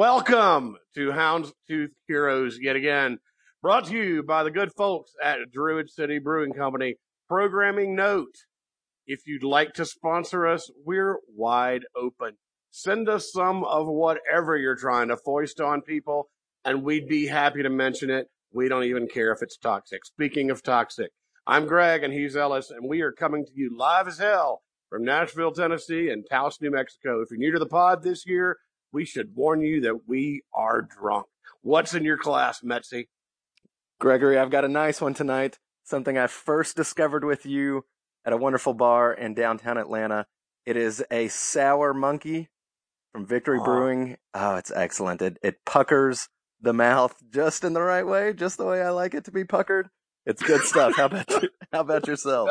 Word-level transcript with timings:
Welcome 0.00 0.78
to 0.94 1.10
Houndstooth 1.10 1.90
Heroes 2.08 2.58
yet 2.58 2.74
again, 2.74 3.18
brought 3.60 3.84
to 3.88 3.94
you 3.94 4.22
by 4.22 4.42
the 4.42 4.50
good 4.50 4.72
folks 4.72 5.12
at 5.22 5.52
Druid 5.52 5.90
City 5.90 6.18
Brewing 6.18 6.54
Company. 6.54 6.94
Programming 7.28 7.94
note, 7.94 8.34
if 9.06 9.26
you'd 9.26 9.44
like 9.44 9.74
to 9.74 9.84
sponsor 9.84 10.46
us, 10.46 10.70
we're 10.86 11.18
wide 11.36 11.82
open. 11.94 12.38
Send 12.70 13.10
us 13.10 13.30
some 13.30 13.62
of 13.62 13.88
whatever 13.88 14.56
you're 14.56 14.74
trying 14.74 15.08
to 15.08 15.18
foist 15.18 15.60
on 15.60 15.82
people, 15.82 16.30
and 16.64 16.82
we'd 16.82 17.06
be 17.06 17.26
happy 17.26 17.62
to 17.62 17.68
mention 17.68 18.08
it. 18.08 18.28
We 18.54 18.70
don't 18.70 18.84
even 18.84 19.06
care 19.06 19.32
if 19.32 19.42
it's 19.42 19.58
toxic. 19.58 20.06
Speaking 20.06 20.50
of 20.50 20.62
toxic, 20.62 21.10
I'm 21.46 21.66
Greg 21.66 22.02
and 22.04 22.14
he's 22.14 22.36
Ellis, 22.36 22.70
and 22.70 22.88
we 22.88 23.02
are 23.02 23.12
coming 23.12 23.44
to 23.44 23.52
you 23.54 23.76
live 23.76 24.08
as 24.08 24.16
hell 24.16 24.62
from 24.88 25.04
Nashville, 25.04 25.52
Tennessee 25.52 26.08
and 26.08 26.24
Taos, 26.30 26.58
New 26.58 26.70
Mexico. 26.70 27.20
If 27.20 27.30
you're 27.30 27.38
new 27.38 27.52
to 27.52 27.58
the 27.58 27.66
pod 27.66 28.02
this 28.02 28.24
year, 28.26 28.56
we 28.92 29.04
should 29.04 29.34
warn 29.34 29.60
you 29.60 29.80
that 29.82 30.08
we 30.08 30.42
are 30.54 30.82
drunk. 30.82 31.26
What's 31.62 31.94
in 31.94 32.04
your 32.04 32.16
class, 32.18 32.60
Metzi? 32.62 33.08
Gregory, 34.00 34.38
I've 34.38 34.50
got 34.50 34.64
a 34.64 34.68
nice 34.68 35.00
one 35.00 35.14
tonight. 35.14 35.58
Something 35.84 36.16
I 36.16 36.26
first 36.26 36.76
discovered 36.76 37.24
with 37.24 37.44
you 37.44 37.84
at 38.24 38.32
a 38.32 38.36
wonderful 38.36 38.74
bar 38.74 39.12
in 39.12 39.34
downtown 39.34 39.76
Atlanta. 39.76 40.26
It 40.66 40.76
is 40.76 41.04
a 41.10 41.28
sour 41.28 41.92
monkey 41.92 42.48
from 43.12 43.26
Victory 43.26 43.58
Oh. 43.60 43.64
Brewing. 43.64 44.16
Oh, 44.34 44.56
it's 44.56 44.72
excellent. 44.74 45.20
It 45.22 45.38
it 45.42 45.64
puckers 45.66 46.28
the 46.60 46.72
mouth 46.72 47.14
just 47.30 47.64
in 47.64 47.72
the 47.72 47.82
right 47.82 48.06
way, 48.06 48.32
just 48.32 48.58
the 48.58 48.66
way 48.66 48.82
I 48.82 48.90
like 48.90 49.14
it 49.14 49.24
to 49.24 49.30
be 49.32 49.44
puckered. 49.44 49.88
It's 50.26 50.42
good 50.42 50.60
stuff. 50.62 50.96
How 50.96 51.06
about 51.06 51.28
you, 51.30 51.48
how 51.72 51.80
about 51.80 52.06
yourself? 52.06 52.50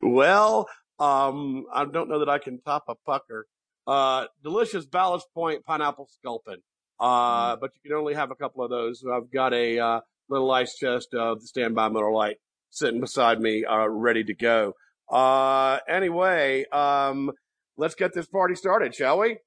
Well, 0.00 0.68
um, 0.98 1.66
I 1.72 1.84
don't 1.84 2.08
know 2.08 2.18
that 2.20 2.28
I 2.28 2.38
can 2.38 2.60
top 2.62 2.84
a 2.88 2.94
pucker. 3.06 3.46
Uh, 3.86 4.26
delicious 4.42 4.86
Ballast 4.86 5.26
Point 5.34 5.64
pineapple 5.64 6.08
sculpin. 6.10 6.58
Uh, 7.00 7.56
but 7.56 7.70
you 7.82 7.90
can 7.90 7.98
only 7.98 8.14
have 8.14 8.30
a 8.30 8.36
couple 8.36 8.62
of 8.62 8.70
those. 8.70 9.02
I've 9.10 9.30
got 9.32 9.52
a, 9.52 9.78
uh, 9.78 10.00
little 10.28 10.50
ice 10.50 10.74
chest 10.76 11.14
of 11.14 11.40
the 11.40 11.46
standby 11.46 11.88
Miller 11.88 12.10
Lite 12.10 12.38
sitting 12.70 13.00
beside 13.00 13.40
me, 13.40 13.64
uh, 13.64 13.86
ready 13.86 14.24
to 14.24 14.34
go. 14.34 14.74
Uh, 15.10 15.78
anyway, 15.88 16.64
um, 16.72 17.30
let's 17.76 17.94
get 17.94 18.14
this 18.14 18.26
party 18.26 18.54
started, 18.54 18.94
shall 18.94 19.18
we? 19.18 19.38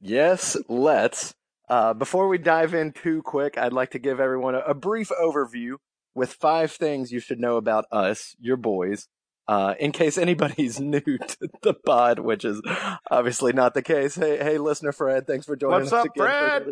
Yes, 0.00 0.56
let's. 0.68 1.34
Uh, 1.68 1.94
before 1.94 2.28
we 2.28 2.38
dive 2.38 2.74
in 2.74 2.92
too 2.92 3.22
quick, 3.22 3.56
I'd 3.56 3.72
like 3.72 3.92
to 3.92 3.98
give 3.98 4.20
everyone 4.20 4.56
a, 4.56 4.60
a 4.60 4.74
brief 4.74 5.10
overview 5.10 5.76
with 6.14 6.32
five 6.32 6.72
things 6.72 7.12
you 7.12 7.20
should 7.20 7.40
know 7.40 7.56
about 7.56 7.86
us, 7.92 8.34
your 8.40 8.56
boys, 8.56 9.08
uh, 9.52 9.74
in 9.78 9.92
case 9.92 10.16
anybody's 10.16 10.80
new 10.94 11.00
to 11.00 11.48
the 11.62 11.74
pod, 11.74 12.18
which 12.18 12.44
is 12.44 12.62
obviously 13.10 13.52
not 13.52 13.74
the 13.74 13.82
case. 13.82 14.14
Hey, 14.14 14.38
hey, 14.38 14.56
listener 14.56 14.92
Fred, 14.92 15.26
thanks 15.26 15.44
for 15.44 15.56
joining 15.56 15.80
What's 15.80 15.92
us 15.92 16.06
up, 16.06 16.16
again. 16.16 16.24
Fred? 16.24 16.66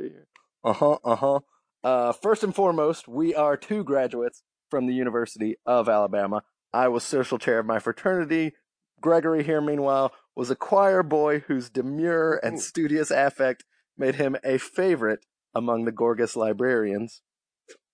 Uh 0.64 0.72
huh, 0.72 0.98
uh 1.04 1.16
huh. 1.16 1.40
Uh, 1.82 2.12
first 2.12 2.42
and 2.42 2.54
foremost, 2.54 3.06
we 3.06 3.34
are 3.34 3.56
two 3.56 3.84
graduates 3.84 4.42
from 4.70 4.86
the 4.86 4.94
University 4.94 5.56
of 5.66 5.88
Alabama. 5.88 6.42
I 6.72 6.88
was 6.88 7.04
social 7.04 7.38
chair 7.38 7.58
of 7.58 7.66
my 7.66 7.78
fraternity. 7.80 8.52
Gregory 9.00 9.42
here, 9.42 9.60
meanwhile, 9.60 10.12
was 10.34 10.50
a 10.50 10.56
choir 10.56 11.02
boy 11.02 11.40
whose 11.40 11.68
demure 11.68 12.40
and 12.42 12.56
Ooh. 12.56 12.60
studious 12.60 13.10
affect 13.10 13.64
made 13.98 14.14
him 14.14 14.36
a 14.42 14.56
favorite 14.58 15.26
among 15.54 15.84
the 15.84 15.92
Gorgas 15.92 16.36
librarians. 16.36 17.20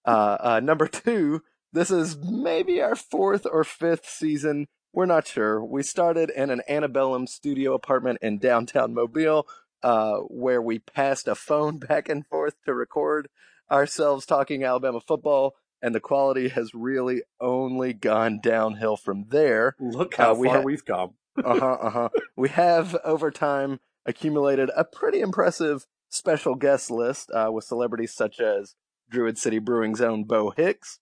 Uh, 0.04 0.36
uh, 0.40 0.60
number 0.60 0.86
two, 0.86 1.42
this 1.72 1.90
is 1.90 2.16
maybe 2.18 2.80
our 2.80 2.94
fourth 2.94 3.46
or 3.50 3.64
fifth 3.64 4.08
season. 4.08 4.66
We're 4.96 5.04
not 5.04 5.26
sure. 5.26 5.62
We 5.62 5.82
started 5.82 6.30
in 6.30 6.48
an 6.48 6.62
antebellum 6.66 7.26
studio 7.26 7.74
apartment 7.74 8.18
in 8.22 8.38
downtown 8.38 8.94
Mobile, 8.94 9.46
uh, 9.82 10.16
where 10.20 10.62
we 10.62 10.78
passed 10.78 11.28
a 11.28 11.34
phone 11.34 11.78
back 11.88 12.08
and 12.08 12.26
forth 12.26 12.54
to 12.64 12.72
record 12.72 13.28
ourselves 13.70 14.24
talking 14.24 14.64
Alabama 14.64 15.02
football, 15.02 15.54
and 15.82 15.94
the 15.94 16.00
quality 16.00 16.48
has 16.48 16.72
really 16.72 17.20
only 17.42 17.92
gone 17.92 18.40
downhill 18.42 18.96
from 18.96 19.26
there 19.28 19.76
Look 19.78 20.14
how 20.14 20.32
Uh, 20.32 20.36
we 20.36 20.48
far 20.48 20.56
ha- 20.56 20.62
we've 20.62 20.86
come. 20.86 21.10
uh 21.44 21.58
huh, 21.60 21.72
uh 21.82 21.90
huh. 21.90 22.08
We 22.34 22.48
have 22.48 22.96
over 23.04 23.30
time 23.30 23.80
accumulated 24.06 24.70
a 24.74 24.82
pretty 24.84 25.20
impressive 25.20 25.84
special 26.08 26.54
guest 26.54 26.90
list 26.90 27.30
uh, 27.32 27.50
with 27.52 27.64
celebrities 27.64 28.14
such 28.14 28.40
as 28.40 28.74
Druid 29.10 29.36
City 29.36 29.58
Brewing's 29.58 30.00
own 30.00 30.24
Bo 30.24 30.54
Hicks, 30.56 31.00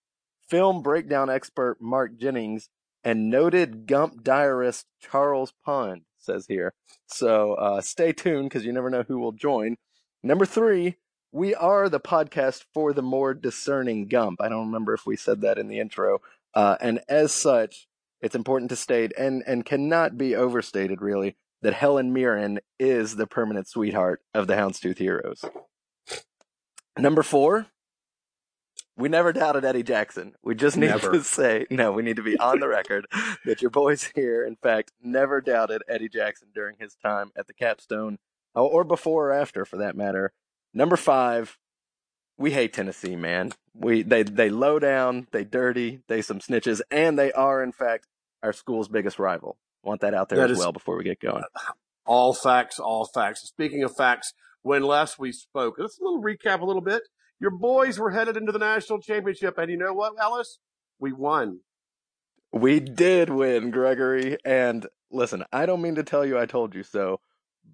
film 0.49 0.83
breakdown 0.83 1.31
expert 1.31 1.77
Mark 1.81 2.16
Jennings, 2.19 2.71
and 3.04 3.31
noted 3.31 3.87
Gump 3.87 4.25
diarist 4.25 4.87
Charles 5.00 5.53
Pond. 5.65 6.03
Says 6.19 6.47
here. 6.47 6.72
So 7.06 7.54
uh, 7.54 7.81
stay 7.82 8.12
tuned 8.12 8.48
because 8.48 8.65
you 8.65 8.72
never 8.72 8.88
know 8.88 9.04
who 9.06 9.19
will 9.19 9.32
join. 9.32 9.76
Number 10.22 10.47
three, 10.47 10.97
we 11.32 11.54
are 11.54 11.88
the 11.91 12.00
podcast 12.00 12.65
for 12.72 12.94
the 12.94 13.03
more 13.03 13.34
discerning 13.34 14.09
Gump. 14.09 14.41
I 14.41 14.48
don't 14.48 14.66
remember 14.66 14.94
if 14.94 15.04
we 15.04 15.16
said 15.16 15.42
that 15.42 15.59
in 15.59 15.69
the 15.69 15.81
intro. 15.81 16.20
Uh, 16.54 16.76
and 16.81 17.00
as 17.09 17.32
such, 17.32 17.88
it's 18.22 18.34
important 18.34 18.70
to 18.70 18.76
state 18.76 19.12
and 19.19 19.42
and 19.47 19.66
cannot 19.66 20.16
be 20.16 20.34
overstated 20.34 21.03
really 21.03 21.36
that 21.60 21.75
Helen 21.75 22.12
Mirren 22.12 22.60
is 22.78 23.16
the 23.16 23.26
permanent 23.26 23.69
sweetheart 23.69 24.22
of 24.32 24.47
the 24.47 24.54
Houndstooth 24.54 24.98
Heroes. 24.98 25.44
Number 26.98 27.22
four, 27.22 27.66
we 28.97 29.09
never 29.09 29.32
doubted 29.32 29.65
Eddie 29.65 29.82
Jackson. 29.82 30.34
We 30.43 30.55
just 30.55 30.77
need 30.77 30.88
Never. 30.88 31.12
to 31.12 31.25
say 31.25 31.66
no. 31.71 31.93
We 31.93 32.03
need 32.03 32.16
to 32.16 32.22
be 32.22 32.38
on 32.38 32.60
the 32.60 32.69
record 32.69 33.06
that 33.44 33.60
your 33.60 33.71
boys 33.71 34.10
here, 34.15 34.44
in 34.44 34.56
fact, 34.56 34.93
never 35.03 35.41
doubted 35.41 35.82
Eddie 35.88 36.09
Jackson 36.09 36.49
during 36.55 36.77
his 36.78 36.94
time 36.97 37.31
at 37.37 37.47
the 37.47 37.54
Capstone, 37.54 38.19
uh, 38.54 38.62
or 38.62 38.84
before 38.84 39.31
or 39.31 39.33
after, 39.33 39.65
for 39.65 39.77
that 39.78 39.97
matter. 39.97 40.33
Number 40.72 40.97
five, 40.97 41.59
we 42.37 42.53
hate 42.53 42.72
Tennessee, 42.72 43.16
man. 43.16 43.53
We 43.75 44.03
they 44.03 44.22
they 44.22 44.50
low 44.50 44.78
down, 44.78 45.27
they 45.33 45.44
dirty, 45.44 46.00
they 46.09 46.22
some 46.22 46.38
snitches, 46.38 46.81
and 46.91 47.19
they 47.19 47.33
are 47.33 47.62
in 47.62 47.72
fact 47.72 48.06
our 48.43 48.53
school's 48.53 48.88
biggest 48.88 49.19
rival. 49.19 49.56
Want 49.83 50.00
that 50.03 50.15
out 50.15 50.28
there 50.28 50.38
That 50.38 50.50
as 50.50 50.59
well 50.59 50.72
before 50.72 50.97
we 50.97 51.04
get 51.04 51.21
going. 51.21 51.44
All 52.06 52.33
facts, 52.33 52.78
all 52.78 53.06
facts. 53.06 53.43
Speaking 53.43 53.83
of 53.83 53.94
facts, 53.94 54.33
when 54.62 54.83
last 54.83 55.19
we 55.19 55.33
spoke, 55.33 55.77
let's 55.78 55.99
a 55.99 56.04
little 56.04 56.22
recap 56.22 56.60
a 56.60 56.65
little 56.65 56.83
bit. 56.83 57.03
Your 57.44 57.50
boys 57.50 57.99
were 57.99 58.10
headed 58.10 58.38
into 58.38 58.53
the 58.53 58.59
national 58.59 59.03
championship, 59.03 59.59
and 59.59 59.71
you 59.71 59.77
know 59.77 59.93
what, 59.93 60.15
Ellis? 60.19 60.60
We 60.99 61.12
won. 61.12 61.60
We 62.55 62.81
did 62.81 63.28
win, 63.28 63.71
Gregory. 63.71 64.38
And 64.47 64.87
listen, 65.10 65.44
I 65.53 65.66
don't 65.66 65.83
mean 65.83 65.97
to 65.97 66.03
tell 66.03 66.25
you 66.25 66.38
I 66.38 66.47
told 66.47 66.75
you 66.75 66.83
so, 66.83 67.21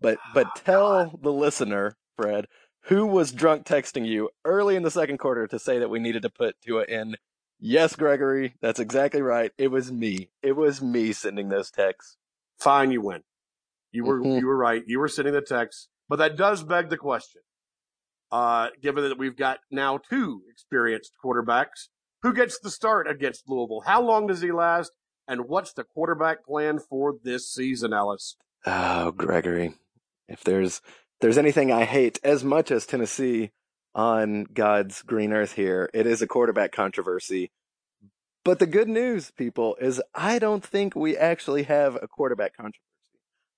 but 0.00 0.18
but 0.34 0.48
Oh, 0.48 0.60
tell 0.64 1.20
the 1.22 1.32
listener, 1.32 1.96
Fred, 2.16 2.46
who 2.86 3.06
was 3.06 3.30
drunk 3.30 3.64
texting 3.64 4.04
you 4.08 4.30
early 4.44 4.74
in 4.74 4.82
the 4.82 4.90
second 4.90 5.18
quarter 5.18 5.46
to 5.46 5.58
say 5.60 5.78
that 5.78 5.88
we 5.88 6.00
needed 6.00 6.22
to 6.22 6.30
put 6.30 6.60
Tua 6.62 6.82
in. 6.88 7.14
Yes, 7.60 7.94
Gregory, 7.94 8.54
that's 8.60 8.80
exactly 8.80 9.22
right. 9.22 9.52
It 9.56 9.68
was 9.68 9.92
me. 9.92 10.30
It 10.42 10.56
was 10.56 10.82
me 10.82 11.12
sending 11.12 11.48
those 11.48 11.70
texts. 11.70 12.16
Fine, 12.58 12.90
you 12.90 13.02
win. 13.02 13.22
You 13.92 14.04
were 14.04 14.20
Mhm. 14.20 14.40
you 14.40 14.48
were 14.48 14.56
right. 14.56 14.82
You 14.84 14.98
were 14.98 15.08
sending 15.08 15.34
the 15.34 15.42
texts. 15.42 15.86
but 16.08 16.16
that 16.16 16.36
does 16.36 16.64
beg 16.64 16.88
the 16.88 16.96
question. 16.96 17.40
Uh, 18.32 18.68
given 18.80 19.08
that 19.08 19.18
we've 19.18 19.36
got 19.36 19.58
now 19.70 19.98
two 19.98 20.42
experienced 20.48 21.12
quarterbacks, 21.22 21.88
who 22.22 22.32
gets 22.32 22.58
the 22.58 22.70
start 22.70 23.08
against 23.08 23.48
Louisville? 23.48 23.82
How 23.86 24.00
long 24.00 24.26
does 24.26 24.40
he 24.40 24.52
last? 24.52 24.92
And 25.26 25.48
what's 25.48 25.72
the 25.72 25.84
quarterback 25.84 26.44
plan 26.44 26.78
for 26.78 27.14
this 27.22 27.50
season, 27.52 27.92
Ellis? 27.92 28.36
Oh, 28.66 29.12
Gregory, 29.12 29.74
if 30.28 30.42
there's 30.42 30.80
if 30.84 31.20
there's 31.20 31.38
anything 31.38 31.72
I 31.72 31.84
hate 31.84 32.18
as 32.22 32.44
much 32.44 32.70
as 32.70 32.86
Tennessee 32.86 33.50
on 33.94 34.44
God's 34.44 35.02
green 35.02 35.32
earth 35.32 35.52
here, 35.52 35.90
it 35.94 36.06
is 36.06 36.22
a 36.22 36.26
quarterback 36.26 36.72
controversy. 36.72 37.50
But 38.44 38.58
the 38.58 38.66
good 38.66 38.88
news, 38.88 39.30
people, 39.30 39.76
is 39.80 40.02
I 40.14 40.38
don't 40.38 40.64
think 40.64 40.94
we 40.94 41.16
actually 41.16 41.64
have 41.64 41.96
a 41.96 42.08
quarterback 42.08 42.56
controversy. 42.56 42.80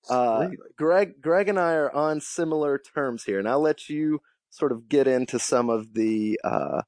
Uh, 0.09 0.49
Greg, 0.77 1.21
Greg 1.21 1.47
and 1.47 1.57
I 1.57 1.73
are 1.73 1.93
on 1.93 2.19
similar 2.19 2.77
terms 2.77 3.23
here, 3.23 3.39
and 3.39 3.47
I'll 3.47 3.61
let 3.61 3.87
you 3.87 4.21
sort 4.53 4.71
of 4.71 4.87
get 4.87 5.07
into 5.07 5.39
some 5.39 5.69
of 5.69 5.95
the 5.95 6.39
uh, 6.43 6.83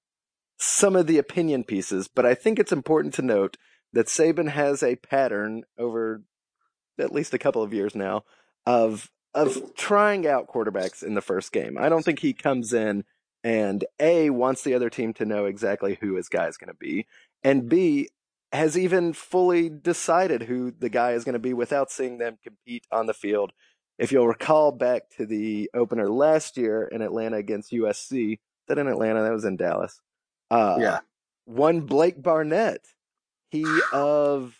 some 0.57 0.95
of 0.95 1.07
the 1.07 1.17
opinion 1.17 1.63
pieces. 1.63 2.07
But 2.07 2.25
I 2.25 2.35
think 2.35 2.59
it's 2.59 2.71
important 2.71 3.13
to 3.15 3.21
note 3.23 3.57
that 3.94 4.06
Saban 4.06 4.50
has 4.50 4.83
a 4.83 4.95
pattern 4.97 5.63
over 5.77 6.23
at 7.00 7.12
least 7.12 7.33
a 7.33 7.39
couple 7.39 7.63
of 7.63 7.73
years 7.73 7.95
now 7.95 8.23
of 8.65 9.09
of 9.33 9.75
trying 9.75 10.27
out 10.27 10.47
quarterbacks 10.47 11.03
in 11.03 11.15
the 11.15 11.21
first 11.21 11.51
game. 11.51 11.77
I 11.77 11.89
don't 11.89 12.06
think 12.06 12.19
he 12.19 12.33
comes 12.33 12.71
in 12.71 13.03
and 13.44 13.83
A 14.00 14.29
wants 14.29 14.63
the 14.63 14.75
other 14.75 14.89
team 14.89 15.13
to 15.15 15.25
know 15.25 15.45
exactly 15.45 15.97
who 16.00 16.15
his 16.15 16.29
guy 16.29 16.47
is 16.47 16.57
going 16.57 16.69
to 16.69 16.77
be, 16.79 17.07
and 17.44 17.67
B 17.67 18.09
has 18.51 18.77
even 18.77 19.12
fully 19.12 19.69
decided 19.69 20.44
who 20.44 20.71
the 20.71 20.89
guy 20.89 21.12
is 21.12 21.23
going 21.23 21.33
to 21.33 21.39
be 21.39 21.53
without 21.53 21.91
seeing 21.91 22.19
them 22.19 22.38
compete 22.44 22.85
on 22.91 23.07
the 23.07 23.13
field. 23.13 23.51
If 23.97 24.12
you'll 24.12 24.27
recall 24.27 24.71
back 24.71 25.09
to 25.18 25.25
the 25.25 25.69
opener 25.74 26.09
last 26.09 26.57
year 26.57 26.83
in 26.83 27.01
Atlanta 27.01 27.38
against 27.38 27.71
USC, 27.71 28.39
that 28.68 28.77
in 28.77 28.88
Atlanta, 28.88 29.24
that 29.24 29.31
was 29.31 29.45
in 29.45 29.56
Dallas. 29.57 30.00
Uh, 30.51 30.77
yeah. 30.80 31.00
one 31.45 31.81
Blake 31.81 32.21
Barnett, 32.21 32.86
he 33.50 33.63
of 33.94 34.56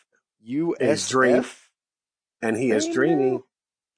Is 0.46 1.10
USF. 1.10 1.58
And 2.42 2.56
he 2.58 2.72
is 2.72 2.88
dreamy. 2.88 3.40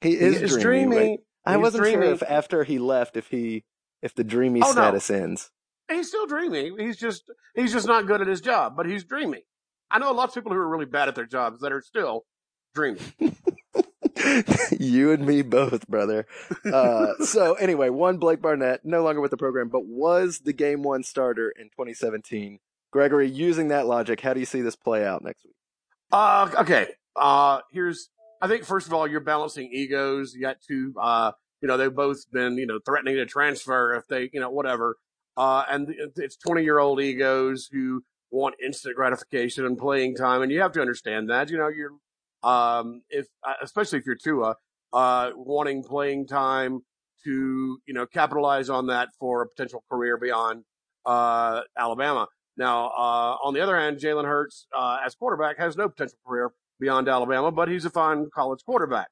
He 0.01 0.09
He 0.11 0.15
is, 0.17 0.41
is 0.41 0.57
dreamy. 0.57 0.95
dreamy. 0.95 1.19
I 1.45 1.57
wasn't 1.57 1.85
sure 1.87 2.03
if 2.03 2.23
after 2.23 2.63
he 2.63 2.77
left, 2.79 3.15
if 3.17 3.27
he 3.27 3.63
if 4.01 4.13
the 4.15 4.23
dreamy 4.23 4.61
Oh, 4.61 4.67
no. 4.67 4.71
status 4.71 5.09
ends. 5.09 5.49
He's 5.89 6.07
still 6.09 6.27
dreaming. 6.27 6.77
He's 6.77 6.97
just 6.97 7.23
he's 7.55 7.71
just 7.73 7.87
not 7.87 8.05
good 8.07 8.21
at 8.21 8.27
his 8.27 8.41
job, 8.41 8.75
but 8.75 8.85
he's 8.85 9.03
dreaming. 9.05 9.41
I 9.89 9.99
know 9.99 10.11
a 10.11 10.13
lot 10.13 10.27
of 10.29 10.33
people 10.35 10.51
who 10.51 10.57
are 10.57 10.67
really 10.67 10.85
bad 10.85 11.07
at 11.07 11.15
their 11.15 11.25
jobs 11.25 11.61
that 11.61 11.71
are 11.71 11.81
still 11.81 12.25
dreaming. 12.75 13.01
you 14.79 15.11
and 15.11 15.25
me 15.25 15.41
both, 15.41 15.87
brother. 15.87 16.25
Uh, 16.65 17.13
so 17.23 17.53
anyway, 17.55 17.89
one 17.89 18.17
Blake 18.17 18.41
Barnett, 18.41 18.85
no 18.85 19.03
longer 19.03 19.21
with 19.21 19.31
the 19.31 19.37
program, 19.37 19.69
but 19.69 19.85
was 19.85 20.39
the 20.39 20.53
game 20.53 20.83
one 20.83 21.03
starter 21.03 21.49
in 21.49 21.65
2017. 21.65 22.59
Gregory, 22.91 23.29
using 23.29 23.67
that 23.69 23.85
logic, 23.85 24.21
how 24.21 24.33
do 24.33 24.39
you 24.39 24.45
see 24.45 24.61
this 24.61 24.75
play 24.75 25.05
out 25.05 25.23
next 25.23 25.43
week? 25.45 25.55
Uh, 26.11 26.49
okay. 26.59 26.87
Uh, 27.15 27.59
here's, 27.71 28.09
I 28.41 28.47
think 28.47 28.63
first 28.63 28.87
of 28.87 28.93
all, 28.93 29.07
you're 29.07 29.19
balancing 29.19 29.69
egos. 29.71 30.33
You 30.33 30.41
got 30.41 30.57
two, 30.65 30.93
uh, 30.99 31.31
you 31.61 31.67
know, 31.67 31.77
they've 31.77 31.93
both 31.93 32.29
been, 32.31 32.57
you 32.57 32.65
know, 32.65 32.79
threatening 32.85 33.15
to 33.15 33.25
transfer 33.25 33.95
if 33.95 34.07
they, 34.07 34.29
you 34.31 34.39
know, 34.39 34.49
whatever. 34.49 34.97
Uh, 35.35 35.63
and 35.69 35.93
it's 36.15 36.37
20 36.37 36.63
year 36.63 36.79
old 36.79 37.01
egos 37.01 37.69
who 37.71 38.03
want 38.31 38.55
instant 38.63 38.95
gratification 38.95 39.65
and 39.65 39.77
playing 39.77 40.15
time. 40.15 40.41
And 40.41 40.51
you 40.51 40.61
have 40.61 40.71
to 40.73 40.81
understand 40.81 41.29
that, 41.29 41.49
you 41.49 41.57
know, 41.57 41.67
you're, 41.67 41.91
um, 42.43 43.01
if, 43.09 43.27
uh, 43.47 43.53
especially 43.61 43.99
if 43.99 44.05
you're 44.05 44.15
Tua, 44.15 44.55
uh, 44.93 45.31
wanting 45.35 45.83
playing 45.83 46.27
time 46.27 46.81
to, 47.23 47.79
you 47.85 47.93
know, 47.93 48.05
capitalize 48.05 48.69
on 48.69 48.87
that 48.87 49.09
for 49.19 49.41
a 49.41 49.47
potential 49.47 49.83
career 49.91 50.17
beyond, 50.17 50.63
uh, 51.05 51.61
Alabama. 51.77 52.27
Now, 52.57 52.87
uh, 52.87 53.37
on 53.43 53.53
the 53.53 53.61
other 53.61 53.77
hand, 53.77 53.97
Jalen 53.97 54.25
Hurts, 54.25 54.67
uh, 54.75 54.97
as 55.05 55.15
quarterback 55.15 55.57
has 55.57 55.77
no 55.77 55.89
potential 55.89 56.17
career 56.25 56.51
beyond 56.79 57.07
Alabama, 57.07 57.51
but 57.51 57.69
he's 57.69 57.85
a 57.85 57.89
fine 57.89 58.27
college 58.33 58.61
quarterback. 58.65 59.07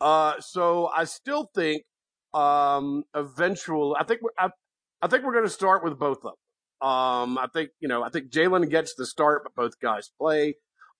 Uh, 0.00 0.34
so 0.40 0.88
I 0.94 1.04
still 1.04 1.50
think, 1.54 1.84
um, 2.34 3.04
eventually, 3.14 3.94
I 3.98 4.04
think, 4.04 4.20
I, 4.38 4.50
I 5.02 5.08
think 5.08 5.24
we're 5.24 5.32
going 5.32 5.44
to 5.44 5.50
start 5.50 5.82
with 5.84 5.98
both 5.98 6.18
of 6.18 6.22
them. 6.22 6.88
Um, 6.88 7.38
I 7.38 7.46
think, 7.52 7.70
you 7.80 7.88
know, 7.88 8.02
I 8.02 8.08
think 8.08 8.30
Jalen 8.30 8.70
gets 8.70 8.94
the 8.94 9.04
start, 9.04 9.42
but 9.44 9.54
both 9.54 9.78
guys 9.80 10.10
play. 10.18 10.54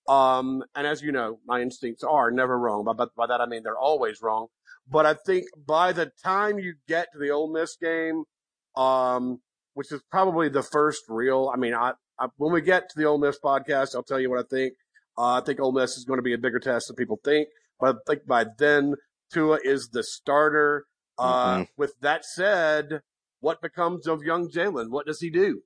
Um, 0.07 0.63
and 0.75 0.85
as 0.87 1.01
you 1.01 1.11
know, 1.11 1.39
my 1.45 1.61
instincts 1.61 2.03
are 2.03 2.31
never 2.31 2.57
wrong. 2.57 2.83
By, 2.85 3.05
by 3.15 3.27
that, 3.27 3.41
I 3.41 3.45
mean 3.45 3.63
they're 3.63 3.77
always 3.77 4.21
wrong. 4.21 4.47
But 4.89 5.05
I 5.05 5.13
think 5.13 5.45
by 5.65 5.93
the 5.93 6.11
time 6.23 6.59
you 6.59 6.73
get 6.87 7.07
to 7.13 7.19
the 7.19 7.29
Ole 7.29 7.51
Miss 7.51 7.77
game, 7.77 8.23
um, 8.75 9.39
which 9.73 9.91
is 9.91 10.01
probably 10.11 10.49
the 10.49 10.63
first 10.63 11.03
real, 11.07 11.51
I 11.53 11.57
mean, 11.57 11.73
I, 11.73 11.93
I, 12.19 12.27
when 12.37 12.51
we 12.51 12.61
get 12.61 12.89
to 12.89 12.99
the 12.99 13.05
Ole 13.05 13.19
Miss 13.19 13.37
podcast, 13.43 13.95
I'll 13.95 14.03
tell 14.03 14.19
you 14.19 14.29
what 14.29 14.39
I 14.39 14.47
think. 14.49 14.73
Uh, 15.17 15.33
I 15.33 15.41
think 15.41 15.59
Ole 15.59 15.71
Miss 15.71 15.97
is 15.97 16.05
going 16.05 16.17
to 16.17 16.23
be 16.23 16.33
a 16.33 16.37
bigger 16.37 16.59
test 16.59 16.87
than 16.87 16.95
people 16.95 17.19
think. 17.23 17.47
But 17.79 17.95
I 17.95 17.99
think 18.11 18.25
by 18.27 18.45
then, 18.57 18.95
Tua 19.31 19.59
is 19.63 19.89
the 19.89 20.03
starter. 20.03 20.85
Uh, 21.17 21.57
Mhm. 21.57 21.67
with 21.77 21.93
that 22.01 22.25
said, 22.25 23.01
what 23.41 23.61
becomes 23.61 24.07
of 24.07 24.23
young 24.23 24.49
Jalen? 24.49 24.89
What 24.89 25.05
does 25.05 25.19
he 25.19 25.29
do? 25.29 25.61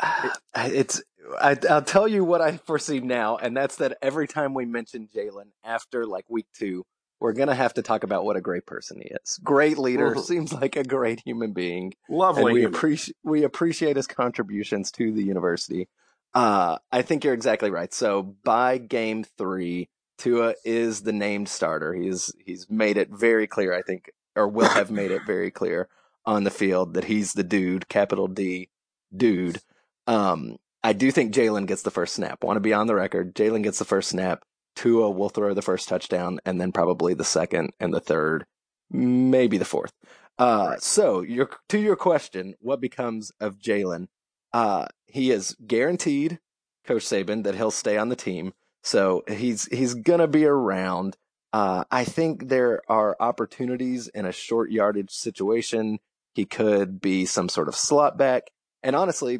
It's 0.56 1.02
I, 1.40 1.56
I'll 1.68 1.82
tell 1.82 2.08
you 2.08 2.24
what 2.24 2.40
I 2.40 2.56
foresee 2.58 3.00
now, 3.00 3.36
and 3.36 3.56
that's 3.56 3.76
that 3.76 3.98
every 4.00 4.26
time 4.28 4.54
we 4.54 4.64
mention 4.64 5.08
Jalen 5.14 5.48
after 5.64 6.06
like 6.06 6.24
week 6.28 6.46
two, 6.54 6.84
we're 7.20 7.32
gonna 7.32 7.54
have 7.54 7.74
to 7.74 7.82
talk 7.82 8.04
about 8.04 8.24
what 8.24 8.36
a 8.36 8.40
great 8.40 8.64
person 8.64 9.00
he 9.00 9.08
is. 9.08 9.38
Great 9.44 9.76
leader, 9.76 10.14
Mhm. 10.14 10.20
seems 10.24 10.52
like 10.52 10.76
a 10.76 10.84
great 10.84 11.20
human 11.20 11.52
being, 11.52 11.94
and 12.08 12.16
Lovely. 12.18 12.52
we 12.52 12.64
appreciate 12.64 13.16
we 13.24 13.42
appreciate 13.42 13.96
his 13.96 14.06
contributions 14.06 14.90
to 14.92 15.12
the 15.12 15.22
university. 15.24 15.88
Uh, 16.34 16.78
I 16.92 17.02
think 17.02 17.24
you're 17.24 17.34
exactly 17.34 17.70
right. 17.70 17.92
So 17.92 18.22
by 18.22 18.78
game 18.78 19.24
three, 19.24 19.88
Tua 20.18 20.54
is 20.64 21.02
the 21.02 21.12
named 21.12 21.48
starter. 21.48 21.92
He's 21.94 22.32
he's 22.44 22.70
made 22.70 22.96
it 22.96 23.10
very 23.10 23.46
clear. 23.46 23.72
I 23.74 23.82
think, 23.82 24.10
or 24.34 24.48
will 24.48 24.68
have 24.68 24.90
made 24.90 25.10
it 25.10 25.22
very 25.26 25.50
clear 25.50 25.88
on 26.24 26.44
the 26.44 26.50
field 26.50 26.94
that 26.94 27.04
he's 27.04 27.32
the 27.34 27.44
dude, 27.44 27.88
capital 27.88 28.26
D, 28.28 28.70
dude. 29.14 29.60
Um, 30.06 30.56
I 30.82 30.92
do 30.92 31.10
think 31.10 31.34
Jalen 31.34 31.66
gets 31.66 31.82
the 31.82 31.90
first 31.90 32.14
snap. 32.14 32.44
Want 32.44 32.56
to 32.56 32.60
be 32.60 32.72
on 32.72 32.86
the 32.86 32.94
record? 32.94 33.34
Jalen 33.34 33.62
gets 33.62 33.78
the 33.78 33.84
first 33.84 34.10
snap. 34.10 34.42
Tua 34.76 35.10
will 35.10 35.28
throw 35.30 35.54
the 35.54 35.62
first 35.62 35.88
touchdown, 35.88 36.38
and 36.44 36.60
then 36.60 36.70
probably 36.70 37.14
the 37.14 37.24
second 37.24 37.70
and 37.80 37.92
the 37.94 38.00
third, 38.00 38.44
maybe 38.90 39.58
the 39.58 39.64
fourth. 39.64 39.92
Uh, 40.38 40.66
Right. 40.72 40.82
so 40.82 41.22
your 41.22 41.48
to 41.70 41.78
your 41.78 41.96
question, 41.96 42.54
what 42.60 42.80
becomes 42.80 43.32
of 43.40 43.58
Jalen? 43.58 44.08
Uh, 44.52 44.86
he 45.06 45.30
is 45.30 45.56
guaranteed, 45.66 46.40
Coach 46.86 47.04
Saban, 47.04 47.44
that 47.44 47.54
he'll 47.54 47.70
stay 47.70 47.96
on 47.96 48.10
the 48.10 48.16
team. 48.16 48.52
So 48.82 49.24
he's 49.28 49.64
he's 49.66 49.94
gonna 49.94 50.28
be 50.28 50.44
around. 50.44 51.16
Uh, 51.54 51.84
I 51.90 52.04
think 52.04 52.48
there 52.48 52.82
are 52.88 53.16
opportunities 53.18 54.08
in 54.08 54.26
a 54.26 54.32
short 54.32 54.70
yardage 54.70 55.10
situation. 55.10 55.98
He 56.34 56.44
could 56.44 57.00
be 57.00 57.24
some 57.24 57.48
sort 57.48 57.68
of 57.68 57.74
slot 57.74 58.18
back, 58.18 58.42
and 58.82 58.94
honestly, 58.94 59.38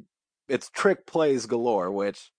it's 0.48 0.70
trick 0.70 1.06
plays 1.06 1.46
galore, 1.46 1.90
which 1.90 2.30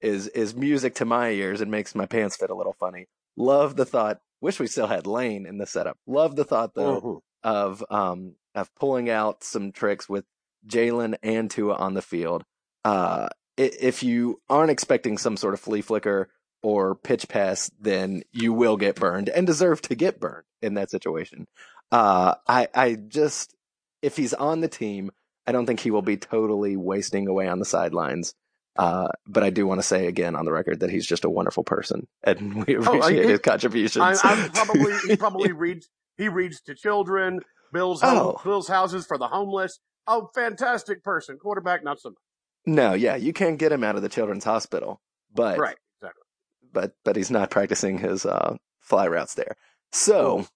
is 0.00 0.26
is 0.28 0.54
music 0.54 0.94
to 0.96 1.04
my 1.04 1.30
ears 1.30 1.60
and 1.60 1.70
makes 1.70 1.94
my 1.94 2.06
pants 2.06 2.36
fit 2.36 2.50
a 2.50 2.54
little 2.54 2.74
funny. 2.78 3.06
Love 3.36 3.76
the 3.76 3.84
thought. 3.84 4.20
Wish 4.40 4.58
we 4.58 4.66
still 4.66 4.88
had 4.88 5.06
Lane 5.06 5.46
in 5.46 5.58
the 5.58 5.66
setup. 5.66 5.96
Love 6.06 6.34
the 6.36 6.44
thought 6.44 6.74
though 6.74 7.00
Mhm. 7.00 7.20
of 7.44 7.84
um 7.90 8.34
of 8.54 8.74
pulling 8.74 9.08
out 9.08 9.42
some 9.44 9.72
tricks 9.72 10.08
with 10.08 10.24
Jalen 10.66 11.16
and 11.22 11.50
Tua 11.50 11.74
on 11.74 11.94
the 11.94 12.02
field. 12.02 12.44
Uh, 12.84 13.28
if 13.56 14.02
you 14.02 14.40
aren't 14.48 14.70
expecting 14.70 15.16
some 15.18 15.36
sort 15.36 15.54
of 15.54 15.60
flea 15.60 15.80
flicker 15.82 16.28
or 16.62 16.94
pitch 16.94 17.28
pass, 17.28 17.70
then 17.78 18.22
you 18.32 18.52
will 18.52 18.76
get 18.76 18.96
burned 18.96 19.28
and 19.28 19.46
deserve 19.46 19.80
to 19.82 19.94
get 19.94 20.20
burned 20.20 20.44
in 20.60 20.74
that 20.74 20.90
situation. 20.90 21.46
Uh, 21.90 22.34
I 22.46 22.68
I 22.74 22.94
just 22.94 23.54
if 24.02 24.16
he's 24.16 24.34
on 24.34 24.60
the 24.60 24.68
team, 24.68 25.10
I 25.46 25.52
don't 25.52 25.66
think 25.66 25.80
he 25.80 25.90
will 25.90 26.02
be 26.02 26.16
totally 26.16 26.76
wasting 26.76 27.26
away 27.28 27.48
on 27.48 27.58
the 27.58 27.64
sidelines. 27.64 28.34
Uh, 28.76 29.08
but 29.26 29.42
I 29.42 29.50
do 29.50 29.66
want 29.66 29.80
to 29.80 29.86
say 29.86 30.06
again 30.06 30.34
on 30.34 30.46
the 30.46 30.52
record 30.52 30.80
that 30.80 30.88
he's 30.90 31.06
just 31.06 31.24
a 31.26 31.30
wonderful 31.30 31.62
person, 31.62 32.06
and 32.24 32.64
we 32.66 32.76
Oh, 32.78 32.80
appreciate 32.80 33.24
he- 33.26 33.30
his 33.32 33.40
contributions. 33.40 34.20
I, 34.22 34.32
I'm 34.32 34.50
probably 34.50 34.94
he 35.08 35.16
probably 35.18 35.52
reads 35.52 35.88
he 36.16 36.28
reads 36.28 36.60
to 36.62 36.74
children, 36.74 37.40
builds 37.72 38.00
home, 38.00 38.18
Oh. 38.36 38.40
builds 38.42 38.68
houses 38.68 39.04
for 39.04 39.18
the 39.18 39.28
homeless. 39.28 39.78
Oh, 40.06 40.30
fantastic 40.34 41.04
person, 41.04 41.36
quarterback, 41.38 41.84
not 41.84 42.00
so 42.00 42.10
much. 42.10 42.18
No, 42.64 42.94
yeah, 42.94 43.16
you 43.16 43.32
can't 43.34 43.58
get 43.58 43.72
him 43.72 43.84
out 43.84 43.96
of 43.96 44.02
the 44.02 44.08
children's 44.08 44.44
hospital, 44.44 45.00
but 45.34 45.58
Right, 45.58 45.76
exactly. 46.00 46.22
but 46.72 46.92
but 47.04 47.16
he's 47.16 47.30
not 47.30 47.50
practicing 47.50 47.98
his 47.98 48.24
uh, 48.24 48.56
fly 48.80 49.06
routes 49.06 49.34
there. 49.34 49.56
So, 49.92 50.46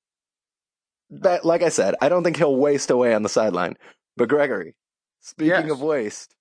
that 1.11 1.45
like 1.45 1.63
I 1.63 1.69
said, 1.69 1.95
I 2.01 2.09
don't 2.09 2.25
think 2.25 2.37
he'll 2.37 2.57
waste 2.57 2.91
away 2.91 3.13
on 3.15 3.23
the 3.23 3.29
sideline. 3.29 3.77
But 4.17 4.29
Gregory, 4.29 4.75
speaking 5.21 5.51
Yes. 5.69 5.71
of 5.71 5.83
waste, 5.83 6.35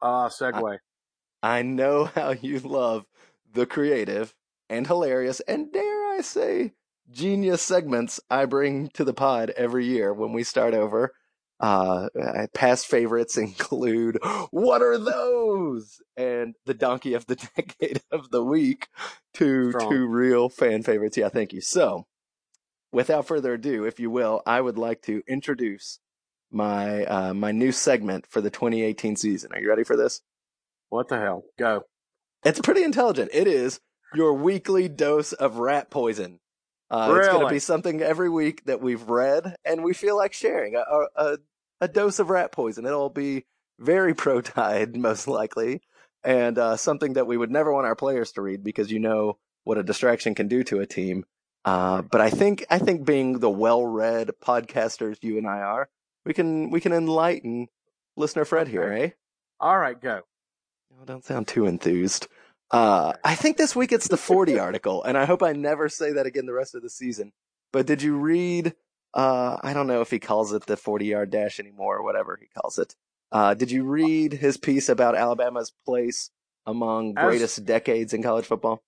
Uh, 0.00 0.28
segue. 0.28 0.78
I 1.42 1.62
know 1.62 2.04
how 2.14 2.30
you 2.30 2.58
love 2.60 3.04
the 3.52 3.66
creative 3.66 4.34
and 4.68 4.86
hilarious 4.86 5.40
and 5.40 5.72
dare 5.72 6.06
I 6.08 6.20
say 6.20 6.74
genius 7.10 7.62
segments 7.62 8.20
I 8.30 8.44
bring 8.44 8.88
to 8.90 9.04
the 9.04 9.14
pod 9.14 9.50
every 9.50 9.86
year 9.86 10.12
when 10.12 10.32
we 10.32 10.42
start 10.44 10.74
over. 10.74 11.12
Uh, 11.60 12.08
uh, 12.20 12.46
past 12.54 12.86
favorites 12.86 13.36
include 13.48 14.16
what 14.52 14.80
are 14.80 14.96
those 14.96 16.00
and 16.16 16.54
the 16.66 16.74
donkey 16.74 17.14
of 17.14 17.26
the 17.26 17.34
decade 17.56 18.00
of 18.12 18.30
the 18.30 18.44
week. 18.44 18.86
Two 19.34 19.70
Strong. 19.72 19.90
two 19.90 20.06
real 20.06 20.48
fan 20.48 20.82
favorites. 20.84 21.16
Yeah, 21.16 21.28
thank 21.30 21.52
you. 21.52 21.60
So, 21.60 22.06
without 22.92 23.26
further 23.26 23.54
ado, 23.54 23.84
if 23.84 23.98
you 23.98 24.08
will, 24.10 24.40
I 24.46 24.60
would 24.60 24.78
like 24.78 25.02
to 25.02 25.22
introduce 25.26 25.98
my 26.50 27.04
uh, 27.04 27.34
my 27.34 27.52
new 27.52 27.72
segment 27.72 28.26
for 28.26 28.40
the 28.40 28.50
2018 28.50 29.16
season. 29.16 29.50
Are 29.52 29.60
you 29.60 29.68
ready 29.68 29.84
for 29.84 29.96
this? 29.96 30.20
what 30.90 31.08
the 31.08 31.18
hell? 31.18 31.44
Go. 31.58 31.82
It's 32.44 32.60
pretty 32.60 32.82
intelligent. 32.82 33.30
It 33.34 33.46
is 33.46 33.78
your 34.14 34.32
weekly 34.32 34.88
dose 34.88 35.34
of 35.34 35.58
rat 35.58 35.90
poison. 35.90 36.40
Uh, 36.90 37.14
It's 37.18 37.28
going 37.28 37.46
to 37.46 37.52
be 37.52 37.58
something 37.58 38.00
every 38.00 38.30
week 38.30 38.64
that 38.64 38.80
we've 38.80 39.02
read 39.02 39.54
and 39.66 39.84
we 39.84 39.92
feel 39.92 40.16
like 40.16 40.32
sharing 40.32 40.76
a, 40.76 40.78
a, 40.78 41.06
a, 41.16 41.38
a 41.82 41.88
dose 41.88 42.18
of 42.18 42.30
rat 42.30 42.52
poison. 42.52 42.86
It'll 42.86 43.10
be 43.10 43.44
very 43.78 44.14
pro 44.22 44.40
tide, 44.40 44.96
most 44.96 45.28
likely, 45.28 45.82
and 46.24 46.58
uh, 46.58 46.76
something 46.76 47.12
that 47.14 47.26
we 47.26 47.36
would 47.36 47.50
never 47.50 47.70
want 47.70 47.86
our 47.86 47.96
players 47.96 48.32
to 48.32 48.40
read 48.40 48.64
because 48.64 48.90
you 48.90 48.98
know 48.98 49.36
what 49.64 49.76
a 49.76 49.82
distraction 49.82 50.34
can 50.34 50.48
do 50.48 50.64
to 50.64 50.80
a 50.80 50.86
team. 50.86 51.24
Uh, 51.66 52.00
but 52.00 52.22
I 52.22 52.30
think 52.30 52.64
I 52.70 52.78
think 52.78 53.04
being 53.04 53.40
the 53.40 53.50
well-read 53.50 54.30
podcasters 54.42 55.18
you 55.20 55.36
and 55.36 55.46
I 55.46 55.58
are, 55.60 55.90
we 56.28 56.34
can 56.34 56.68
we 56.70 56.80
can 56.80 56.92
enlighten 56.92 57.68
listener 58.14 58.44
Fred 58.44 58.68
here, 58.68 58.92
eh? 58.92 59.10
All 59.58 59.78
right, 59.78 59.98
go. 59.98 60.20
No, 60.90 61.04
don't 61.06 61.24
sound 61.24 61.48
too 61.48 61.64
enthused. 61.64 62.28
Uh, 62.70 63.14
I 63.24 63.34
think 63.34 63.56
this 63.56 63.74
week 63.74 63.92
it's 63.92 64.08
the 64.08 64.18
Forde 64.18 64.58
article, 64.60 65.02
and 65.02 65.16
I 65.16 65.24
hope 65.24 65.42
I 65.42 65.54
never 65.54 65.88
say 65.88 66.12
that 66.12 66.26
again 66.26 66.44
the 66.44 66.52
rest 66.52 66.74
of 66.74 66.82
the 66.82 66.90
season. 66.90 67.32
But 67.72 67.86
did 67.86 68.02
you 68.02 68.16
read? 68.16 68.74
Uh, 69.14 69.56
I 69.62 69.72
don't 69.72 69.86
know 69.86 70.02
if 70.02 70.10
he 70.10 70.18
calls 70.18 70.52
it 70.52 70.66
the 70.66 70.76
Forde 70.76 71.06
yard 71.06 71.30
dash 71.30 71.58
anymore 71.58 71.96
or 71.96 72.04
whatever 72.04 72.38
he 72.38 72.46
calls 72.60 72.78
it. 72.78 72.94
Uh, 73.32 73.54
did 73.54 73.70
you 73.70 73.84
read 73.84 74.34
his 74.34 74.58
piece 74.58 74.90
about 74.90 75.16
Alabama's 75.16 75.72
place 75.86 76.30
among 76.66 77.16
As- 77.16 77.24
greatest 77.24 77.64
decades 77.64 78.12
in 78.12 78.22
college 78.22 78.44
football? 78.44 78.82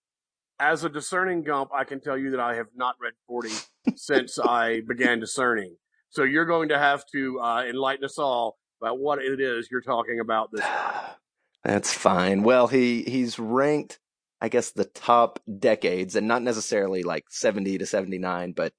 As 0.59 0.85
a 0.85 0.91
discerning 0.91 1.43
gump, 1.43 1.71
I 1.75 1.85
can 1.85 2.01
tell 2.01 2.19
you 2.19 2.33
that 2.33 2.41
I 2.41 2.57
have 2.57 2.67
not 2.77 2.97
read 3.01 3.15
Forde 3.27 3.67
since 3.97 4.39
I 4.39 4.83
began 4.87 5.19
discerning. 5.19 5.77
So 6.11 6.25
you're 6.25 6.45
going 6.45 6.69
to 6.71 6.79
have 6.79 7.05
to 7.13 7.41
uh, 7.41 7.65
enlighten 7.69 8.05
us 8.05 8.19
all 8.19 8.59
about 8.81 8.99
what 8.99 9.21
it 9.21 9.41
is 9.41 9.69
you're 9.71 9.81
talking 9.81 10.21
about 10.21 10.51
this. 10.53 10.65
That's 11.65 11.93
fine. 11.93 12.43
Well, 12.43 12.67
he 12.67 13.03
he's 13.03 13.39
ranked, 13.39 13.99
I 14.41 14.49
guess, 14.49 14.71
the 14.71 14.87
top 14.87 15.41
decades, 15.59 16.17
and 16.17 16.27
not 16.27 16.43
necessarily 16.43 17.03
like 17.03 17.25
70 17.29 17.79
to 17.79 17.87
79, 17.87 18.53
but 18.53 18.73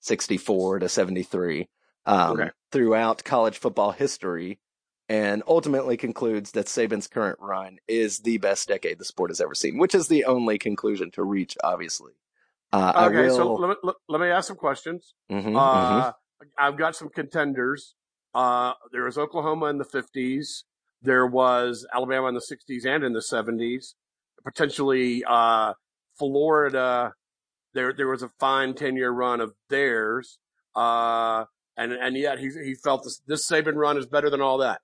64 0.00 0.80
to 0.80 0.88
73 0.88 1.68
um, 2.06 2.40
Okay. 2.40 2.50
throughout 2.72 3.24
college 3.24 3.56
football 3.56 3.92
history, 3.92 4.58
and 5.08 5.42
ultimately 5.46 5.96
concludes 5.96 6.50
that 6.52 6.66
Saban's 6.66 7.06
current 7.06 7.38
run 7.40 7.78
is 7.86 8.18
the 8.18 8.38
best 8.38 8.68
decade 8.68 8.98
the 8.98 9.04
sport 9.04 9.30
has 9.30 9.40
ever 9.40 9.54
seen, 9.54 9.78
which 9.78 9.94
is 9.94 10.08
the 10.08 10.24
only 10.24 10.58
conclusion 10.58 11.10
to 11.12 11.22
reach, 11.22 11.56
obviously. 11.62 12.12
Uh, 12.72 12.92
Okay, 12.96 13.28
will, 13.28 13.36
so 13.36 13.54
let 13.54 13.68
me, 13.84 13.92
let, 14.08 14.20
me 14.20 14.26
ask 14.26 14.48
some 14.48 14.56
questions. 14.56 15.14
Mhm, 15.30 15.44
mhm. 15.44 15.54
Uh, 15.54 16.12
I've 16.58 16.76
got 16.76 16.96
some 16.96 17.08
contenders. 17.08 17.94
Uh, 18.34 18.72
there 18.92 19.04
was 19.04 19.16
Oklahoma 19.16 19.66
in 19.66 19.78
the 19.78 19.84
50s. 19.84 20.64
There 21.02 21.26
was 21.26 21.86
Alabama 21.94 22.28
in 22.28 22.34
the 22.34 22.40
60s 22.40 22.86
and 22.86 23.04
in 23.04 23.12
the 23.12 23.20
70s. 23.20 23.94
Potentially, 24.44 25.24
uh, 25.26 25.74
Florida. 26.18 27.12
There, 27.74 27.92
there 27.92 28.08
was 28.08 28.22
a 28.22 28.30
fine 28.40 28.74
10 28.74 28.96
year 28.96 29.10
run 29.10 29.40
of 29.40 29.52
theirs. 29.68 30.38
Uh, 30.74 31.44
and, 31.76 31.92
and 31.92 32.16
yet 32.16 32.38
he, 32.38 32.50
he 32.64 32.74
felt 32.74 33.04
this, 33.04 33.20
this 33.26 33.48
Saban 33.48 33.74
run 33.74 33.96
is 33.96 34.06
better 34.06 34.30
than 34.30 34.40
all 34.40 34.58
that. 34.58 34.80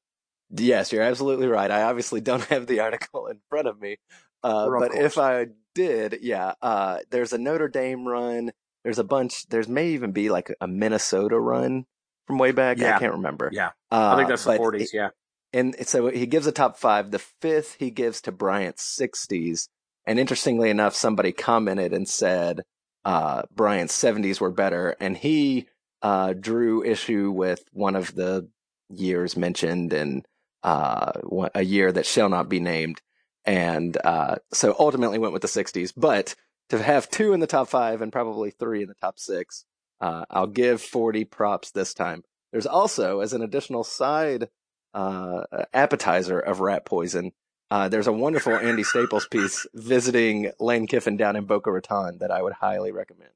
Yes, 0.50 0.92
you're 0.92 1.02
absolutely 1.02 1.46
right. 1.46 1.70
I 1.70 1.82
obviously 1.82 2.20
don't 2.20 2.44
have 2.46 2.66
the 2.66 2.80
article 2.80 3.26
in 3.28 3.38
front 3.48 3.68
of 3.68 3.80
me. 3.80 3.96
Uh, 4.42 4.68
but 4.78 4.92
course. 4.92 5.04
if 5.04 5.18
I 5.18 5.46
did, 5.74 6.18
yeah, 6.22 6.54
uh, 6.62 6.98
there's 7.10 7.32
a 7.32 7.38
Notre 7.38 7.68
Dame 7.68 8.06
run. 8.06 8.50
There's 8.84 8.98
a 8.98 9.04
bunch. 9.04 9.46
There's 9.48 9.68
may 9.68 9.88
even 9.90 10.12
be 10.12 10.30
like 10.30 10.52
a 10.60 10.66
Minnesota 10.66 11.38
run 11.38 11.86
from 12.26 12.38
way 12.38 12.52
back. 12.52 12.78
Yeah. 12.78 12.96
I 12.96 12.98
can't 12.98 13.12
remember. 13.14 13.50
Yeah. 13.52 13.70
Uh, 13.90 14.12
I 14.14 14.16
think 14.16 14.28
that's 14.28 14.44
the 14.44 14.56
40s. 14.58 14.80
it- 14.82 14.90
yeah. 14.94 15.08
and 15.52 15.74
so 15.86 16.08
he 16.08 16.26
gives 16.26 16.46
a 16.46 16.52
top 16.52 16.76
five. 16.78 17.10
The 17.10 17.18
fifth 17.18 17.76
he 17.78 17.90
gives 17.90 18.20
to 18.22 18.32
Bryant's 18.32 18.84
60s. 18.98 19.68
And 20.06 20.18
interestingly 20.18 20.70
enough, 20.70 20.94
somebody 20.94 21.30
commented 21.32 21.92
and 21.92 22.08
said 22.08 22.62
uh, 23.04 23.42
Bryant's 23.54 23.96
70s 24.00 24.40
were 24.40 24.50
better. 24.50 24.96
And 24.98 25.16
he 25.16 25.68
uh, 26.02 26.32
drew 26.32 26.82
issue 26.82 27.30
with 27.30 27.62
one 27.72 27.96
of 27.96 28.14
the 28.14 28.48
years 28.88 29.36
mentioned 29.36 29.92
and 29.92 30.26
uh, 30.62 31.12
a 31.54 31.62
year 31.62 31.92
that 31.92 32.06
shall 32.06 32.28
not 32.28 32.48
be 32.48 32.60
named. 32.60 33.00
And 33.44 33.96
uh, 34.04 34.36
so 34.52 34.74
ultimately 34.78 35.18
went 35.18 35.32
with 35.32 35.42
the 35.42 35.48
60s. 35.48 35.92
But 35.96 36.34
to 36.70 36.82
have 36.82 37.08
two 37.10 37.32
in 37.32 37.40
the 37.40 37.46
top 37.46 37.68
five 37.68 38.00
and 38.02 38.12
probably 38.12 38.50
three 38.50 38.82
in 38.82 38.88
the 38.88 38.94
top 38.94 39.18
six, 39.18 39.64
uh, 40.00 40.24
I'll 40.30 40.46
give 40.46 40.80
Forde 40.80 41.30
props 41.30 41.70
this 41.70 41.94
time. 41.94 42.24
There's 42.52 42.66
also, 42.66 43.20
as 43.20 43.32
an 43.32 43.42
additional 43.42 43.84
side 43.84 44.48
uh, 44.94 45.42
appetizer 45.72 46.40
of 46.40 46.60
rat 46.60 46.84
poison. 46.84 47.32
Uh, 47.70 47.88
there's 47.88 48.08
a 48.08 48.12
wonderful 48.12 48.52
Andy 48.52 48.82
Staples 48.82 49.28
piece 49.28 49.64
visiting 49.74 50.50
Lane 50.58 50.88
Kiffin 50.88 51.16
down 51.16 51.36
in 51.36 51.44
Boca 51.44 51.70
Raton 51.70 52.18
that 52.18 52.32
I 52.32 52.42
would 52.42 52.54
highly 52.54 52.90
recommend. 52.90 53.30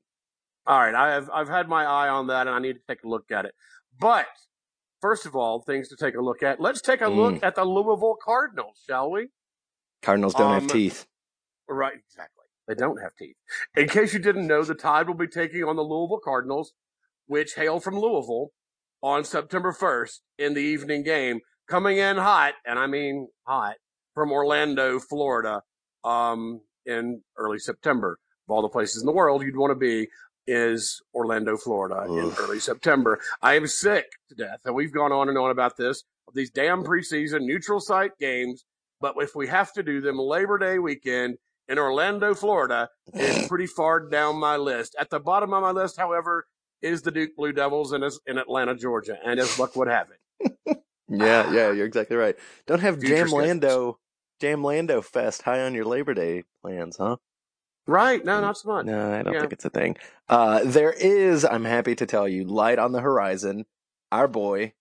All 0.66 0.78
right, 0.80 0.94
I 0.94 1.12
have 1.12 1.30
I've 1.30 1.48
had 1.48 1.68
my 1.68 1.84
eye 1.84 2.08
on 2.08 2.26
that, 2.28 2.48
and 2.48 2.56
I 2.56 2.58
need 2.58 2.72
to 2.72 2.80
take 2.88 3.04
a 3.04 3.08
look 3.08 3.30
at 3.30 3.44
it. 3.44 3.54
But 4.00 4.26
first 5.00 5.26
of 5.26 5.36
all, 5.36 5.60
things 5.60 5.88
to 5.90 5.96
take 5.96 6.16
a 6.16 6.20
look 6.20 6.42
at. 6.42 6.58
Let's 6.58 6.80
take 6.80 7.00
a 7.02 7.08
look 7.08 7.44
at 7.44 7.54
the 7.54 7.64
Louisville 7.64 8.16
Cardinals, 8.20 8.80
shall 8.88 9.10
we? 9.10 9.28
Cardinals 10.02 10.34
don't 10.34 10.52
Um, 10.52 10.62
have 10.62 10.70
teeth. 10.70 11.06
Right, 11.68 11.94
exactly. 11.94 12.43
They 12.66 12.74
don't 12.74 13.00
have 13.00 13.14
teeth. 13.16 13.36
In 13.76 13.88
case 13.88 14.12
you 14.12 14.18
didn't 14.18 14.46
know, 14.46 14.62
the 14.64 14.74
Tide 14.74 15.06
will 15.06 15.14
be 15.14 15.26
taking 15.26 15.64
on 15.64 15.76
the 15.76 15.82
Louisville 15.82 16.20
Cardinals, 16.22 16.72
which 17.26 17.54
hail 17.54 17.80
from 17.80 17.98
Louisville, 17.98 18.50
on 19.02 19.22
September 19.22 19.70
1st 19.70 20.20
in 20.38 20.54
the 20.54 20.62
evening 20.62 21.02
game, 21.02 21.40
coming 21.68 21.98
in 21.98 22.16
hot, 22.16 22.54
and 22.64 22.78
I 22.78 22.86
mean 22.86 23.28
hot, 23.46 23.74
from 24.14 24.32
Orlando, 24.32 24.98
Florida, 24.98 25.60
um, 26.04 26.62
in 26.86 27.22
early 27.36 27.58
September. 27.58 28.18
Of 28.48 28.52
all 28.52 28.62
the 28.62 28.68
places 28.68 29.02
in 29.02 29.06
the 29.06 29.12
world 29.12 29.42
you'd 29.42 29.56
want 29.56 29.72
to 29.72 29.74
be 29.74 30.08
is 30.46 31.02
Orlando, 31.14 31.56
Florida 31.56 32.04
in 32.08 32.32
early 32.38 32.60
September. 32.60 33.20
I 33.42 33.54
am 33.54 33.66
sick 33.66 34.06
to 34.28 34.34
death, 34.34 34.60
and 34.64 34.74
we've 34.74 34.92
gone 34.92 35.12
on 35.12 35.28
and 35.28 35.38
on 35.38 35.50
about 35.50 35.76
this, 35.76 36.04
of 36.28 36.34
these 36.34 36.50
damn 36.50 36.84
preseason 36.84 37.42
neutral 37.42 37.80
site 37.80 38.18
games. 38.18 38.64
But 39.00 39.14
if 39.18 39.34
we 39.34 39.48
have 39.48 39.72
to 39.74 39.82
do 39.82 40.00
them 40.00 40.18
Labor 40.18 40.58
Day 40.58 40.78
weekend 40.78 41.36
in 41.68 41.78
Orlando, 41.78 42.34
Florida, 42.34 42.90
is 43.14 43.38
pretty 43.48 43.66
far 43.66 44.00
down 44.00 44.36
my 44.36 44.56
list. 44.56 44.94
At 44.98 45.10
the 45.10 45.20
bottom 45.20 45.52
of 45.52 45.62
my 45.62 45.70
list, 45.70 45.96
however, 45.96 46.46
is 46.82 47.02
the 47.02 47.10
Duke 47.10 47.36
Blue 47.36 47.52
Devils 47.52 47.92
in, 47.92 48.02
in 48.26 48.38
Atlanta, 48.38 48.74
Georgia. 48.74 49.18
And 49.24 49.40
as 49.40 49.58
luck 49.58 49.74
would 49.76 49.88
have 49.88 50.08
it. 50.10 50.78
Yeah, 51.06 51.52
yeah, 51.52 51.70
you're 51.70 51.84
exactly 51.86 52.16
right. 52.16 52.34
Don't 52.66 52.80
have 52.80 52.98
Jam. 52.98 53.28
Lando, 53.28 53.98
Jam 54.40 54.64
Lando 54.64 55.02
Fest 55.02 55.42
high 55.42 55.60
on 55.60 55.74
your 55.74 55.84
Labor 55.84 56.14
Day 56.14 56.44
plans, 56.62 56.96
huh? 56.96 57.16
Right? 57.86 58.24
No, 58.24 58.40
not 58.40 58.56
so 58.56 58.68
much. 58.70 58.86
No, 58.86 59.12
I 59.12 59.22
don't 59.22 59.34
Yeah. 59.34 59.40
think 59.42 59.52
it's 59.52 59.66
a 59.66 59.70
thing. 59.70 59.96
Uh, 60.30 60.62
there 60.64 60.92
is, 60.92 61.44
I'm 61.44 61.66
happy 61.66 61.94
to 61.96 62.06
tell 62.06 62.26
you, 62.26 62.44
light 62.44 62.78
on 62.78 62.92
the 62.92 63.02
horizon. 63.02 63.66
Our 64.10 64.26
boy, 64.26 64.72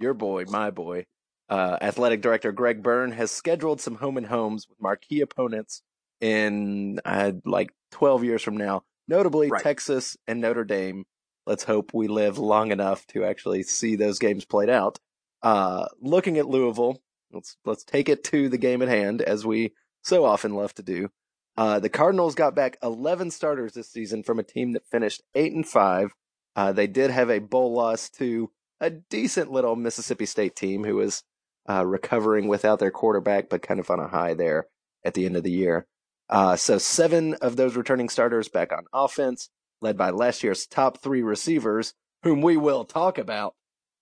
your 0.00 0.14
boy, 0.14 0.46
my 0.48 0.70
boy, 0.72 1.06
uh, 1.48 1.78
athletic 1.80 2.22
director 2.22 2.50
Greg 2.50 2.82
Byrne 2.82 3.12
has 3.12 3.30
scheduled 3.30 3.80
some 3.80 3.94
home 3.94 4.16
and 4.16 4.26
homes 4.26 4.66
with 4.68 4.80
marquee 4.80 5.20
opponents 5.20 5.82
in 6.20 7.00
uh, 7.04 7.32
like 7.44 7.70
12 7.92 8.24
years 8.24 8.42
from 8.42 8.56
now, 8.56 8.82
notably 9.06 9.50
Right. 9.50 9.62
Texas 9.62 10.16
and 10.26 10.40
Notre 10.40 10.64
Dame. 10.64 11.04
Let's 11.46 11.64
hope 11.64 11.92
we 11.94 12.08
live 12.08 12.38
long 12.38 12.72
enough 12.72 13.06
to 13.08 13.24
actually 13.24 13.62
see 13.62 13.96
those 13.96 14.18
games 14.18 14.44
played 14.44 14.68
out. 14.68 14.98
Uh, 15.42 15.86
looking 16.00 16.36
at 16.38 16.48
Louisville, 16.48 17.00
let's 17.32 17.56
let's 17.64 17.84
take 17.84 18.08
it 18.08 18.24
to 18.24 18.48
the 18.48 18.58
game 18.58 18.82
at 18.82 18.88
hand, 18.88 19.22
as 19.22 19.46
we 19.46 19.72
so 20.02 20.24
often 20.24 20.54
love 20.54 20.74
to 20.74 20.82
do. 20.82 21.08
Uh, 21.56 21.80
the 21.80 21.88
Cardinals 21.88 22.34
got 22.34 22.54
back 22.54 22.76
11 22.82 23.30
starters 23.30 23.72
this 23.72 23.90
season 23.90 24.22
from 24.22 24.38
a 24.38 24.44
team 24.44 24.72
that 24.72 24.86
finished 24.86 25.22
eight 25.34 25.52
and 25.52 25.66
five. 25.66 26.12
Uh, 26.54 26.72
they 26.72 26.86
did 26.86 27.10
have 27.10 27.30
a 27.30 27.40
bowl 27.40 27.72
loss 27.72 28.10
to 28.10 28.50
a 28.80 28.90
decent 28.90 29.50
little 29.50 29.74
Mississippi 29.74 30.26
State 30.26 30.54
team 30.54 30.84
who 30.84 30.96
was 30.96 31.22
uh, 31.68 31.84
recovering 31.84 32.46
without 32.48 32.78
their 32.78 32.90
quarterback, 32.90 33.48
but 33.48 33.62
kind 33.62 33.80
of 33.80 33.90
on 33.90 34.00
a 34.00 34.08
high 34.08 34.34
there 34.34 34.66
at 35.04 35.14
the 35.14 35.26
end 35.26 35.36
of 35.36 35.42
the 35.42 35.50
year. 35.50 35.86
Uh, 36.28 36.56
so 36.56 36.78
seven 36.78 37.34
of 37.34 37.56
those 37.56 37.76
returning 37.76 38.08
starters 38.08 38.48
back 38.48 38.72
on 38.72 38.84
offense, 38.92 39.48
led 39.80 39.96
by 39.96 40.10
last 40.10 40.42
year's 40.42 40.66
top 40.66 40.98
three 40.98 41.22
receivers, 41.22 41.94
whom 42.22 42.42
we 42.42 42.56
will 42.56 42.84
talk 42.84 43.16
about, 43.18 43.54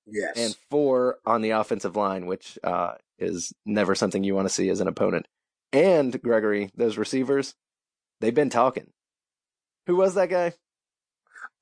Yes. 0.07 0.33
and 0.37 0.57
four 0.71 1.19
on 1.25 1.43
the 1.43 1.51
offensive 1.51 1.97
line, 1.97 2.27
which 2.27 2.59
uh, 2.65 2.95
is 3.19 3.53
never 3.65 3.95
something 3.95 4.25
you 4.25 4.35
want 4.35 4.47
to 4.49 4.55
see 4.55 4.69
as 4.71 4.81
an 4.81 4.89
opponent. 4.89 5.27
And 5.73 6.21
Gregory, 6.23 6.71
those 6.77 6.97
receivers, 6.97 7.55
they've 8.21 8.35
been 8.35 8.51
talking. 8.51 8.91
Who 9.87 9.97
was 9.97 10.15
that 10.15 10.31
guy? 10.31 10.55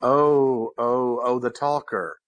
Oh, 0.01 0.73
oh, 0.79 1.21
oh, 1.23 1.39
the 1.39 1.51
talker. 1.51 2.19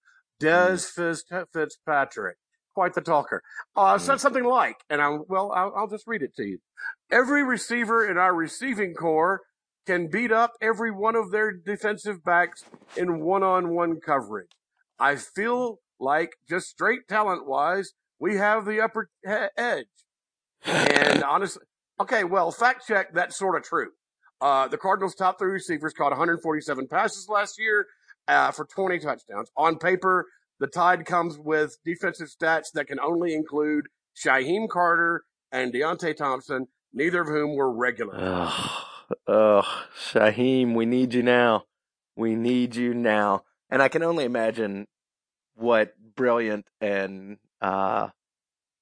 Dez 0.41 0.85
Fitz, 0.89 1.23
Fitzpatrick. 1.53 2.37
Quite 2.77 2.93
the 2.93 3.01
talker. 3.01 3.41
Uh, 3.75 3.97
said 3.97 4.19
something 4.19 4.43
like, 4.43 4.75
and 4.87 5.01
I, 5.01 5.17
well, 5.27 5.51
I'll, 5.51 5.73
I'll 5.75 5.87
just 5.87 6.05
read 6.05 6.21
it 6.21 6.35
to 6.35 6.43
you. 6.43 6.59
Every 7.09 7.43
receiver 7.43 8.07
in 8.07 8.19
our 8.19 8.35
receiving 8.35 8.93
core 8.93 9.41
can 9.87 10.09
beat 10.11 10.31
up 10.31 10.51
every 10.61 10.91
one 10.91 11.15
of 11.15 11.31
their 11.31 11.51
defensive 11.51 12.23
backs 12.23 12.65
in 12.95 13.21
one-on-one 13.21 13.99
coverage. 13.99 14.51
I 14.99 15.15
feel 15.15 15.79
like 15.99 16.33
just 16.47 16.67
straight 16.67 17.07
talent 17.09 17.47
wise, 17.47 17.93
we 18.19 18.35
have 18.35 18.65
the 18.67 18.79
upper 18.79 19.09
he- 19.25 19.47
edge. 19.57 19.87
And 20.63 21.23
honestly, 21.27 21.63
okay, 21.99 22.25
well, 22.25 22.51
fact 22.51 22.85
check, 22.87 23.11
that's 23.11 23.35
sort 23.35 23.57
of 23.57 23.63
true. 23.63 23.89
Uh, 24.39 24.67
the 24.67 24.77
Cardinals' 24.77 25.15
top 25.15 25.39
three 25.39 25.49
receivers 25.49 25.93
caught 25.93 26.11
147 26.11 26.87
passes 26.89 27.27
last 27.27 27.57
year 27.57 27.87
uh, 28.27 28.51
for 28.51 28.65
20 28.65 28.99
touchdowns. 28.99 29.49
On 29.57 29.79
paper, 29.79 30.27
the 30.59 30.67
Tide 30.67 31.05
comes 31.05 31.37
with 31.37 31.77
defensive 31.85 32.29
stats 32.29 32.71
that 32.73 32.87
can 32.87 32.99
only 32.99 33.33
include 33.33 33.87
Shyheim 34.15 34.67
Carter 34.69 35.23
and 35.51 35.73
Deionte 35.73 36.15
Thompson, 36.15 36.67
neither 36.93 37.21
of 37.21 37.27
whom 37.27 37.55
were 37.55 37.71
regular. 37.71 38.15
Oh, 38.17 38.85
oh, 39.27 39.83
Shyheim, 39.97 40.73
we 40.73 40.85
need 40.85 41.13
you 41.13 41.23
now. 41.23 41.63
We 42.15 42.35
need 42.35 42.75
you 42.75 42.93
now. 42.93 43.43
And 43.69 43.81
I 43.81 43.89
can 43.89 44.03
only 44.03 44.25
imagine 44.25 44.87
what 45.55 45.93
brilliant 46.15 46.67
and 46.81 47.37
uh 47.61 48.09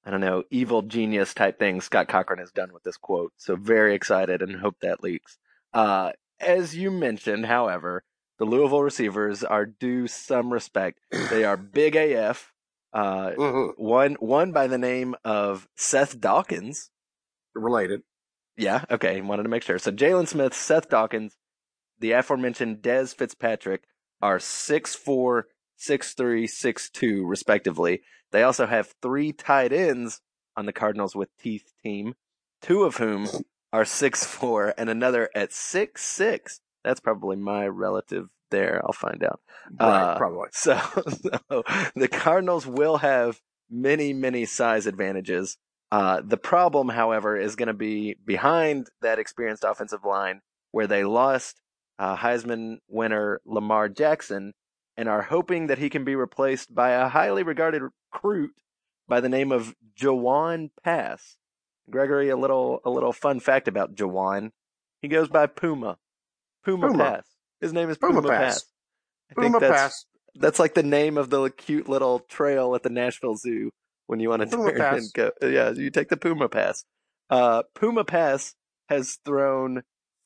I 0.04 0.10
don't 0.10 0.20
know, 0.20 0.44
evil 0.50 0.82
genius 0.82 1.34
type 1.34 1.58
thing 1.58 1.80
Scott 1.80 2.06
Cochran 2.06 2.38
has 2.38 2.52
done 2.52 2.72
with 2.72 2.84
this 2.84 2.96
quote. 2.96 3.32
So 3.36 3.56
very 3.56 3.94
excited 3.94 4.40
and 4.40 4.56
hope 4.56 4.76
that 4.80 5.02
leaks. 5.02 5.38
Uh 5.72 6.12
as 6.40 6.76
you 6.76 6.90
mentioned, 6.90 7.46
however, 7.46 8.04
the 8.38 8.44
Louisville 8.44 8.82
receivers 8.82 9.42
are 9.44 9.66
due 9.66 10.06
some 10.06 10.52
respect. 10.52 11.00
They 11.30 11.44
are 11.44 11.56
big 11.56 11.96
AF. 11.96 12.52
Uh 12.92 13.30
Mhm. 13.30 13.72
one 13.76 14.14
one 14.20 14.52
by 14.52 14.66
the 14.66 14.78
name 14.78 15.14
of 15.24 15.68
Seth 15.76 16.20
Dawkins. 16.20 16.90
Related. 17.54 18.02
Yeah, 18.56 18.84
okay. 18.90 19.20
Wanted 19.20 19.42
to 19.44 19.48
make 19.48 19.62
sure. 19.62 19.78
So 19.78 19.90
Jaylen 19.90 20.26
Smith, 20.28 20.54
Seth 20.54 20.88
Dawkins, 20.88 21.36
the 21.98 22.12
aforementioned 22.12 22.78
Dez 22.82 23.14
Fitzpatrick 23.14 23.84
are 24.22 24.38
6'4, 24.38 25.42
6'3, 25.78 26.44
6'2, 26.48 27.22
respectively. 27.28 28.02
They 28.32 28.42
also 28.42 28.66
have 28.66 28.94
three 29.02 29.32
tight 29.32 29.72
ends 29.72 30.20
on 30.56 30.64
the 30.66 30.72
Cardinals 30.72 31.14
with 31.14 31.28
teeth 31.38 31.72
team, 31.82 32.14
two 32.62 32.84
of 32.84 32.96
whom 32.96 33.26
are 33.72 33.84
6'4 33.84 34.72
and 34.78 34.88
another 34.88 35.28
at 35.34 35.50
6'6. 35.50 36.60
That's 36.86 37.00
probably 37.00 37.36
my 37.36 37.66
relative 37.66 38.28
there. 38.52 38.80
I'll 38.84 38.92
find 38.92 39.24
out. 39.24 39.40
Right, 39.78 40.12
Uh, 40.12 40.16
probably. 40.16 40.48
So, 40.52 40.78
so 40.78 41.64
the 41.96 42.08
Cardinals 42.08 42.66
will 42.66 42.98
have 42.98 43.40
many, 43.68 44.12
many 44.12 44.44
size 44.44 44.86
advantages. 44.86 45.56
Uh, 45.90 46.20
the 46.24 46.36
problem, 46.36 46.88
however, 46.90 47.36
is 47.36 47.56
going 47.56 47.66
to 47.66 47.74
be 47.74 48.16
behind 48.24 48.88
that 49.02 49.18
experienced 49.18 49.64
offensive 49.64 50.04
line 50.04 50.40
where 50.70 50.86
they 50.86 51.02
lost 51.04 51.60
uh, 51.98 52.16
Heisman 52.16 52.76
winner 52.88 53.40
Lamar 53.44 53.88
Jackson 53.88 54.52
and 54.96 55.08
are 55.08 55.22
hoping 55.22 55.66
that 55.66 55.78
he 55.78 55.90
can 55.90 56.04
be 56.04 56.14
replaced 56.14 56.72
by 56.72 56.90
a 56.90 57.08
highly 57.08 57.42
regarded 57.42 57.82
recruit 58.12 58.52
by 59.08 59.20
the 59.20 59.28
name 59.28 59.50
of 59.50 59.74
Jawon 60.00 60.70
Pass. 60.84 61.36
Gregory, 61.90 62.28
a 62.30 62.36
little 62.36 62.80
a 62.84 62.90
little 62.90 63.12
fun 63.12 63.40
fact 63.40 63.68
about 63.68 63.94
Jawon. 63.94 64.50
He 65.02 65.08
goes 65.08 65.28
by 65.28 65.46
Puma. 65.46 65.98
Puma, 66.66 66.88
Puma. 66.88 67.04
Pass. 67.04 67.24
His 67.60 67.72
name 67.72 67.88
is 67.88 67.96
Puma, 67.96 68.20
Puma 68.20 68.28
Pass. 68.28 68.54
Pass. 68.54 68.64
I 69.30 69.40
think 69.40 69.52
Puma 69.54 69.60
that's, 69.60 69.80
pass. 69.80 70.04
that's 70.34 70.58
like 70.58 70.74
the 70.74 70.82
name 70.82 71.16
of 71.16 71.30
the 71.30 71.48
cute 71.48 71.88
little 71.88 72.18
trail 72.20 72.74
at 72.74 72.82
the 72.82 72.90
Nashville 72.90 73.36
Zoo 73.36 73.70
when 74.08 74.20
you 74.20 74.28
want 74.28 74.42
to 74.42 74.48
Puma 74.48 74.70
turn 74.70 74.78
Pass. 74.80 74.96
and 74.96 75.12
go. 75.14 75.30
Yeah, 75.42 75.70
you 75.70 75.90
take 75.90 76.08
the 76.08 76.16
Puma 76.16 76.48
Pass. 76.48 76.84
Uh, 77.30 77.62
Puma 77.74 78.04
Pass 78.04 78.54
has 78.88 79.18
thrown 79.24 79.82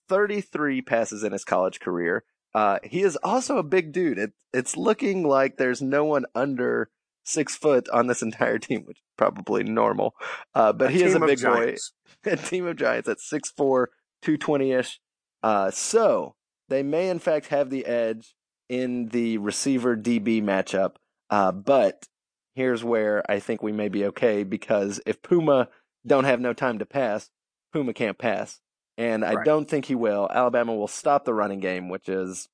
33 0.09 0.83
passes 0.83 1.23
in 1.23 1.33
his 1.33 1.45
college 1.45 1.79
career. 1.79 2.25
Uh, 2.55 2.79
he 2.83 3.03
is 3.03 3.17
also 3.23 3.59
a 3.59 3.63
big 3.63 3.93
dude. 3.93 4.19
It, 4.19 4.33
it's 4.53 4.77
looking 4.77 5.27
like 5.27 5.57
there's 5.57 5.83
no 5.83 6.05
one 6.05 6.25
under 6.35 6.91
six 7.23 7.55
foot 7.55 7.89
on 7.91 8.07
this 8.07 8.23
entire 8.23 8.59
team, 8.59 8.85
which 8.87 8.97
is 8.99 9.05
probably 9.17 9.63
normal. 9.63 10.15
Uh, 10.55 10.73
but 10.73 10.89
A 10.89 10.93
he 10.93 11.03
is 11.05 11.15
a 11.15 11.21
big 11.21 11.43
boy 11.43 11.77
a 12.25 12.37
team 12.37 12.67
of 12.67 12.77
giants 12.77 13.09
at 13.09 13.19
6'4, 13.19 13.87
220 14.23 14.73
ish. 14.73 15.01
Uh, 15.43 15.71
so 15.71 16.35
they 16.69 16.83
may, 16.83 17.09
in 17.09 17.19
fact, 17.19 17.47
have 17.47 17.71
the 17.71 17.87
edge 17.87 18.35
in 18.69 19.09
the 19.09 19.39
receiver 19.39 19.97
DB 19.97 20.43
matchup. 20.43 20.97
Uh, 21.29 21.53
but 21.53 22.07
here's 22.55 22.85
where 22.85 23.29
I 23.31 23.41
think 23.41 23.63
we 23.63 23.73
may 23.73 23.89
be 23.89 24.05
okay 24.07 24.43
because 24.45 25.01
if 25.07 25.23
Puma 25.23 25.69
don't 26.07 26.25
have 26.25 26.41
no 26.41 26.53
time 26.53 26.79
to 26.79 26.87
pass, 26.87 27.31
Puma 27.73 27.93
can't 27.93 28.19
pass. 28.19 28.61
And 28.99 29.25
I 29.25 29.35
Right. 29.35 29.45
don't 29.47 29.69
think 29.69 29.87
he 29.87 29.95
will. 29.95 30.29
Alabama 30.31 30.75
will 30.75 30.89
stop 30.89 31.25
the 31.25 31.33
running 31.35 31.61
game, 31.61 31.89
which 31.89 32.09
is, 32.09 32.49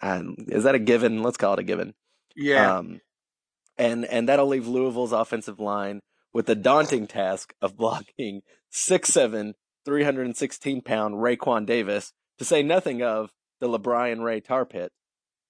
um, 0.00 0.36
is 0.48 0.64
that 0.64 0.74
a 0.74 0.78
given? 0.78 1.22
Let's 1.22 1.36
call 1.36 1.54
it 1.54 1.58
a 1.60 1.64
given. 1.64 1.94
Yeah. 2.36 2.78
Um, 2.78 3.00
and 3.76 4.04
and 4.06 4.28
that'll 4.28 4.46
leave 4.46 4.66
Louisville's 4.66 5.12
offensive 5.12 5.60
line 5.60 6.00
with 6.32 6.46
the 6.46 6.54
daunting 6.54 7.06
task 7.06 7.52
of 7.60 7.76
blocking 7.76 8.42
6'7", 8.72 9.54
316 9.88 10.82
pound 10.82 11.14
Raekwon 11.14 11.64
Davis, 11.64 12.12
to 12.36 12.44
say 12.44 12.62
nothing 12.62 13.02
of 13.02 13.32
the 13.58 13.68
LaBryan 13.68 14.22
Ray 14.22 14.40
Tar 14.40 14.66
Pit, 14.66 14.92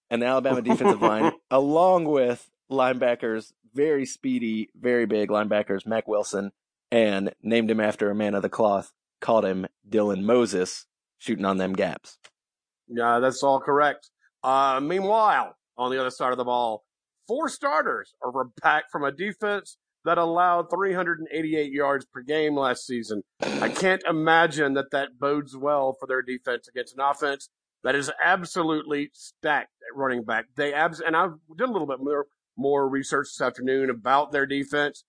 and 0.09 0.23
the 0.23 0.27
Alabama 0.27 0.63
defensive 0.63 1.03
line, 1.03 1.33
along 1.51 2.05
with 2.05 2.49
linebackers, 2.71 3.53
very 3.75 4.07
speedy, 4.07 4.71
very 4.81 5.07
big 5.07 5.29
linebackers, 5.29 5.85
Mack 5.87 6.07
Wilson, 6.07 6.53
and 6.93 7.35
named 7.43 7.69
him 7.69 7.81
after 7.81 8.13
a 8.13 8.15
man 8.15 8.37
of 8.37 8.43
the 8.43 8.49
cloth, 8.49 8.93
called 9.21 9.45
him 9.45 9.67
Dylan 9.91 10.23
Moses, 10.23 10.87
shooting 11.19 11.45
on 11.45 11.57
them 11.57 11.73
gaps. 11.73 12.19
Yeah, 12.87 13.19
that's 13.19 13.43
all 13.43 13.59
correct. 13.59 14.09
Uh, 14.45 14.79
meanwhile, 14.81 15.57
on 15.77 15.91
the 15.91 15.99
other 15.99 16.11
side 16.11 16.31
of 16.31 16.39
the 16.39 16.45
ball, 16.45 16.85
four 17.27 17.49
starters 17.49 18.15
are 18.23 18.45
back 18.63 18.85
from 18.93 19.03
a 19.03 19.11
defense 19.11 19.79
that 20.09 20.17
allowed 20.17 20.71
388 20.71 21.71
yards 21.71 22.07
per 22.07 22.23
game 22.23 22.57
last 22.57 22.87
season. 22.87 23.23
I 23.43 23.69
can't 23.75 24.03
imagine 24.09 24.73
that 24.73 24.91
that 24.93 25.19
bodes 25.21 25.55
well 25.55 25.95
for 26.01 26.07
their 26.07 26.23
defense 26.23 26.67
against 26.67 26.95
an 26.95 27.01
offense 27.01 27.51
that 27.85 27.95
is 27.95 28.11
absolutely 28.25 29.11
stacked 29.13 29.75
at 29.83 29.95
running 29.95 30.25
back. 30.25 30.47
They 30.57 30.73
abs 30.73 31.01
and 31.01 31.15
I 31.15 31.29
did 31.59 31.69
a 31.69 31.73
little 31.73 31.87
bit 31.87 32.01
more 32.01 32.25
more 32.57 32.89
research 32.89 33.29
this 33.35 33.47
afternoon 33.47 33.91
about 33.91 34.33
their 34.33 34.47
defense. 34.47 35.05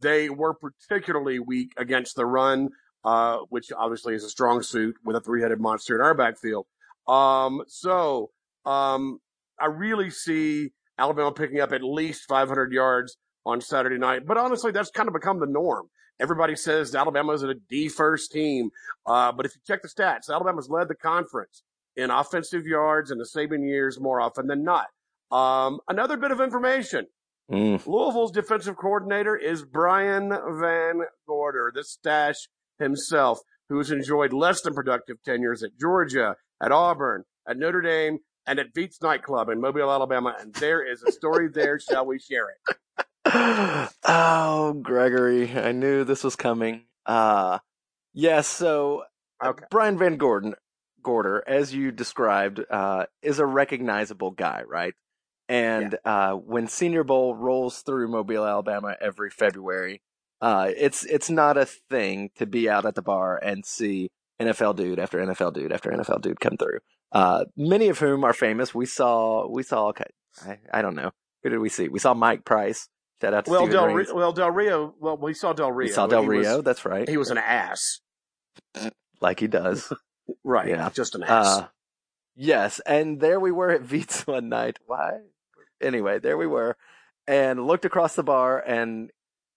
They 0.00 0.30
were 0.30 0.54
particularly 0.54 1.40
weak 1.40 1.72
against 1.76 2.14
the 2.14 2.24
run, 2.24 2.68
uh, 3.04 3.38
which 3.48 3.72
obviously 3.76 4.14
is 4.14 4.22
a 4.22 4.30
strong 4.30 4.62
suit 4.62 4.94
with 5.04 5.16
a 5.16 5.20
three-headed 5.20 5.60
monster 5.60 5.96
in 5.96 6.00
our 6.00 6.14
backfield. 6.14 6.66
Um, 7.08 7.62
so, 7.66 8.30
um, 8.64 9.18
I 9.60 9.66
really 9.66 10.10
see 10.10 10.70
Alabama 10.96 11.32
picking 11.32 11.60
up 11.60 11.72
at 11.72 11.82
least 11.82 12.22
500 12.28 12.72
yards 12.72 13.16
on 13.46 13.60
Saturday 13.60 13.98
night. 13.98 14.26
But 14.26 14.38
honestly, 14.38 14.72
that's 14.72 14.90
kind 14.90 15.08
of 15.08 15.14
become 15.14 15.40
the 15.40 15.46
norm. 15.46 15.88
Everybody 16.20 16.54
says 16.54 16.94
Alabama's 16.94 17.42
a 17.42 17.54
D 17.54 17.88
first 17.88 18.30
team. 18.30 18.70
Uh, 19.06 19.32
but 19.32 19.46
if 19.46 19.54
you 19.54 19.60
check 19.66 19.82
the 19.82 19.88
stats, 19.88 20.30
Alabama's 20.30 20.70
led 20.70 20.88
the 20.88 20.94
conference 20.94 21.62
in 21.96 22.10
offensive 22.10 22.66
yards 22.66 23.10
in 23.10 23.18
the 23.18 23.24
Saban 23.24 23.66
years 23.66 24.00
more 24.00 24.20
often 24.20 24.46
than 24.46 24.64
not. 24.64 24.86
Um, 25.30 25.80
another 25.88 26.16
bit 26.16 26.30
of 26.30 26.40
information. 26.40 27.06
Mm. 27.50 27.86
Louisville's 27.86 28.32
defensive 28.32 28.76
coordinator 28.76 29.36
is 29.36 29.64
Brian 29.64 30.30
Van 30.30 31.02
Gorder, 31.26 31.72
the 31.74 31.84
stash 31.84 32.48
himself, 32.78 33.40
who 33.68 33.78
has 33.78 33.90
enjoyed 33.90 34.32
less 34.32 34.62
than 34.62 34.74
productive 34.74 35.22
tenures 35.24 35.62
at 35.62 35.78
Georgia, 35.78 36.36
at 36.62 36.72
Auburn, 36.72 37.24
at 37.46 37.58
Notre 37.58 37.82
Dame, 37.82 38.18
and 38.46 38.58
at 38.58 38.72
Beats 38.72 39.02
nightclub 39.02 39.48
in 39.48 39.60
Mobile, 39.60 39.90
Alabama. 39.90 40.34
And 40.38 40.54
there 40.54 40.82
is 40.82 41.02
a 41.02 41.12
story 41.12 41.48
there. 41.48 41.78
Shall 41.90 42.06
we 42.06 42.18
share 42.18 42.46
it? 42.50 43.03
oh, 44.04 44.78
Gregory, 44.80 45.50
I 45.50 45.72
knew 45.72 46.04
this 46.04 46.22
was 46.22 46.36
coming. 46.36 46.84
Uh 47.04 47.58
yes, 48.12 48.46
so 48.46 49.00
uh, 49.00 49.48
Okay. 49.48 49.64
Brian 49.70 49.98
Van 49.98 50.16
Gordon 50.16 50.54
Gorder, 51.02 51.42
as 51.46 51.74
you 51.74 51.90
described, 51.92 52.60
uh, 52.70 53.06
is 53.22 53.38
a 53.38 53.46
recognizable 53.46 54.30
guy, 54.30 54.62
right? 54.66 54.94
And 55.48 55.98
uh, 56.04 56.32
when 56.32 56.68
Senior 56.68 57.04
Bowl 57.04 57.34
rolls 57.34 57.82
through 57.82 58.08
Mobile, 58.08 58.46
Alabama 58.46 58.96
every 59.00 59.30
February, 59.30 60.00
uh, 60.40 60.70
it's 60.74 61.04
it's 61.04 61.28
not 61.28 61.58
a 61.58 61.66
thing 61.66 62.30
to 62.36 62.46
be 62.46 62.68
out 62.68 62.86
at 62.86 62.94
the 62.94 63.02
bar 63.02 63.38
and 63.42 63.66
see 63.66 64.10
NFL 64.40 64.76
dude 64.76 64.98
after 64.98 65.18
NFL 65.18 65.52
dude 65.52 65.72
after 65.72 65.90
NFL 65.90 66.22
dude 66.22 66.40
come 66.40 66.56
through. 66.56 66.78
Uh, 67.12 67.44
many 67.56 67.88
of 67.88 67.98
whom 67.98 68.24
are 68.24 68.32
famous. 68.32 68.74
We 68.74 68.86
saw 68.86 69.46
we 69.48 69.62
saw 69.62 69.88
okay, 69.88 70.10
I, 70.46 70.58
I 70.72 70.82
don't 70.82 70.96
know 70.96 71.10
who 71.42 71.50
did 71.50 71.58
we 71.58 71.68
see? 71.68 71.88
We 71.88 71.98
saw 71.98 72.14
Mike 72.14 72.44
Price. 72.44 72.88
Shout 73.24 73.34
out 73.34 73.44
to 73.46 73.50
Well, 73.50 73.66
Del. 73.66 73.86
Rio, 73.88 74.14
well, 74.14 74.32
Del 74.32 74.50
Rio, 74.50 74.94
well, 75.00 75.16
we 75.16 75.32
saw 75.32 75.52
Del 75.54 75.72
Rio. 75.72 75.88
We 75.88 75.92
saw 75.92 76.06
Del 76.06 76.22
He 76.22 76.28
Rio. 76.28 76.56
Was, 76.56 76.64
that's 76.64 76.84
right. 76.84 77.08
he 77.08 77.16
was 77.16 77.30
an 77.30 77.38
ass. 77.38 78.00
like 79.20 79.40
he 79.40 79.46
does. 79.46 79.92
Right. 80.42 80.68
Yeah. 80.68 80.88
Just 80.88 81.14
an 81.14 81.22
ass. 81.22 81.46
Uh, 81.58 81.66
yes, 82.34 82.80
and 82.86 83.20
there 83.20 83.38
we 83.38 83.52
were 83.52 83.70
at 83.70 83.82
Veets 83.86 84.26
one 84.26 84.48
night. 84.48 84.78
Why? 84.86 85.18
Anyway, 85.82 86.18
there 86.18 86.38
we 86.38 86.46
were, 86.46 86.78
and 87.26 87.66
looked 87.66 87.84
across 87.84 88.14
the 88.14 88.22
bar, 88.22 88.58
and 88.58 89.10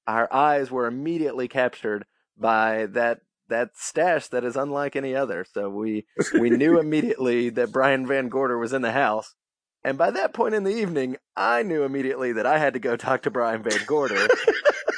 our 0.07 0.27
eyes 0.31 0.69
were 0.69 0.85
immediately 0.85 1.47
captured 1.47 2.05
by 2.37 2.87
that 2.87 3.21
that 3.47 3.69
stash 3.75 4.27
that 4.27 4.43
is 4.43 4.57
unlike 4.57 4.97
any 4.97 5.15
other. 5.15 5.45
So 5.53 5.69
we 5.69 6.05
we 6.37 6.49
knew 6.49 6.79
immediately 6.81 7.47
that 7.51 7.71
Brian 7.71 8.05
Van 8.05 8.27
Gorder 8.27 8.57
was 8.57 8.73
in 8.73 8.81
the 8.81 8.91
house. 8.91 9.35
And 9.83 9.97
by 9.97 10.11
that 10.11 10.33
point 10.33 10.53
in 10.55 10.63
the 10.63 10.75
evening, 10.75 11.17
I 11.35 11.63
knew 11.63 11.83
immediately 11.83 12.33
that 12.33 12.45
I 12.45 12.57
had 12.57 12.73
to 12.73 12.79
go 12.79 12.95
talk 12.97 13.21
to 13.23 13.31
Brian 13.31 13.63
Van 13.63 13.79
Gorder, 13.85 14.27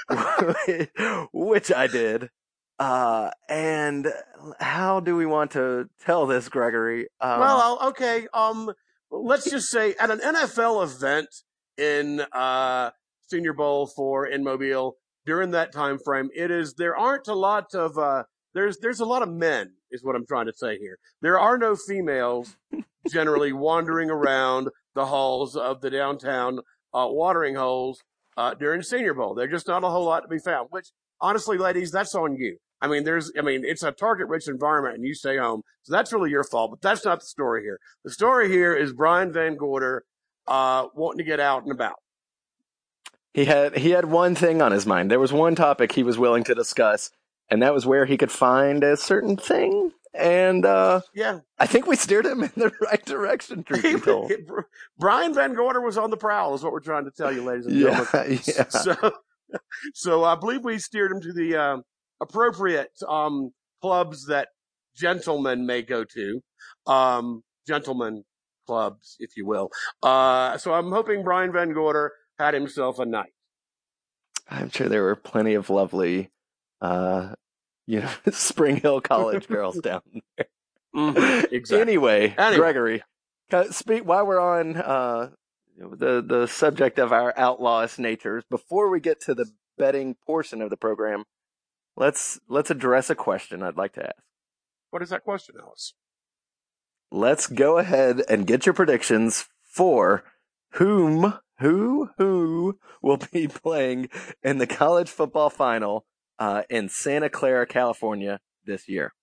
which 1.33 1.71
I 1.71 1.87
did. 1.87 2.29
Uh, 2.79 3.29
and 3.49 4.07
how 4.59 4.99
do 5.01 5.15
we 5.15 5.25
want 5.25 5.51
to 5.51 5.89
tell 6.05 6.25
this, 6.25 6.47
Gregory? 6.49 7.07
Um, 7.19 7.39
well, 7.41 7.59
I'll- 7.81 7.89
okay. 7.89 8.27
Um, 8.33 8.71
let's 9.11 9.49
just 9.49 9.69
say 9.69 9.95
at 9.99 10.09
an 10.09 10.19
NFL 10.19 10.83
event 10.83 11.27
in 11.77 12.21
uh 12.31 12.91
Senior 13.29 13.53
Bowl 13.53 13.87
for 13.87 14.25
in 14.25 14.43
Mobile 14.43 14.95
during 15.25 15.51
that 15.51 15.71
time 15.73 15.97
frame, 16.03 16.29
it 16.35 16.51
is 16.51 16.75
there 16.75 16.95
aren't 16.97 17.27
a 17.27 17.33
lot 17.35 17.73
of 17.75 17.97
uh 17.97 18.23
there's 18.53 18.77
there's 18.79 18.99
a 18.99 19.05
lot 19.05 19.21
of 19.23 19.29
men 19.29 19.73
is 19.91 20.03
what 20.03 20.15
I'm 20.15 20.25
trying 20.25 20.45
to 20.47 20.53
say 20.55 20.77
here. 20.77 20.97
There 21.21 21.37
are 21.39 21.57
no 21.57 21.75
females 21.75 22.55
generally 23.11 23.53
wandering 23.53 24.09
around 24.09 24.69
the 24.95 25.05
halls 25.05 25.55
of 25.55 25.81
the 25.81 25.89
downtown 25.89 26.59
uh, 26.93 27.07
watering 27.09 27.55
holes 27.55 28.01
uh, 28.37 28.53
during 28.53 28.81
Senior 28.81 29.13
Bowl. 29.13 29.35
There's 29.35 29.51
just 29.51 29.67
not 29.67 29.83
a 29.83 29.89
whole 29.89 30.05
lot 30.05 30.21
to 30.21 30.27
be 30.27 30.39
found. 30.39 30.67
Which 30.71 30.87
honestly, 31.21 31.57
ladies, 31.57 31.91
that's 31.91 32.15
on 32.15 32.35
you. 32.35 32.57
I 32.81 32.87
mean, 32.87 33.03
there's, 33.03 33.31
I 33.37 33.41
mean, 33.41 33.63
it's 33.65 33.83
a 33.83 33.91
target 33.91 34.27
rich 34.29 34.47
environment 34.47 34.95
and 34.95 35.05
you 35.05 35.13
stay 35.13 35.37
home. 35.37 35.63
So 35.83 35.91
that's 35.93 36.13
really 36.13 36.29
your 36.29 36.45
fault, 36.45 36.71
but 36.71 36.81
that's 36.81 37.03
not 37.03 37.19
the 37.19 37.25
story 37.25 37.61
here. 37.61 37.77
The 38.05 38.11
story 38.11 38.49
here 38.49 38.73
is 38.73 38.93
Brian 38.93 39.33
Van 39.33 39.55
Gorder, 39.57 40.03
uh, 40.47 40.85
wanting 40.95 41.17
to 41.17 41.23
get 41.25 41.41
out 41.41 41.63
and 41.63 41.71
about. 41.73 41.95
he 43.33 43.45
had 43.45 43.77
he 43.77 43.91
had 43.91 44.05
one 44.05 44.33
thing 44.33 44.61
on 44.61 44.71
his 44.71 44.85
mind. 44.85 45.11
There 45.11 45.19
was 45.19 45.33
one 45.33 45.55
topic 45.55 45.91
he 45.91 46.03
was 46.03 46.17
willing 46.17 46.43
to 46.45 46.55
discuss, 46.55 47.11
and 47.49 47.61
that 47.61 47.73
was 47.73 47.85
where 47.85 48.05
he 48.05 48.17
could 48.17 48.31
find 48.31 48.83
a 48.83 48.95
certain 48.97 49.37
thing 49.37 49.91
and 50.13 50.65
uh, 50.65 51.01
Yeah. 51.13 51.39
I 51.57 51.67
think 51.67 51.87
we 51.87 51.95
steered 51.95 52.25
him 52.25 52.43
in 52.43 52.51
the 52.55 52.71
right 52.81 53.03
direction. 53.05 53.63
Brian 54.99 55.33
Van 55.33 55.53
Gorder 55.53 55.81
was 55.81 55.97
on 55.97 56.09
the 56.09 56.17
prowl, 56.17 56.55
is 56.55 56.63
what 56.63 56.73
we're 56.73 56.79
trying 56.79 57.05
to 57.05 57.11
tell 57.11 57.31
you, 57.31 57.43
ladies 57.43 57.65
and 57.65 57.75
yeah, 57.75 58.05
gentlemen. 58.11 58.39
yeah. 58.47 58.67
So, 58.69 58.95
so 59.93 60.23
I 60.23 60.35
believe 60.35 60.63
we 60.63 60.79
steered 60.79 61.11
him 61.11 61.21
to 61.21 61.33
the 61.33 61.55
um, 61.55 61.83
appropriate 62.21 62.91
um, 63.07 63.51
clubs 63.81 64.27
that 64.27 64.49
gentlemen 64.95 65.65
may 65.65 65.81
go 65.81 66.03
to, 66.03 66.41
um, 66.87 67.43
gentlemen 67.67 68.23
clubs, 68.67 69.15
if 69.19 69.35
you 69.35 69.45
will. 69.45 69.69
Uh, 70.03 70.57
so 70.57 70.73
I'm 70.73 70.91
hoping 70.91 71.23
Brian 71.23 71.51
Van 71.51 71.73
Gorder 71.73 72.11
had 72.37 72.53
himself 72.53 72.99
a 72.99 73.05
night. 73.05 73.33
I'm 74.49 74.69
sure 74.69 74.89
there 74.89 75.03
were 75.03 75.15
plenty 75.15 75.53
of 75.53 75.69
lovely, 75.69 76.31
uh, 76.81 77.33
you 77.89 78.01
know, 78.01 78.09
Spring 78.31 78.77
Hill 78.77 79.01
College 79.01 79.47
girls 79.47 79.79
down 79.83 80.01
there. 80.37 80.45
Mhm, 80.95 81.51
exactly. 81.51 81.81
Anyway, 81.81 82.35
Anyway. 82.37 82.57
Gregory, 82.57 83.03
speak 83.71 84.05
while 84.05 84.25
we're 84.27 84.39
on 84.39 84.77
uh, 84.77 85.31
the 85.77 86.21
the 86.21 86.47
subject 86.47 86.99
of 86.99 87.11
our 87.11 87.33
outlawish 87.33 87.97
natures. 87.97 88.43
Before 88.49 88.89
we 88.89 88.99
get 88.99 89.19
to 89.21 89.33
the 89.33 89.47
betting 89.77 90.15
portion 90.25 90.61
of 90.61 90.69
the 90.69 90.77
program, 90.77 91.23
let's 91.97 92.39
let's 92.47 92.69
address 92.69 93.09
a 93.09 93.15
question 93.15 93.63
I'd 93.63 93.75
like 93.77 93.93
to 93.93 94.05
ask. 94.05 94.23
What 94.91 95.01
is 95.01 95.09
that 95.09 95.23
question, 95.23 95.55
Ellis? 95.59 95.93
Let's 97.11 97.47
go 97.47 97.79
ahead 97.79 98.21
and 98.29 98.45
get 98.45 98.67
your 98.67 98.73
predictions 98.73 99.47
for 99.63 100.23
whom 100.73 101.39
who 101.59 102.09
who 102.19 102.77
will 103.01 103.17
be 103.31 103.47
playing 103.63 104.09
in 104.43 104.59
the 104.59 104.67
college 104.67 105.09
football 105.09 105.49
final 105.49 106.05
uh, 106.39 106.63
in 106.69 106.89
Santa 106.89 107.29
Clara, 107.29 107.67
California 107.67 108.39
this 108.65 108.87
year. 108.87 109.13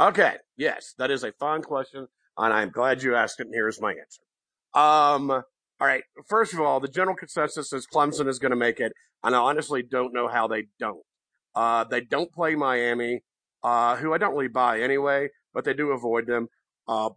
Okay. 0.00 0.36
Yes, 0.56 0.94
that 0.98 1.10
is 1.10 1.24
a 1.24 1.32
fun 1.32 1.62
question, 1.62 2.06
and 2.38 2.52
I'm 2.52 2.70
glad 2.70 3.02
you 3.02 3.14
asked 3.14 3.40
it. 3.40 3.46
And 3.46 3.54
here's 3.54 3.80
my 3.80 3.90
answer. 3.90 4.22
Um. 4.72 5.30
All 5.80 5.88
right. 5.88 6.04
First 6.28 6.54
of 6.54 6.60
all, 6.60 6.80
the 6.80 6.88
general 6.88 7.16
consensus 7.16 7.72
is 7.72 7.86
Clemson 7.86 8.28
is 8.28 8.38
going 8.38 8.50
to 8.50 8.56
make 8.56 8.80
it, 8.80 8.92
and 9.22 9.34
I 9.34 9.38
honestly 9.38 9.82
don't 9.82 10.14
know 10.14 10.28
how 10.28 10.46
they 10.46 10.68
don't. 10.78 11.02
Uh, 11.54 11.84
they 11.84 12.00
don't 12.00 12.32
play 12.32 12.54
Miami, 12.54 13.22
uh, 13.62 13.96
who 13.96 14.12
I 14.12 14.18
don't 14.18 14.32
really 14.34 14.48
buy 14.48 14.80
anyway, 14.80 15.28
but 15.52 15.64
they 15.64 15.74
do 15.74 15.90
avoid 15.90 16.26
them. 16.26 16.48
Uh, 16.88 17.10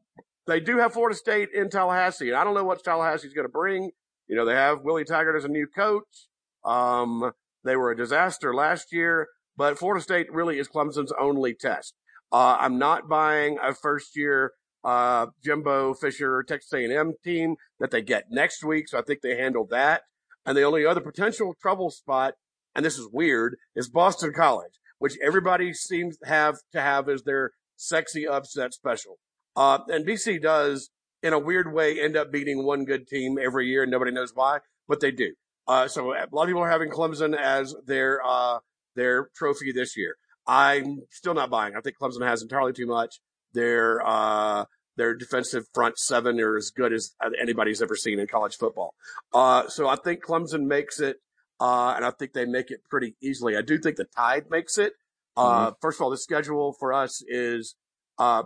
they 0.47 0.59
do 0.59 0.77
have 0.77 0.93
Florida 0.93 1.15
State 1.15 1.49
in 1.53 1.69
Tallahassee, 1.69 2.29
and 2.29 2.37
I 2.37 2.43
don't 2.43 2.53
know 2.53 2.63
what 2.63 2.83
Tallahassee's 2.83 3.33
going 3.33 3.45
to 3.47 3.51
bring. 3.51 3.91
You 4.27 4.35
know, 4.35 4.45
they 4.45 4.53
have 4.53 4.81
Willie 4.81 5.05
Taggart 5.05 5.35
as 5.35 5.45
a 5.45 5.49
new 5.49 5.67
coach. 5.67 6.27
Um, 6.63 7.31
they 7.63 7.75
were 7.75 7.91
a 7.91 7.97
disaster 7.97 8.53
last 8.53 8.93
year, 8.93 9.27
but 9.55 9.77
Florida 9.77 10.01
State 10.01 10.31
really 10.31 10.59
is 10.59 10.67
Clemson's 10.67 11.13
only 11.19 11.53
test. 11.53 11.93
Uh, 12.31 12.57
I'm 12.59 12.77
not 12.77 13.07
buying 13.07 13.57
a 13.61 13.73
first 13.73 14.15
year, 14.15 14.53
uh, 14.83 15.27
Jimbo 15.43 15.93
Fisher 15.93 16.43
Texas 16.43 16.73
A&M 16.73 17.13
team 17.23 17.55
that 17.79 17.91
they 17.91 18.01
get 18.01 18.25
next 18.29 18.63
week. 18.63 18.87
So 18.89 18.97
I 18.97 19.01
think 19.01 19.21
they 19.21 19.37
handled 19.37 19.69
that. 19.71 20.03
And 20.45 20.57
the 20.57 20.63
only 20.63 20.85
other 20.85 21.01
potential 21.01 21.55
trouble 21.61 21.89
spot, 21.89 22.35
and 22.75 22.85
this 22.85 22.97
is 22.97 23.09
weird, 23.11 23.57
is 23.75 23.89
Boston 23.89 24.31
College, 24.33 24.79
which 24.99 25.17
everybody 25.21 25.73
seems 25.73 26.17
to 26.19 26.27
have 26.27 26.57
to 26.71 26.81
have 26.81 27.09
as 27.09 27.23
their 27.23 27.51
sexy 27.75 28.27
upset 28.27 28.73
special. 28.73 29.17
Uh, 29.55 29.79
and 29.87 30.05
BC 30.05 30.41
does, 30.41 30.89
in 31.23 31.33
a 31.33 31.39
weird 31.39 31.73
way, 31.73 31.99
end 31.99 32.15
up 32.15 32.31
beating 32.31 32.63
one 32.63 32.85
good 32.85 33.07
team 33.07 33.37
every 33.37 33.67
year, 33.67 33.83
and 33.83 33.91
nobody 33.91 34.11
knows 34.11 34.31
why, 34.33 34.59
but 34.87 34.99
they 34.99 35.11
do. 35.11 35.33
Uh, 35.67 35.87
so 35.87 36.13
a 36.13 36.27
lot 36.31 36.43
of 36.43 36.47
people 36.47 36.61
are 36.61 36.69
having 36.69 36.89
Clemson 36.89 37.35
as 37.35 37.75
their 37.85 38.21
uh, 38.25 38.59
their 38.95 39.29
trophy 39.35 39.71
this 39.71 39.97
year. 39.97 40.15
I'm 40.47 41.01
still 41.11 41.33
not 41.33 41.49
buying. 41.49 41.75
I 41.75 41.81
think 41.81 41.97
Clemson 42.01 42.25
has 42.25 42.41
entirely 42.41 42.73
too 42.73 42.87
much. 42.87 43.19
Their 43.53 44.05
uh, 44.05 44.65
their 44.95 45.13
defensive 45.15 45.65
front 45.73 45.97
seven 45.97 46.39
are 46.39 46.57
as 46.57 46.71
good 46.71 46.93
as 46.93 47.13
anybody's 47.39 47.81
ever 47.81 47.95
seen 47.95 48.19
in 48.19 48.27
college 48.27 48.55
football. 48.55 48.93
Uh, 49.33 49.67
so 49.67 49.87
I 49.87 49.95
think 49.97 50.23
Clemson 50.23 50.65
makes 50.65 50.99
it, 50.99 51.17
uh, 51.59 51.93
and 51.95 52.05
I 52.05 52.11
think 52.11 52.33
they 52.33 52.45
make 52.45 52.71
it 52.71 52.81
pretty 52.89 53.15
easily. 53.21 53.57
I 53.57 53.61
do 53.61 53.77
think 53.77 53.97
the 53.97 54.07
Tide 54.15 54.49
makes 54.49 54.77
it. 54.77 54.93
Uh, 55.35 55.71
First 55.81 55.99
of 55.99 56.03
all, 56.03 56.09
the 56.09 56.17
schedule 56.17 56.73
for 56.79 56.93
us 56.93 57.21
is 57.27 57.75
uh, 58.17 58.43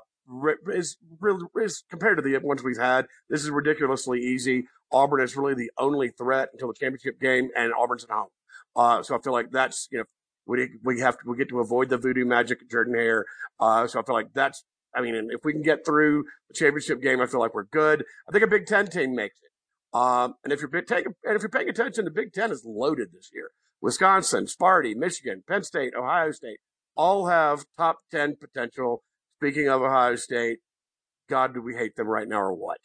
is 0.74 0.98
really 1.20 1.46
is 1.62 1.84
compared 1.90 2.18
to 2.18 2.22
the 2.22 2.38
ones 2.40 2.64
we've 2.64 2.78
had. 2.78 3.06
This 3.30 3.44
is 3.44 3.50
ridiculously 3.50 4.20
easy. 4.20 4.66
Auburn 4.92 5.22
is 5.22 5.36
really 5.36 5.54
the 5.54 5.72
only 5.78 6.10
threat 6.10 6.50
until 6.54 6.68
the 6.68 6.74
championship 6.74 7.20
game, 7.20 7.50
and 7.56 7.74
Auburn's 7.74 8.04
at 8.04 8.10
home. 8.10 8.30
Uh, 8.76 9.04
so 9.04 9.18
I 9.18 9.22
feel 9.22 9.34
like 9.34 9.52
that's 9.52 9.88
you 9.92 10.00
know 10.00 10.06
we 10.46 10.70
we 10.84 11.00
have 11.02 11.18
to 11.20 11.30
we 11.30 11.38
get 11.38 11.50
to 11.50 11.60
avoid 11.60 11.90
the 11.90 11.98
voodoo 11.98 12.26
magic 12.26 12.62
of 12.62 12.70
Jordan 12.70 12.96
Hare. 12.96 13.26
Uh, 13.60 13.88
so 13.88 14.00
I 14.00 14.04
feel 14.04 14.16
like 14.16 14.34
that's 14.34 14.64
I 14.94 15.02
mean, 15.02 15.30
if 15.32 15.44
we 15.44 15.54
can 15.54 15.62
get 15.62 15.86
through 15.86 16.26
the 16.50 16.54
championship 16.54 17.02
game, 17.02 17.22
I 17.22 17.26
feel 17.26 17.40
like 17.40 17.54
we're 17.54 17.64
good. 17.64 18.04
I 18.28 18.32
think 18.32 18.44
a 18.44 18.48
Big 18.48 18.66
Ten 18.66 18.88
team 18.88 19.16
makes 19.16 19.40
it. 19.42 19.52
Um, 19.98 20.36
and 20.44 20.54
if 20.54 20.62
you're 20.62 20.82
taking 20.82 21.14
and 21.24 21.36
if 21.36 21.42
you're 21.42 21.50
paying 21.50 21.70
attention, 21.70 22.06
the 22.06 22.12
Big 22.12 22.34
Ten 22.34 22.52
is 22.52 22.64
loaded 22.66 23.10
this 23.14 23.30
year. 23.34 23.52
Wisconsin, 23.82 24.46
Sparty, 24.46 24.96
Michigan, 24.96 25.44
Penn 25.48 25.64
State, 25.64 25.94
Ohio 25.98 26.32
State, 26.32 26.60
all 26.96 27.28
have 27.28 27.66
top 27.78 28.00
ten 28.10 28.36
potential. 28.36 29.04
Speaking 29.38 29.68
of 29.68 29.82
Ohio 29.82 30.16
State, 30.16 30.60
God, 31.30 31.54
do 31.54 31.62
we 31.62 31.76
hate 31.76 31.96
them 31.96 32.08
right 32.08 32.28
now 32.28 32.42
or 32.42 32.54
what? 32.54 32.78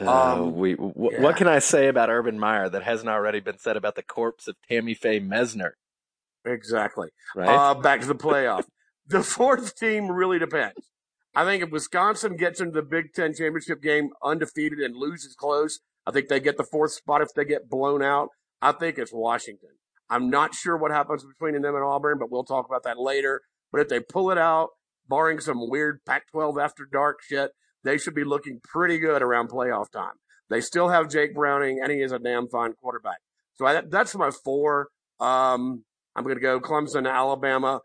Uh, 0.00 0.10
Um, 0.34 0.54
we 0.56 0.74
w- 0.74 1.10
yeah. 1.12 1.20
what 1.20 1.36
can 1.36 1.48
I 1.48 1.58
say 1.58 1.88
about 1.88 2.08
Urban 2.10 2.38
Meyer 2.38 2.68
that 2.68 2.82
hasn't 2.82 3.08
already 3.10 3.40
been 3.40 3.58
said 3.58 3.76
about 3.76 3.94
the 3.94 4.02
corpse 4.02 4.48
of 4.48 4.56
Tammy 4.68 4.94
Faye 4.94 5.20
Messner? 5.20 5.72
Exactly. 6.44 7.08
Right? 7.36 7.48
Uh, 7.48 7.74
back 7.74 8.00
to 8.00 8.06
the 8.06 8.14
playoff. 8.14 8.64
the 9.06 9.22
fourth 9.22 9.76
team 9.76 10.10
really 10.10 10.38
depends. 10.38 10.90
I 11.34 11.44
think 11.44 11.62
if 11.62 11.70
Wisconsin 11.70 12.36
gets 12.36 12.60
into 12.60 12.72
the 12.72 12.82
Big 12.82 13.12
Ten 13.14 13.32
championship 13.34 13.80
game 13.82 14.10
undefeated 14.22 14.78
and 14.80 14.94
loses 14.96 15.34
close, 15.34 15.80
I 16.06 16.10
think 16.10 16.28
they 16.28 16.40
get 16.40 16.56
the 16.56 16.64
fourth 16.64 16.92
spot 16.92 17.22
if 17.22 17.28
they 17.34 17.44
get 17.44 17.68
blown 17.70 18.02
out. 18.02 18.28
I 18.60 18.72
think 18.72 18.98
it's 18.98 19.12
Washington. 19.12 19.70
I'm 20.10 20.28
not 20.28 20.54
sure 20.54 20.76
what 20.76 20.90
happens 20.90 21.24
between 21.24 21.54
them 21.60 21.74
and 21.74 21.84
Auburn, 21.84 22.18
but 22.18 22.30
we'll 22.30 22.44
talk 22.44 22.66
about 22.66 22.82
that 22.84 22.98
later. 22.98 23.40
But 23.70 23.80
if 23.80 23.88
they 23.88 24.00
pull 24.00 24.30
it 24.30 24.36
out, 24.38 24.70
barring 25.08 25.40
some 25.40 25.70
weird 25.70 26.00
Pac-12 26.04 26.62
after 26.62 26.84
dark 26.90 27.22
shit, 27.22 27.52
they 27.84 27.98
should 27.98 28.14
be 28.14 28.24
looking 28.24 28.60
pretty 28.62 28.98
good 28.98 29.22
around 29.22 29.48
playoff 29.50 29.90
time. 29.90 30.14
They 30.50 30.60
still 30.60 30.88
have 30.88 31.08
Jake 31.08 31.34
Browning, 31.34 31.80
and 31.82 31.90
he 31.90 32.02
is 32.02 32.12
a 32.12 32.18
damn 32.18 32.48
fine 32.48 32.74
quarterback. 32.74 33.18
So 33.54 33.66
I, 33.66 33.80
that's 33.82 34.14
my 34.14 34.30
four. 34.30 34.88
Um, 35.20 35.84
I'm 36.14 36.24
going 36.24 36.36
to 36.36 36.40
go 36.42 36.60
Clemson, 36.60 37.10
Alabama, 37.10 37.80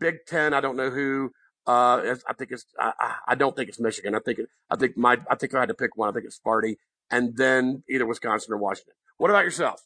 Big 0.00 0.24
Ten. 0.26 0.54
I 0.54 0.60
don't 0.60 0.76
know 0.76 0.90
who. 0.90 1.32
Uh, 1.66 2.14
I 2.26 2.32
think 2.32 2.50
it's. 2.52 2.64
I, 2.78 3.14
I- 3.26 3.34
don't 3.34 3.54
think 3.54 3.68
it's 3.68 3.78
Michigan. 3.80 4.14
I 4.14 4.20
think. 4.20 4.38
It, 4.38 4.48
I 4.70 4.76
think 4.76 4.96
my. 4.96 5.18
I 5.30 5.34
think 5.34 5.54
I 5.54 5.60
had 5.60 5.68
to 5.68 5.74
pick 5.74 5.96
one. 5.96 6.08
I 6.08 6.12
think 6.12 6.24
it's 6.24 6.38
Sparty, 6.38 6.76
and 7.10 7.36
then 7.36 7.82
either 7.90 8.06
Wisconsin 8.06 8.54
or 8.54 8.56
Washington. 8.56 8.94
What 9.18 9.30
about 9.30 9.44
yourself? 9.44 9.82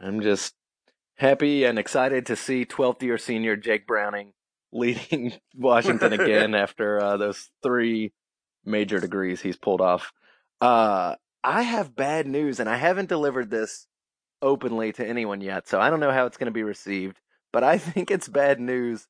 I'm 0.00 0.22
just 0.22 0.54
happy 1.16 1.64
and 1.64 1.78
excited 1.78 2.26
to 2.26 2.36
see 2.36 2.64
12th 2.64 3.02
year 3.02 3.18
senior 3.18 3.54
Jake 3.56 3.86
Browning 3.86 4.32
leading 4.72 5.34
Washington 5.54 6.12
again 6.18 6.54
after 6.54 7.00
uh, 7.00 7.16
those 7.18 7.50
three 7.62 8.12
major 8.64 8.98
degrees 8.98 9.40
he's 9.40 9.56
pulled 9.56 9.80
off. 9.80 10.12
Uh, 10.60 11.16
I 11.42 11.62
have 11.62 11.94
bad 11.94 12.26
news, 12.26 12.60
and 12.60 12.68
I 12.68 12.76
haven't 12.76 13.08
delivered 13.08 13.50
this 13.50 13.86
openly 14.40 14.92
to 14.92 15.06
anyone 15.06 15.40
yet, 15.40 15.68
so 15.68 15.80
I 15.80 15.90
don't 15.90 16.00
know 16.00 16.12
how 16.12 16.26
it's 16.26 16.36
going 16.36 16.46
to 16.46 16.52
be 16.52 16.62
received. 16.62 17.18
But 17.52 17.64
I 17.64 17.78
think 17.78 18.10
it's 18.10 18.28
bad 18.28 18.60
news. 18.60 19.06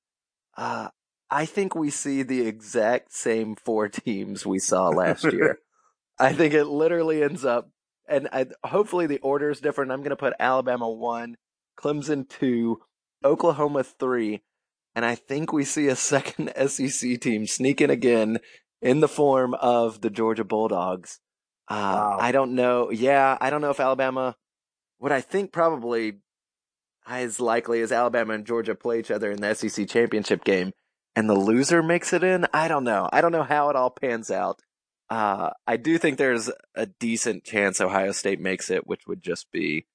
Uh, 0.56 0.88
I 1.30 1.46
think 1.46 1.74
we 1.74 1.90
see 1.90 2.22
the 2.22 2.46
exact 2.46 3.12
same 3.12 3.56
four 3.56 3.88
teams 3.88 4.46
we 4.46 4.58
saw 4.58 4.88
last 4.88 5.24
year. 5.24 5.58
I 6.18 6.32
think 6.32 6.54
it 6.54 6.66
literally 6.66 7.22
ends 7.24 7.44
up, 7.44 7.70
and 8.08 8.28
I, 8.32 8.46
hopefully 8.64 9.06
the 9.06 9.18
order 9.18 9.50
is 9.50 9.60
different. 9.60 9.90
I'm 9.90 10.00
going 10.00 10.10
to 10.10 10.16
put 10.16 10.34
Alabama 10.38 10.88
one, 10.88 11.36
Clemson 11.76 12.28
two, 12.28 12.82
Oklahoma 13.24 13.82
three, 13.82 14.42
and 14.94 15.04
I 15.04 15.16
think 15.16 15.52
we 15.52 15.64
see 15.64 15.88
a 15.88 15.96
second 15.96 16.52
SEC 16.68 17.20
team 17.20 17.46
sneak 17.46 17.80
in 17.80 17.90
again 17.90 18.38
in 18.82 19.00
the 19.00 19.08
form 19.08 19.54
of 19.54 20.00
the 20.00 20.10
Georgia 20.10 20.44
Bulldogs. 20.44 21.20
Uh, 21.68 21.74
Wow. 21.74 22.18
I 22.20 22.32
don't 22.32 22.54
know. 22.54 22.90
Yeah, 22.90 23.38
I 23.40 23.50
don't 23.50 23.60
know 23.60 23.70
if 23.70 23.80
Alabama. 23.80 24.36
What 24.98 25.12
I 25.12 25.20
think 25.20 25.52
probably 25.52 26.18
as 27.06 27.40
likely 27.40 27.80
as 27.80 27.92
Alabama 27.92 28.34
and 28.34 28.46
Georgia 28.46 28.74
play 28.74 28.98
each 28.98 29.10
other 29.10 29.30
in 29.30 29.40
the 29.40 29.54
SEC 29.54 29.88
championship 29.88 30.44
game, 30.44 30.72
and 31.16 31.28
the 31.28 31.34
loser 31.34 31.82
makes 31.82 32.12
it 32.12 32.22
in. 32.22 32.46
I 32.52 32.68
don't 32.68 32.84
know. 32.84 33.08
I 33.12 33.20
don't 33.20 33.32
know 33.32 33.42
how 33.42 33.70
it 33.70 33.76
all 33.76 33.90
pans 33.90 34.30
out. 34.30 34.60
Uh, 35.10 35.50
I 35.66 35.76
do 35.76 35.98
think 35.98 36.16
there's 36.16 36.50
a 36.74 36.86
decent 36.86 37.44
chance 37.44 37.80
Ohio 37.80 38.12
State 38.12 38.40
makes 38.40 38.70
it, 38.70 38.86
which 38.86 39.06
would 39.06 39.22
just 39.22 39.50
be 39.52 39.86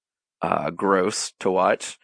uh, 0.42 0.70
gross 0.70 1.34
to 1.40 1.50
watch. 1.50 1.98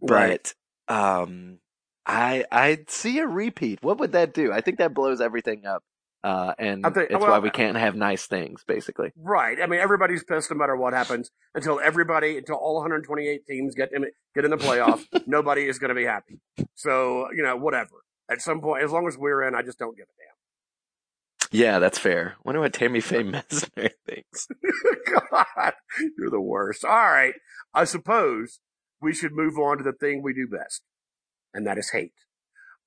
Right. 0.00 0.52
But 0.88 0.94
um, 0.94 1.58
I 2.06 2.44
I 2.50 2.84
see 2.88 3.18
a 3.18 3.26
repeat. 3.26 3.82
What 3.82 3.98
would 3.98 4.12
that 4.12 4.34
do? 4.34 4.52
I 4.52 4.60
think 4.60 4.78
that 4.78 4.94
blows 4.94 5.20
everything 5.20 5.66
up. 5.66 5.82
Uh, 6.24 6.54
and 6.58 6.82
think- 6.82 7.10
it's 7.10 7.20
well, 7.20 7.32
why 7.32 7.38
we 7.38 7.50
can't 7.50 7.76
have 7.76 7.94
nice 7.94 8.26
things, 8.26 8.64
basically. 8.66 9.12
Right. 9.14 9.60
I 9.60 9.66
mean, 9.66 9.78
everybody's 9.78 10.24
pissed 10.24 10.50
no 10.50 10.56
matter 10.56 10.74
what 10.74 10.94
happens 10.94 11.30
until 11.54 11.78
everybody, 11.80 12.38
until 12.38 12.56
all 12.56 12.76
128 12.76 13.46
teams 13.46 13.74
get 13.74 13.90
in, 13.92 14.06
get 14.34 14.46
in 14.46 14.50
the 14.50 14.56
playoff. 14.56 15.04
nobody 15.26 15.68
is 15.68 15.78
going 15.78 15.90
to 15.90 15.94
be 15.94 16.06
happy. 16.06 16.40
So, 16.74 17.26
you 17.36 17.42
know, 17.42 17.56
whatever. 17.56 18.04
At 18.30 18.40
some 18.40 18.62
point, 18.62 18.82
as 18.82 18.90
long 18.90 19.06
as 19.06 19.18
we're 19.18 19.46
in, 19.46 19.54
I 19.54 19.60
just 19.60 19.78
don't 19.78 19.94
give 19.94 20.06
a 20.06 20.16
damn. 20.16 21.60
Yeah, 21.60 21.78
that's 21.78 21.98
fair. 21.98 22.36
Wonder 22.42 22.62
what 22.62 22.72
Tammy 22.72 23.02
Faye 23.02 23.22
Messner 23.22 23.90
thinks. 24.06 24.48
God, 25.30 25.74
you're 26.16 26.30
the 26.30 26.40
worst. 26.40 26.86
All 26.86 26.90
right. 26.90 27.34
I 27.74 27.84
suppose 27.84 28.60
we 29.02 29.12
should 29.12 29.32
move 29.32 29.58
on 29.58 29.76
to 29.76 29.84
the 29.84 29.92
thing 29.92 30.22
we 30.22 30.32
do 30.32 30.48
best, 30.48 30.80
and 31.52 31.66
that 31.66 31.76
is 31.76 31.90
hate. 31.90 32.14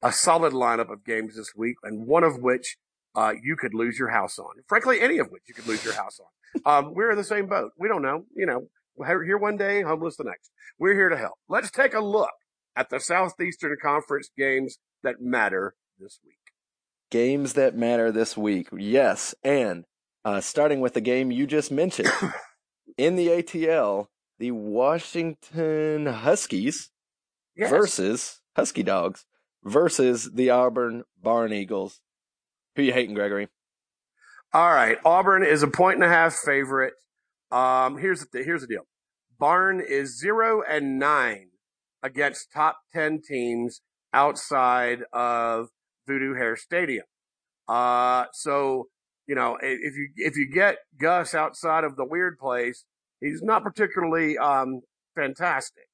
A 0.02 0.12
solid 0.12 0.54
lineup 0.54 0.92
of 0.92 1.06
games 1.06 1.36
this 1.36 1.54
week, 1.56 1.76
and 1.84 2.08
one 2.08 2.24
of 2.24 2.42
which 2.42 2.78
uh, 3.18 3.34
you 3.44 3.58
could 3.58 3.74
lose 3.74 4.00
your 4.00 4.10
house 4.10 4.40
on. 4.40 4.52
Frankly, 4.68 5.02
any 5.02 5.18
of 5.18 5.28
which 5.32 5.44
you 5.48 5.54
could 5.54 5.68
lose 5.68 5.84
your 5.84 5.96
house 5.96 6.20
on. 6.20 6.28
Um, 6.66 6.94
we're 6.94 7.12
in 7.12 7.18
the 7.18 7.24
same 7.26 7.48
boat. 7.48 7.72
We 7.78 7.90
don't 7.90 8.02
know. 8.02 8.24
You 8.36 8.46
know, 8.46 8.68
we're 8.96 9.24
here 9.26 9.38
one 9.38 9.58
day, 9.58 9.82
homeless 9.82 10.16
the 10.16 10.24
next. 10.24 10.52
We're 10.80 10.94
here 10.94 11.10
to 11.10 11.18
help. 11.18 11.34
Let's 11.50 11.70
take 11.72 11.94
a 11.94 12.00
look 12.00 12.30
at 12.76 12.90
the 12.90 13.00
Southeastern 13.00 13.76
Conference 13.82 14.30
games 14.38 14.78
that 15.04 15.16
matter 15.20 15.74
this 16.00 16.20
week. 16.24 16.36
Games 17.12 17.54
that 17.54 17.76
matter 17.76 18.12
this 18.12 18.38
week. 18.38 18.70
Yes. 18.72 19.34
And 19.44 19.84
uh, 20.24 20.40
starting 20.42 20.80
with 20.80 20.94
the 20.94 21.02
game 21.02 21.32
you 21.32 21.48
just 21.48 21.72
mentioned 21.72 22.12
in 22.98 23.16
the 23.16 23.28
ATL, 23.28 24.08
the 24.40 24.52
Washington 24.52 26.06
Huskies 26.06 26.92
Yes. 27.56 27.70
versus 27.72 28.42
Husky 28.56 28.84
Dogs 28.84 29.26
versus 29.64 30.30
the 30.34 30.50
Auburn 30.52 31.04
Barn 31.22 31.52
Eagles. 31.52 32.02
Who 32.78 32.84
you 32.84 32.94
hating, 32.94 33.16
Gregory? 33.16 33.48
All 34.54 34.72
right. 34.72 35.00
Auburn 35.04 35.44
is 35.44 35.64
a 35.64 35.68
point 35.68 35.96
and 35.96 36.04
a 36.04 36.10
half 36.10 36.36
favorite. 36.36 36.94
Um, 37.52 37.98
here's 37.98 38.24
the, 38.28 38.44
here's 38.44 38.62
the 38.62 38.68
deal. 38.68 38.86
Barn 39.40 39.82
is 39.82 40.20
zero 40.20 40.62
and 40.62 41.00
nine 41.00 41.50
against 42.04 42.52
top 42.54 42.78
10 42.94 43.22
teams 43.28 43.82
outside 44.14 45.00
of 45.12 45.70
Voodoo 46.06 46.36
Hare 46.36 46.56
Stadium. 46.56 47.06
Uh, 47.68 48.26
so, 48.32 48.90
you 49.26 49.34
know, 49.34 49.58
if 49.60 49.96
you, 49.96 50.10
if 50.16 50.38
you 50.38 50.48
get 50.48 50.78
Gus 51.02 51.34
outside 51.34 51.84
of 51.84 51.96
the 51.96 52.06
weird 52.06 52.38
place, 52.38 52.86
he's 53.20 53.42
not 53.42 53.64
particularly, 53.64 54.38
um, 54.38 54.82
fantastic. 55.16 55.86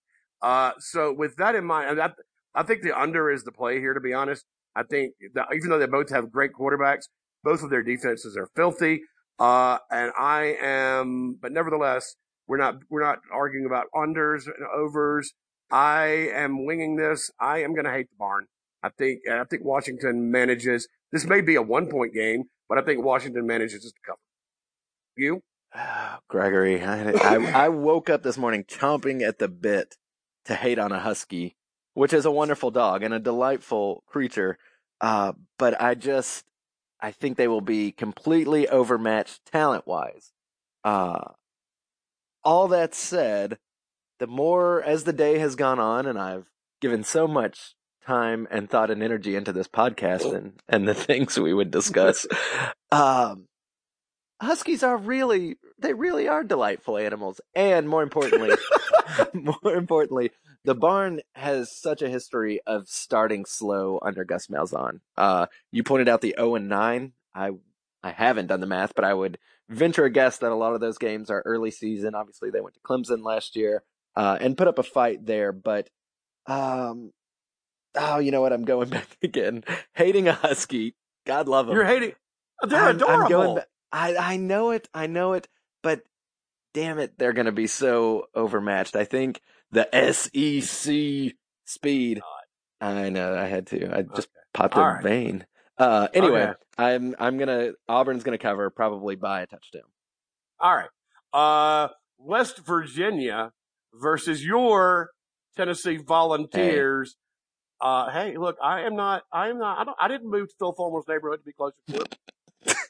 Uh, 0.41 0.73
so 0.79 1.13
with 1.13 1.37
that 1.37 1.55
in 1.55 1.63
mind, 1.63 1.97
that, 1.97 2.15
I 2.53 2.63
think 2.63 2.81
the 2.81 2.99
under 2.99 3.31
is 3.31 3.45
the 3.45 3.53
play 3.53 3.79
here, 3.79 3.93
to 3.93 4.01
be 4.01 4.13
honest. 4.13 4.45
I 4.75 4.83
think 4.83 5.13
that 5.33 5.47
even 5.55 5.69
though 5.69 5.79
they 5.79 5.85
both 5.85 6.09
have 6.09 6.31
great 6.31 6.51
quarterbacks, 6.53 7.03
both 7.43 7.61
of 7.63 7.69
their 7.69 7.83
defenses 7.83 8.37
are 8.37 8.49
filthy. 8.55 9.01
Uh, 9.39 9.77
and 9.91 10.11
I 10.17 10.55
am, 10.61 11.37
but 11.41 11.51
nevertheless, 11.51 12.15
we're 12.47 12.57
not, 12.57 12.75
we're 12.89 13.03
not 13.03 13.19
arguing 13.31 13.65
about 13.65 13.87
unders 13.95 14.45
and 14.45 14.65
overs. 14.73 15.33
I 15.71 16.29
am 16.33 16.65
winging 16.65 16.95
this. 16.97 17.31
I 17.39 17.63
am 17.63 17.73
going 17.73 17.85
to 17.85 17.91
hate 17.91 18.09
the 18.09 18.15
barn. 18.17 18.45
I 18.83 18.89
think, 18.89 19.21
I 19.29 19.43
think 19.45 19.63
Washington 19.63 20.31
manages, 20.31 20.87
this 21.11 21.25
may 21.25 21.41
be 21.41 21.55
a 21.55 21.61
one 21.61 21.87
point 21.89 22.13
game, 22.13 22.43
but 22.69 22.77
I 22.77 22.81
think 22.81 23.03
Washington 23.03 23.47
manages 23.47 23.81
to 23.81 23.91
cover. 24.05 24.19
You? 25.15 25.41
Gregory, 26.27 26.81
I, 26.81 27.11
I, 27.11 27.65
I 27.65 27.69
woke 27.69 28.09
up 28.09 28.23
this 28.23 28.37
morning 28.37 28.65
chomping 28.65 29.21
at 29.21 29.39
the 29.39 29.47
bit 29.47 29.95
to 30.45 30.55
hate 30.55 30.79
on 30.79 30.91
a 30.91 30.99
husky, 30.99 31.55
which 31.93 32.13
is 32.13 32.25
a 32.25 32.31
wonderful 32.31 32.71
dog 32.71 33.03
and 33.03 33.13
a 33.13 33.19
delightful 33.19 34.03
creature. 34.07 34.57
Uh, 35.01 35.33
but 35.57 35.79
I 35.81 35.95
just, 35.95 36.45
I 36.99 37.11
think 37.11 37.37
they 37.37 37.47
will 37.47 37.61
be 37.61 37.91
completely 37.91 38.67
overmatched 38.67 39.45
talent 39.51 39.85
wise. 39.85 40.31
Uh, 40.83 41.31
all 42.43 42.67
that 42.69 42.93
said, 42.93 43.57
the 44.19 44.27
more 44.27 44.81
as 44.83 45.03
the 45.03 45.13
day 45.13 45.39
has 45.39 45.55
gone 45.55 45.79
on, 45.79 46.05
and 46.05 46.19
I've 46.19 46.49
given 46.81 47.03
so 47.03 47.27
much 47.27 47.75
time 48.05 48.47
and 48.51 48.69
thought 48.69 48.91
and 48.91 49.01
energy 49.01 49.35
into 49.35 49.53
this 49.53 49.67
podcast 49.67 50.33
and, 50.35 50.61
and 50.67 50.87
the 50.87 50.93
things 50.93 51.39
we 51.39 51.53
would 51.53 51.71
discuss, 51.71 52.25
um, 52.91 53.47
Huskies 54.43 54.83
are 54.83 54.97
really, 54.97 55.57
they 55.79 55.93
really 55.93 56.27
are 56.27 56.43
delightful 56.43 56.97
animals. 56.97 57.41
And 57.55 57.87
more 57.89 58.03
importantly, 58.03 58.51
more 59.33 59.73
importantly, 59.75 60.31
the 60.65 60.75
barn 60.75 61.21
has 61.35 61.71
such 61.75 62.01
a 62.01 62.09
history 62.09 62.61
of 62.65 62.87
starting 62.87 63.45
slow 63.45 63.99
under 64.01 64.23
Gus 64.23 64.47
Malzahn. 64.47 64.99
Uh, 65.17 65.47
you 65.71 65.83
pointed 65.83 66.07
out 66.09 66.21
the 66.21 66.35
0 66.37 66.55
and 66.55 66.69
9. 66.69 67.11
I, 67.35 67.49
I 68.03 68.11
haven't 68.11 68.47
done 68.47 68.59
the 68.61 68.67
math, 68.67 68.93
but 68.95 69.03
I 69.05 69.13
would 69.13 69.37
venture 69.69 70.05
a 70.05 70.09
guess 70.09 70.37
that 70.37 70.51
a 70.51 70.55
lot 70.55 70.73
of 70.73 70.79
those 70.81 70.97
games 70.97 71.29
are 71.29 71.41
early 71.45 71.71
season. 71.71 72.15
Obviously, 72.15 72.49
they 72.49 72.61
went 72.61 72.75
to 72.75 72.81
Clemson 72.81 73.23
last 73.23 73.55
year, 73.55 73.83
uh, 74.15 74.37
and 74.39 74.57
put 74.57 74.67
up 74.67 74.77
a 74.79 74.83
fight 74.83 75.25
there, 75.25 75.51
but, 75.51 75.89
um, 76.47 77.11
oh, 77.95 78.19
you 78.19 78.31
know 78.31 78.41
what? 78.41 78.53
I'm 78.53 78.65
going 78.65 78.89
back 78.97 79.17
again. 79.21 79.63
Hating 79.95 80.27
a 80.27 80.33
Husky. 80.33 80.95
God 81.25 81.47
love 81.47 81.67
them. 81.67 81.75
You're 81.75 81.85
hating, 81.85 82.13
they're 82.67 82.79
I'm- 82.79 82.89
I'm 82.89 82.95
adorable. 82.95 83.29
going 83.29 83.55
ba- 83.55 83.65
I 83.93 84.15
I 84.17 84.37
know 84.37 84.71
it. 84.71 84.89
I 84.93 85.07
know 85.07 85.33
it. 85.33 85.47
But 85.81 86.01
damn 86.73 86.99
it, 86.99 87.17
they're 87.17 87.33
going 87.33 87.45
to 87.45 87.51
be 87.53 87.67
so 87.67 88.27
overmatched. 88.35 88.95
I 88.95 89.05
think 89.05 89.41
the 89.71 89.87
SEC 89.93 91.35
speed. 91.65 92.21
I 92.81 93.09
know. 93.09 93.35
I 93.35 93.45
had 93.45 93.67
to. 93.67 93.95
I 93.97 94.01
just 94.01 94.27
popped 94.53 94.75
a 94.75 94.79
All 94.79 94.87
right. 94.87 95.03
vein. 95.03 95.45
Uh, 95.77 96.07
anyway, 96.13 96.41
Okay. 96.41 96.53
I'm 96.77 97.15
I'm 97.19 97.37
gonna 97.37 97.71
Auburn's 97.87 98.23
gonna 98.23 98.37
cover 98.37 98.69
probably 98.69 99.15
by 99.15 99.41
a 99.41 99.47
touchdown. 99.47 99.83
All 100.59 100.75
right. 100.75 100.89
Uh, 101.33 101.89
West 102.17 102.59
Virginia 102.65 103.51
versus 103.93 104.43
your 104.43 105.11
Tennessee 105.55 105.97
Volunteers. 105.97 107.15
Uh, 107.81 108.09
hey, 108.11 108.37
look, 108.37 108.55
I 108.63 108.81
am 108.81 108.95
not, 108.95 109.23
I 109.31 109.49
am 109.49 109.59
not, 109.59 109.79
I 109.79 109.83
don't, 109.83 109.97
I 109.99 110.07
didn't 110.07 110.29
move 110.29 110.47
to 110.49 110.55
Phil 110.57 110.73
Fulmer's 110.73 111.05
neighborhood 111.07 111.39
to 111.39 111.45
be 111.45 111.53
closer 111.53 111.75
to 111.89 112.01
it. 112.01 112.17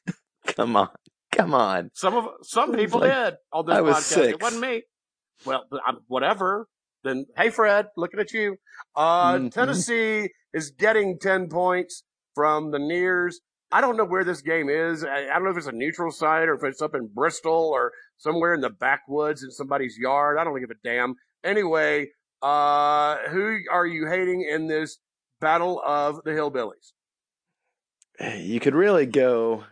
Come 0.56 0.76
on, 0.76 0.90
come 1.32 1.54
on. 1.54 1.90
Some 1.94 2.16
of, 2.16 2.28
some 2.44 2.74
people 2.74 3.00
like- 3.00 3.12
did 3.12 3.34
on 3.52 3.66
this 3.66 3.76
I 3.76 3.82
was 3.82 3.96
podcast. 3.96 4.02
six. 4.02 4.28
It 4.30 4.42
wasn't 4.42 4.62
me. 4.62 4.84
Well, 5.46 5.64
I'm, 5.86 5.98
whatever. 6.08 6.68
Then, 7.04 7.26
hey, 7.36 7.50
Fred, 7.50 7.88
looking 7.98 8.20
at 8.20 8.32
you. 8.32 8.56
Uh, 8.96 9.34
Mhm. 9.34 9.52
Tennessee 9.52 10.30
is 10.54 10.72
getting 10.72 11.18
10 11.20 11.50
points 11.50 12.04
from 12.36 12.72
the 12.72 12.80
Nears. 12.80 13.42
I 13.72 13.82
don't 13.82 13.98
know 13.98 14.06
where 14.06 14.24
this 14.24 14.42
game 14.42 14.70
is. 14.70 15.04
I, 15.04 15.24
I 15.26 15.34
don't 15.34 15.44
know 15.46 15.50
if 15.50 15.58
it's 15.58 15.68
a 15.68 15.72
neutral 15.74 16.12
site 16.12 16.48
or 16.48 16.54
if 16.54 16.64
it's 16.64 16.82
up 16.82 16.94
in 16.96 17.08
Bristol 17.08 17.52
or 17.74 17.92
somewhere 18.18 18.54
in 18.54 18.62
the 18.62 18.70
backwoods 18.70 19.44
in 19.44 19.52
somebody's 19.52 19.98
yard. 19.98 20.38
I 20.38 20.44
don't 20.44 20.58
give 20.60 20.70
a 20.70 20.76
damn. 20.84 21.16
Anyway, 21.44 22.12
uh, 22.42 23.18
who 23.30 23.58
are 23.72 23.86
you 23.88 24.08
hating 24.08 24.48
in 24.50 24.68
this 24.68 25.00
battle 25.42 25.82
of 25.84 26.24
the 26.24 26.32
hillbillies? 26.32 26.94
You 28.38 28.60
could 28.60 28.76
really 28.76 29.08
go. 29.08 29.64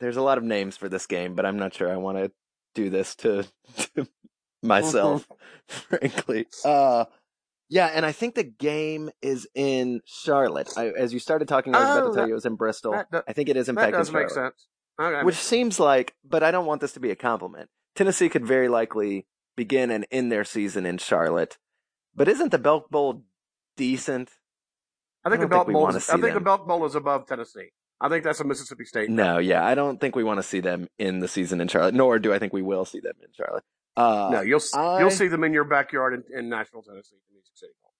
There's 0.00 0.16
a 0.16 0.22
lot 0.22 0.38
of 0.38 0.44
names 0.44 0.76
for 0.76 0.88
this 0.88 1.06
game, 1.06 1.34
but 1.34 1.44
I'm 1.46 1.58
not 1.58 1.74
sure 1.74 1.90
I 1.92 1.96
want 1.96 2.18
to 2.18 2.30
do 2.74 2.90
this 2.90 3.14
to, 3.16 3.46
to 3.96 4.06
myself, 4.62 5.26
frankly. 5.68 6.46
Uh, 6.64 7.06
yeah, 7.68 7.86
and 7.86 8.06
I 8.06 8.12
think 8.12 8.34
the 8.34 8.44
game 8.44 9.10
is 9.20 9.46
in 9.54 10.00
Charlotte. 10.06 10.72
I, 10.76 10.88
as 10.88 11.12
you 11.12 11.18
started 11.18 11.48
talking, 11.48 11.74
I 11.74 11.80
was 11.80 11.88
about 11.88 11.96
Oh, 11.96 12.00
to 12.00 12.14
tell 12.14 12.22
that- 12.22 12.28
you 12.28 12.34
it 12.34 12.34
was 12.34 12.46
in 12.46 12.54
Bristol. 12.56 12.92
that 12.92 13.10
do- 13.10 13.22
I 13.28 13.32
think 13.32 13.48
it 13.48 13.56
is 13.56 13.68
in 13.68 13.74
that 13.74 13.80
fact 13.82 13.94
in 13.94 14.00
does 14.00 14.12
make 14.12 14.28
Charlotte, 14.30 14.54
sense. 14.58 14.68
Okay. 15.00 15.22
which 15.24 15.36
seems 15.36 15.78
like, 15.78 16.14
but 16.24 16.42
I 16.42 16.50
don't 16.50 16.66
want 16.66 16.80
this 16.80 16.92
to 16.94 17.00
be 17.00 17.10
a 17.10 17.16
compliment. 17.16 17.68
Tennessee 17.94 18.28
could 18.28 18.46
very 18.46 18.68
likely 18.68 19.26
begin 19.56 19.90
and 19.90 20.06
end 20.10 20.30
their 20.32 20.44
season 20.44 20.86
in 20.86 20.98
Charlotte, 20.98 21.58
but 22.14 22.26
isn't 22.28 22.50
the 22.50 22.58
Belk 22.58 22.90
Bowl 22.90 23.22
decent? 23.76 24.30
I 25.24 25.30
think 25.30 25.42
I 25.42 25.46
the 25.46 25.54
think 25.56 25.72
Bowl. 25.72 25.88
Is, 25.88 26.08
I 26.08 26.18
think 26.18 26.34
the. 26.34 26.40
Belk 26.40 26.66
Bowl 26.66 26.84
is 26.86 26.94
above 26.94 27.26
Tennessee. 27.26 27.70
I 28.00 28.08
think 28.08 28.24
that's 28.24 28.40
a 28.40 28.44
Mississippi 28.44 28.84
State. 28.84 29.10
No, 29.10 29.38
yeah, 29.38 29.64
I 29.64 29.74
don't 29.74 30.00
think 30.00 30.14
we 30.14 30.22
want 30.24 30.38
to 30.38 30.42
see 30.42 30.60
them 30.60 30.88
in 30.98 31.18
the 31.20 31.28
season 31.28 31.60
in 31.60 31.68
Charlotte, 31.68 31.94
nor 31.94 32.18
do 32.18 32.32
I 32.32 32.38
think 32.38 32.52
we 32.52 32.62
will 32.62 32.84
see 32.84 33.00
them 33.00 33.14
in 33.22 33.28
Charlotte. 33.36 33.64
Uh, 33.96 34.28
no, 34.32 34.40
you'll 34.42 34.60
I- 34.74 35.00
you'll 35.00 35.10
see 35.10 35.26
them 35.26 35.42
in 35.44 35.52
your 35.52 35.64
backyard 35.64 36.14
in, 36.14 36.38
in 36.38 36.48
Nashville, 36.48 36.82
Tennessee, 36.82 37.16
in 37.28 37.34
Music 37.34 37.52
City 37.56 37.72
Hall. 37.82 37.92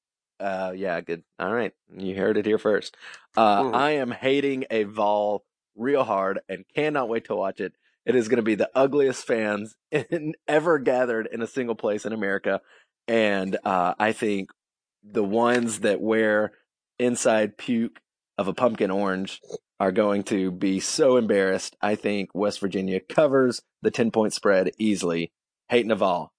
Uh, 0.68 0.70
yeah, 0.72 1.00
good. 1.00 1.24
All 1.40 1.52
right, 1.52 1.72
you 1.96 2.14
heard 2.16 2.36
it 2.36 2.46
here 2.46 2.58
first. 2.58 2.96
Uh, 3.36 3.62
Mhm. 3.64 3.74
I 3.74 3.90
am 3.92 4.10
hating 4.12 4.66
a 4.70 4.84
Vol 4.84 5.44
real 5.74 6.04
hard 6.04 6.40
and 6.48 6.64
cannot 6.74 7.08
wait 7.08 7.24
to 7.26 7.34
watch 7.34 7.60
it. 7.60 7.72
It 8.06 8.14
is 8.14 8.28
going 8.28 8.36
to 8.38 8.42
be 8.42 8.54
the 8.54 8.70
ugliest 8.74 9.26
fans 9.26 9.74
in, 9.90 10.34
ever 10.46 10.78
gathered 10.78 11.26
in 11.32 11.42
a 11.42 11.46
single 11.48 11.74
place 11.74 12.06
in 12.06 12.12
America, 12.12 12.60
and 13.08 13.56
uh, 13.64 13.94
I 13.98 14.12
think 14.12 14.50
the 15.02 15.24
ones 15.24 15.80
that 15.80 16.00
wear 16.00 16.52
inside 17.00 17.58
puke 17.58 17.98
of 18.36 18.46
a 18.46 18.52
pumpkin 18.54 18.90
orange 18.92 19.40
are 19.80 19.92
going 19.92 20.24
to 20.24 20.50
be 20.50 20.80
so 20.80 21.16
embarrassed. 21.16 21.76
I 21.80 21.94
think 21.94 22.30
West 22.34 22.60
Virginia 22.60 23.00
covers 23.00 23.62
the 23.82 23.90
ten 23.90 24.10
point 24.10 24.32
spread 24.32 24.70
easily. 24.78 25.32
Hate 25.68 25.90
a 25.90 25.94
Vol. 25.94 26.32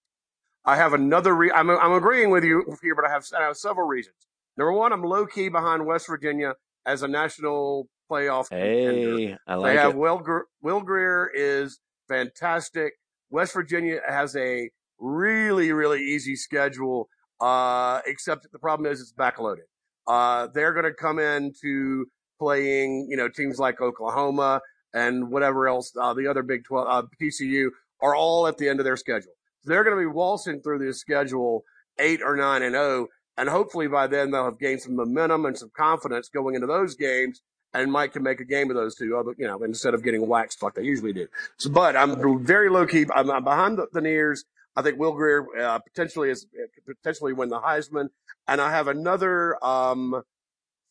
I 0.66 0.76
have 0.76 0.94
another. 0.94 1.36
Re- 1.36 1.52
I'm 1.52 1.70
I'm 1.70 1.94
agreeing 1.94 2.30
with 2.32 2.44
you 2.44 2.64
here, 2.82 2.96
but 2.96 3.06
I 3.06 3.10
have 3.10 3.26
I 3.38 3.44
have 3.44 3.58
several 3.58 3.88
reasons. 3.88 4.16
Number 4.58 4.74
one, 4.74 4.92
I'm 4.92 5.04
low 5.04 5.26
key 5.26 5.50
behind 5.50 5.86
West 5.86 6.08
Virginia 6.08 6.56
as 6.86 7.02
a 7.02 7.08
national 7.08 7.88
playoff 8.12 8.50
contender. 8.50 9.18
Hey, 9.18 9.38
I 9.48 9.56
like 9.56 9.74
they 9.74 9.82
have 9.82 9.92
it. 9.92 9.98
Will 9.98 10.20
Gre- 10.20 10.48
Will 10.62 10.82
Grier 10.82 11.30
is 11.34 11.80
fantastic. 12.08 12.94
West 13.30 13.54
Virginia 13.54 14.02
has 14.08 14.36
a 14.36 14.70
really 15.00 15.72
really 15.72 16.02
easy 16.02 16.36
schedule, 16.36 17.08
uh, 17.40 18.02
except 18.06 18.52
the 18.52 18.60
problem 18.60 18.92
is 18.92 19.00
it's 19.00 19.14
backloaded. 19.14 19.68
Uh, 20.08 20.48
they're 20.54 20.74
going 20.74 20.86
to 20.86 20.94
come 20.94 21.20
into 21.20 22.06
playing, 22.40 23.08
you 23.10 23.18
know, 23.18 23.28
teams 23.28 23.60
like 23.60 23.82
Oklahoma 23.82 24.62
and 24.94 25.30
whatever 25.30 25.68
else, 25.68 25.92
uh, 26.00 26.14
the 26.14 26.28
other 26.28 26.42
Big 26.42 26.64
12, 26.64 26.88
uh, 26.90 27.04
TCU 27.22 27.70
are 28.02 28.16
all 28.16 28.48
at 28.48 28.58
the 28.58 28.68
end 28.68 28.80
of 28.80 28.86
their 28.86 28.98
schedule. 28.98 29.34
So 29.62 29.70
they're 29.70 29.84
going 29.84 29.96
to 29.96 30.02
be 30.02 30.08
waltzing 30.08 30.62
through 30.62 30.80
this 30.80 31.00
schedule 31.00 31.64
eight 32.00 32.22
or 32.24 32.36
nine 32.36 32.64
and 32.64 32.76
oh. 32.76 33.08
And 33.38 33.48
hopefully 33.48 33.88
by 33.88 34.08
then 34.08 34.32
they'll 34.32 34.46
have 34.46 34.60
gained 34.60 34.82
some 34.82 34.96
momentum 34.96 35.46
and 35.46 35.58
some 35.58 35.72
confidence 35.76 36.30
going 36.30 36.56
into 36.56 36.68
those 36.68 36.96
games 36.96 37.42
and 37.74 37.92
Mike 37.92 38.14
can 38.14 38.24
make 38.24 38.40
a 38.40 38.46
game 38.46 38.70
of 38.70 38.76
those 38.76 38.96
two, 38.96 39.16
other, 39.18 39.36
you 39.38 39.48
know, 39.48 39.62
instead 39.64 39.94
of 39.94 40.04
getting 40.04 40.28
waxed 40.28 40.64
like 40.64 40.74
they 40.74 40.84
usually 40.84 41.14
do. 41.14 41.28
So, 41.58 41.70
but 41.70 41.96
I'm 41.96 42.46
very 42.46 42.70
low 42.70 42.86
key. 42.86 43.06
I'm, 43.14 43.30
I'm 43.30 43.44
behind 43.44 43.78
the, 43.78 43.88
the 43.94 44.02
Nears. 44.02 44.46
I 44.76 44.82
think 44.82 45.00
Will 45.00 45.14
Grier 45.14 45.46
uh, 45.60 45.80
potentially 45.80 46.30
is 46.30 46.48
potentially 46.86 47.34
win 47.34 47.50
the 47.50 47.60
Heisman, 47.60 48.10
and 48.48 48.62
I 48.62 48.72
have 48.72 48.88
another, 48.88 49.64
um, 49.64 50.22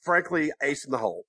frankly, 0.03 0.53
ace 0.63 0.85
in 0.85 0.91
the 0.91 0.99
hole. 0.99 1.25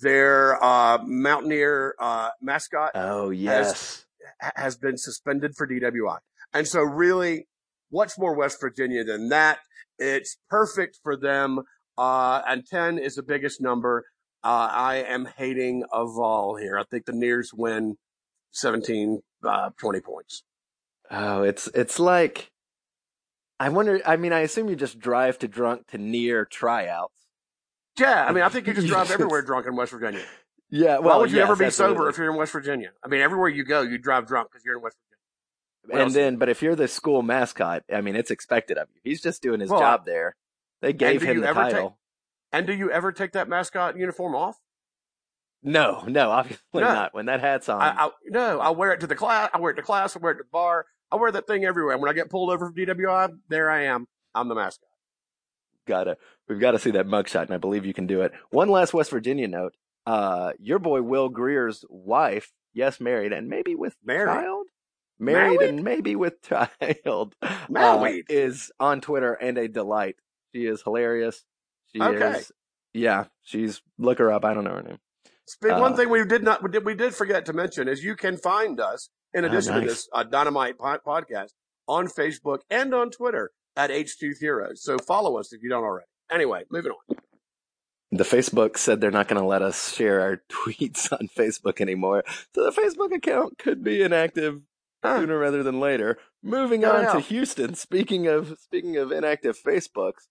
Their 0.00 0.62
uh, 0.62 0.98
Mountaineer 1.04 1.94
uh, 1.98 2.30
mascot. 2.40 2.92
Oh 2.94 3.30
yes, 3.30 4.04
has, 4.40 4.52
has 4.56 4.76
been 4.76 4.96
suspended 4.96 5.54
for 5.56 5.66
DWI, 5.66 6.18
and 6.52 6.66
so 6.66 6.80
really, 6.80 7.48
what's 7.90 8.18
more 8.18 8.34
West 8.34 8.60
Virginia 8.60 9.04
than 9.04 9.28
that? 9.30 9.58
It's 9.98 10.38
perfect 10.48 10.98
for 11.02 11.16
them. 11.16 11.62
Uh, 11.98 12.40
and 12.48 12.64
10 12.64 12.98
is 12.98 13.16
the 13.16 13.22
biggest 13.22 13.60
number. 13.60 14.06
Uh, 14.42 14.68
I 14.72 14.94
am 15.06 15.28
hating 15.36 15.84
a 15.92 16.06
vol 16.06 16.56
here. 16.56 16.78
I 16.78 16.84
think 16.84 17.04
the 17.04 17.12
Nears 17.12 17.52
win 17.52 17.96
17, 18.52 19.20
uh, 19.46 19.70
20 19.78 20.00
points. 20.00 20.42
Oh, 21.10 21.42
it's 21.42 21.66
it's 21.74 21.98
like 21.98 22.50
I 23.58 23.68
wonder. 23.68 24.00
I 24.06 24.16
mean, 24.16 24.32
I 24.32 24.40
assume 24.40 24.68
you 24.68 24.76
just 24.76 24.98
drive 24.98 25.38
to 25.40 25.48
drunk 25.48 25.88
to 25.88 25.98
near 25.98 26.44
tryouts. 26.44 27.12
Yeah, 28.00 28.26
I 28.26 28.32
mean, 28.32 28.42
I 28.42 28.48
think 28.48 28.66
you 28.66 28.72
just 28.74 28.86
drive 28.88 29.10
everywhere 29.12 29.42
drunk 29.42 29.66
in 29.66 29.76
West 29.76 29.92
Virginia. 29.92 30.22
Yeah, 30.70 30.98
well, 30.98 31.16
why 31.16 31.16
would 31.22 31.30
you 31.30 31.38
yes, 31.38 31.44
ever 31.44 31.56
be 31.56 31.64
absolutely. 31.66 31.96
sober 31.96 32.08
if 32.08 32.16
you're 32.18 32.30
in 32.30 32.36
West 32.36 32.52
Virginia? 32.52 32.90
I 33.04 33.08
mean, 33.08 33.20
everywhere 33.20 33.48
you 33.48 33.64
go, 33.64 33.82
you 33.82 33.98
drive 33.98 34.26
drunk 34.26 34.48
because 34.50 34.64
you're 34.64 34.76
in 34.76 34.82
West 34.82 34.96
Virginia. 34.96 35.10
What 35.82 35.92
And 35.94 36.02
else? 36.02 36.14
then, 36.14 36.36
but 36.36 36.48
if 36.48 36.62
you're 36.62 36.76
the 36.76 36.86
school 36.88 37.22
mascot, 37.22 37.82
I 37.92 38.00
mean, 38.00 38.14
it's 38.16 38.30
expected 38.30 38.78
of 38.78 38.88
you. 38.94 39.00
He's 39.02 39.20
just 39.20 39.42
doing 39.42 39.60
his 39.60 39.70
Well, 39.70 39.80
job 39.80 40.06
there. 40.06 40.36
They 40.80 40.92
gave 40.92 41.22
him 41.22 41.40
the 41.40 41.46
take- 41.48 41.54
title. 41.54 41.98
And 42.52 42.66
do 42.66 42.72
you 42.72 42.90
ever 42.90 43.12
take 43.12 43.32
that 43.32 43.48
mascot 43.48 43.96
uniform 43.96 44.34
off? 44.34 44.58
No, 45.62 46.04
no, 46.06 46.30
obviously 46.30 46.62
No. 46.74 46.80
not. 46.92 47.14
When 47.14 47.26
that 47.26 47.40
hat's 47.40 47.68
on, 47.68 47.80
I, 47.82 48.06
I 48.06 48.10
no, 48.26 48.60
I 48.60 48.70
wear 48.70 48.92
it 48.92 49.00
to 49.00 49.06
the 49.06 49.14
class. 49.14 49.50
I 49.52 49.58
wear 49.60 49.72
it 49.72 49.76
to 49.76 49.82
class. 49.82 50.16
I 50.16 50.20
wear 50.20 50.32
it 50.32 50.36
to 50.36 50.42
the 50.44 50.48
bar. 50.50 50.86
I 51.12 51.16
wear 51.16 51.30
that 51.32 51.46
thing 51.46 51.64
everywhere. 51.64 51.98
When 51.98 52.08
I 52.08 52.14
get 52.14 52.30
pulled 52.30 52.50
over 52.50 52.66
from 52.66 52.74
DWI, 52.74 53.30
there 53.48 53.70
I 53.70 53.84
am. 53.84 54.06
I'm 54.34 54.48
the 54.48 54.54
mascot. 54.54 54.88
gotta 55.86 56.16
we've 56.50 56.60
got 56.60 56.72
to 56.72 56.78
see 56.78 56.90
that 56.90 57.06
mugshot, 57.06 57.44
and 57.44 57.52
I 57.54 57.56
believe 57.58 57.86
you 57.86 57.94
can 57.94 58.06
do 58.06 58.20
it. 58.20 58.32
One 58.50 58.68
last 58.68 58.92
West 58.92 59.10
Virginia 59.10 59.48
note: 59.48 59.74
uh, 60.06 60.52
your 60.58 60.78
boy 60.78 61.00
Will 61.00 61.30
Grier's 61.30 61.84
wife, 61.88 62.52
yes, 62.74 63.00
married, 63.00 63.32
and 63.32 63.48
maybe 63.48 63.74
with 63.74 63.96
Married? 64.04 64.26
child, 64.26 64.66
married, 65.18 65.56
Married? 65.56 65.68
and 65.70 65.82
maybe 65.84 66.14
with 66.16 66.42
child, 66.42 67.34
uh, 67.74 68.08
is 68.28 68.70
on 68.78 69.00
Twitter 69.00 69.32
and 69.32 69.56
a 69.56 69.68
delight. 69.68 70.16
She 70.54 70.66
is 70.66 70.82
hilarious. 70.82 71.44
She 71.94 72.02
Okay. 72.02 72.38
is, 72.40 72.52
yeah, 72.92 73.24
she's 73.42 73.80
look 73.98 74.18
her 74.18 74.30
up. 74.32 74.44
I 74.44 74.52
don't 74.52 74.64
know 74.64 74.74
her 74.74 74.82
name. 74.82 74.98
Speak- 75.46 75.72
One 75.72 75.92
Uh, 75.92 75.96
thing 75.96 76.10
we 76.10 76.24
did 76.24 76.42
not 76.44 76.62
we 76.62 76.70
did, 76.70 76.84
we 76.84 76.94
did 76.94 77.14
forget 77.14 77.46
to 77.46 77.52
mention 77.52 77.88
is 77.88 78.04
you 78.04 78.16
can 78.16 78.36
find 78.36 78.78
us 78.80 79.08
in 79.32 79.44
Oh, 79.44 79.48
addition 79.48 79.74
to 79.74 79.80
this 79.86 80.08
uh, 80.12 80.24
Dynamite 80.24 80.78
po- 80.78 80.98
podcast 81.06 81.52
on 81.88 82.06
Facebook 82.08 82.60
and 82.70 82.92
on 82.94 83.10
Twitter 83.10 83.50
at 83.76 83.90
H 83.90 84.18
Tooth 84.18 84.38
Heroes. 84.40 84.82
So 84.82 84.96
follow 84.98 85.38
us 85.38 85.52
if 85.52 85.62
you 85.62 85.68
don't 85.68 85.82
already. 85.84 86.06
Anyway, 86.30 86.64
moving 86.70 86.92
on. 86.92 87.16
The 88.12 88.24
Facebook 88.24 88.76
said 88.76 89.00
they're 89.00 89.10
not 89.10 89.28
going 89.28 89.40
to 89.40 89.46
let 89.46 89.62
us 89.62 89.94
share 89.94 90.20
our 90.20 90.42
tweets 90.50 91.12
on 91.12 91.28
Facebook 91.36 91.80
anymore, 91.80 92.24
so 92.54 92.64
the 92.64 92.72
Facebook 92.72 93.14
account 93.14 93.58
could 93.58 93.82
be 93.84 94.02
inactive 94.02 94.62
Huh. 95.02 95.20
sooner 95.20 95.38
rather 95.38 95.62
than 95.62 95.80
later. 95.80 96.18
Moving 96.42 96.82
to 96.82 96.94
on 97.08 97.14
to. 97.14 97.20
Houston. 97.20 97.74
Speaking 97.74 98.26
of 98.26 98.58
speaking 98.60 98.96
of 98.98 99.10
inactive 99.10 99.56
Facebooks, 99.58 100.26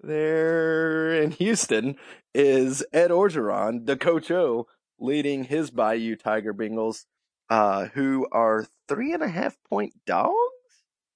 there 0.00 1.14
in 1.14 1.30
Houston 1.32 1.96
is 2.34 2.84
Ed 2.92 3.10
Orgeron, 3.10 3.86
the 3.86 3.96
coach 3.96 4.30
O, 4.30 4.66
leading 4.98 5.44
his 5.44 5.70
Bayou 5.70 6.16
Tiger 6.16 6.52
Bengals, 6.52 7.04
uh, 7.48 7.86
who 7.94 8.26
are 8.32 8.66
three 8.88 9.12
and 9.14 9.22
a 9.22 9.28
half 9.28 9.56
point 9.68 9.94
dogs. 10.04 10.34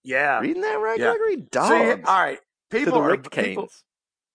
Yeah. 0.03 0.40
Reading 0.40 0.62
that 0.62 0.75
right, 0.81 0.99
Yeah. 0.99 1.14
Gregory? 1.16 1.37
Dogs 1.51 2.09
all 2.09 2.23
right. 2.23 2.38
to 2.70 2.79
People 2.79 2.94
the 2.94 3.01
are 3.01 3.16
people. 3.18 3.68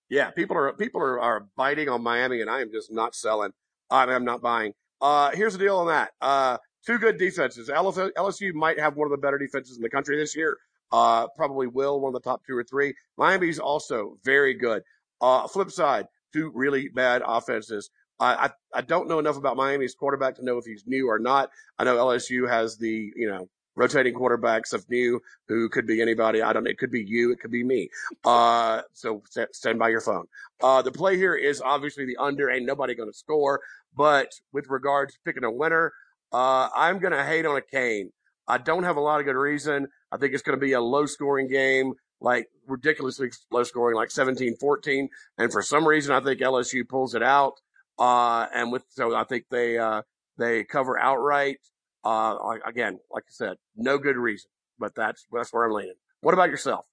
Yeah, 0.10 0.32
people 0.32 0.58
are 0.58 0.74
people 0.74 1.02
are, 1.02 1.20
are 1.20 1.48
biting 1.56 1.90
on 1.90 2.02
Miami, 2.02 2.42
and 2.42 2.50
I 2.50 2.62
am 2.62 2.72
just 2.72 2.92
not 2.92 3.16
selling. 3.16 3.52
I 3.90 4.04
I'm 4.04 4.26
not 4.26 4.42
buying. 4.42 4.74
Uh, 5.02 5.32
here's 5.32 5.54
the 5.54 5.60
deal 5.60 5.78
on 5.78 5.88
that. 5.88 6.12
Uh, 6.20 6.58
two 6.86 6.98
good 6.98 7.18
defenses. 7.18 7.70
LSU, 7.70 8.12
LSU 8.18 8.54
might 8.54 8.80
have 8.80 8.96
one 8.96 9.06
of 9.06 9.12
the 9.12 9.18
better 9.18 9.38
defenses 9.38 9.78
in 9.78 9.84
the 9.84 9.90
country 9.90 10.18
this 10.18 10.36
year. 10.36 10.58
Uh, 10.92 11.28
probably 11.38 11.68
will 11.68 12.00
one 12.00 12.16
of 12.16 12.22
the 12.22 12.28
top 12.28 12.42
two 12.46 12.58
or 12.58 12.64
three. 12.64 12.94
Miami's 13.18 13.60
also 13.60 14.18
very 14.24 14.56
good. 14.56 14.82
Uh, 15.22 15.48
flip 15.48 15.70
side, 15.70 16.08
two 16.34 16.52
really 16.56 16.90
bad 16.90 17.22
offenses. 17.26 17.92
I, 18.20 18.46
I 18.46 18.50
I 18.80 18.82
don't 18.82 19.08
know 19.08 19.20
enough 19.20 19.38
about 19.38 19.58
Miami's 19.58 19.96
quarterback 19.96 20.36
to 20.36 20.46
know 20.46 20.58
if 20.58 20.66
he's 20.66 20.84
new 20.88 21.08
or 21.10 21.20
not. 21.20 21.50
I 21.78 21.84
know 21.84 21.96
LSU 21.96 22.50
has 22.50 22.78
the 22.78 23.12
you 23.16 23.30
know 23.30 23.48
rotating 23.80 24.14
quarterbacks 24.14 24.74
of 24.74 24.88
new 24.90 25.22
who 25.48 25.70
could 25.70 25.88
be 25.88 26.02
anybody. 26.02 26.42
I 26.42 26.52
don't 26.52 26.66
know. 26.66 26.70
It 26.70 26.78
could 26.78 26.92
be 26.92 27.04
you. 27.04 27.32
It 27.32 27.40
could 27.40 27.50
be 27.52 27.64
me. 27.64 27.90
Uh, 28.26 28.82
so 28.94 29.24
st- 29.30 29.56
stand 29.56 29.80
by 29.80 29.88
your 29.90 30.02
phone. 30.02 30.26
Uh, 30.62 30.82
the 30.82 30.92
play 30.92 31.16
here 31.16 31.36
is 31.36 31.62
obviously 31.62 32.06
the 32.06 32.18
under. 32.18 32.52
Ain't 32.52 32.66
nobody 32.66 32.94
going 32.94 33.10
to 33.10 33.18
score. 33.18 33.62
But 33.96 34.34
with 34.52 34.68
regards 34.70 35.14
to 35.14 35.20
picking 35.26 35.46
a 35.46 35.52
winner, 35.52 35.94
uh, 36.34 36.70
I'm 36.76 37.00
going 37.00 37.14
to 37.14 37.24
hate 37.24 37.46
on 37.46 37.56
a 37.56 37.62
Kane. 37.62 38.12
I 38.48 38.58
don't 38.58 38.84
have 38.84 38.98
a 38.98 39.02
lot 39.02 39.20
of 39.20 39.26
good 39.26 39.36
reason. 39.36 39.88
I 40.12 40.18
think 40.18 40.34
it's 40.34 40.44
going 40.44 40.60
to 40.60 40.66
be 40.66 40.74
a 40.74 40.82
low 40.82 41.06
scoring 41.06 41.48
game, 41.48 41.94
like 42.20 42.48
ridiculously 42.68 43.30
low 43.52 43.64
scoring, 43.64 43.96
like 43.96 44.12
17 44.12 44.58
14. 44.58 45.10
And 45.38 45.52
for 45.52 45.62
some 45.62 45.88
reason, 45.88 46.14
I 46.14 46.20
think 46.20 46.42
LSU 46.42 46.88
pulls 46.88 47.16
it 47.16 47.24
out. 47.24 47.54
Uh, 47.98 48.48
and 48.54 48.72
with, 48.72 48.84
so 48.90 49.16
I 49.16 49.24
think 49.24 49.46
they, 49.50 49.78
uh, 49.78 50.02
they 50.38 50.64
cover 50.64 51.00
outright. 51.00 51.58
Uh, 52.04 52.36
again, 52.66 53.00
like 53.12 53.24
I 53.28 53.32
said, 53.32 53.58
no 53.76 53.98
good 53.98 54.16
reason, 54.18 54.50
but 54.80 54.96
that's, 54.96 55.26
that's 55.32 55.52
where 55.52 55.66
I'm 55.66 55.74
leaning. 55.74 55.96
What 56.22 56.34
about 56.34 56.50
yourself? 56.50 56.86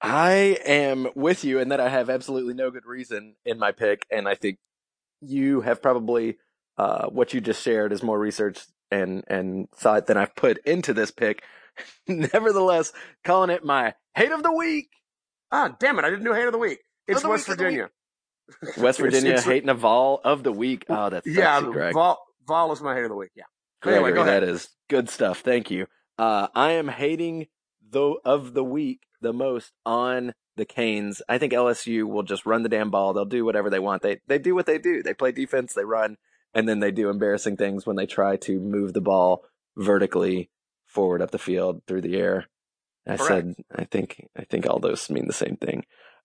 I 0.00 0.58
am 0.66 1.08
with 1.14 1.44
you 1.44 1.58
in 1.60 1.68
that 1.68 1.78
I 1.80 1.88
have 1.88 2.10
absolutely 2.10 2.54
no 2.54 2.70
good 2.70 2.86
reason 2.86 3.36
in 3.44 3.58
my 3.58 3.70
pick, 3.72 4.04
and 4.10 4.28
I 4.28 4.34
think 4.34 4.58
you 5.20 5.60
have 5.60 5.80
probably 5.80 6.38
uh, 6.76 7.06
what 7.06 7.32
you 7.32 7.40
just 7.40 7.62
shared 7.62 7.92
is 7.92 8.02
more 8.02 8.18
research 8.18 8.60
and 8.90 9.22
and 9.28 9.70
thought 9.76 10.06
than 10.06 10.16
I've 10.16 10.34
put 10.34 10.58
into 10.66 10.92
this 10.92 11.12
pick. 11.12 11.44
Nevertheless, 12.08 12.92
calling 13.22 13.50
it 13.50 13.64
my 13.64 13.94
hate 14.16 14.32
of 14.32 14.42
the 14.42 14.52
week. 14.52 14.88
Ah, 15.52 15.76
damn 15.78 15.98
it. 15.98 16.04
I 16.04 16.10
didn't 16.10 16.24
do 16.24 16.32
hate 16.32 16.46
of 16.46 16.52
the 16.52 16.58
week. 16.58 16.80
It's 17.06 17.22
the 17.22 17.28
West 17.28 17.48
week, 17.48 17.58
Virginia. 17.58 17.90
West 18.78 18.98
Virginia 19.00 19.30
it's- 19.32 19.44
hating 19.44 19.68
a 19.68 19.74
vol 19.74 20.20
of 20.24 20.42
the 20.42 20.52
week. 20.52 20.84
Oh, 20.88 21.10
that's 21.10 21.26
Yeah, 21.26 21.60
sexy, 21.60 21.92
Vol, 21.92 22.18
Vol 22.48 22.72
is 22.72 22.80
my 22.82 22.94
hate 22.94 23.04
of 23.04 23.10
the 23.10 23.14
week. 23.16 23.30
Yeah. 23.36 23.44
Anyway, 23.84 24.12
Gregory, 24.12 24.12
go 24.14 24.22
ahead. 24.22 24.42
that 24.42 24.48
is 24.48 24.68
good 24.88 25.08
stuff. 25.08 25.40
Thank 25.40 25.70
you. 25.70 25.86
Uh, 26.18 26.48
I 26.54 26.72
am 26.72 26.88
hating 26.88 27.46
the 27.90 28.14
of 28.24 28.54
the 28.54 28.64
week 28.64 29.00
the 29.20 29.32
most 29.32 29.72
on 29.84 30.34
the 30.56 30.64
Canes. 30.64 31.22
I 31.28 31.38
think 31.38 31.52
LSU 31.52 32.04
will 32.04 32.22
just 32.22 32.46
run 32.46 32.62
the 32.62 32.68
damn 32.68 32.90
ball. 32.90 33.12
They'll 33.12 33.24
do 33.24 33.44
whatever 33.44 33.70
they 33.70 33.78
want. 33.78 34.02
They 34.02 34.20
they 34.28 34.38
do 34.38 34.54
what 34.54 34.66
they 34.66 34.78
do. 34.78 35.02
They 35.02 35.14
play 35.14 35.32
defense. 35.32 35.72
They 35.72 35.84
run, 35.84 36.16
and 36.54 36.68
then 36.68 36.80
they 36.80 36.90
do 36.90 37.08
embarrassing 37.10 37.56
things 37.56 37.86
when 37.86 37.96
they 37.96 38.06
try 38.06 38.36
to 38.38 38.60
move 38.60 38.92
the 38.92 39.00
ball 39.00 39.44
vertically 39.76 40.50
forward 40.86 41.22
up 41.22 41.30
the 41.30 41.38
field 41.38 41.82
through 41.86 42.02
the 42.02 42.16
air. 42.16 42.46
I 43.06 43.16
Correct. 43.16 43.28
said 43.28 43.54
I 43.74 43.84
think 43.84 44.28
I 44.36 44.44
think 44.44 44.66
all 44.66 44.78
those 44.78 45.10
mean 45.10 45.26
the 45.26 45.32
same 45.32 45.56
thing. 45.56 45.84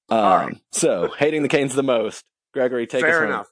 Um, 0.10 0.20
right. 0.20 0.58
So 0.72 1.12
hating 1.18 1.42
the 1.42 1.50
Canes 1.50 1.74
the 1.74 1.84
most. 1.84 2.24
Gregory, 2.54 2.86
take 2.88 3.04
us 3.04 3.10
Fair 3.10 3.22
home. 3.22 3.30
enough. 3.32 3.48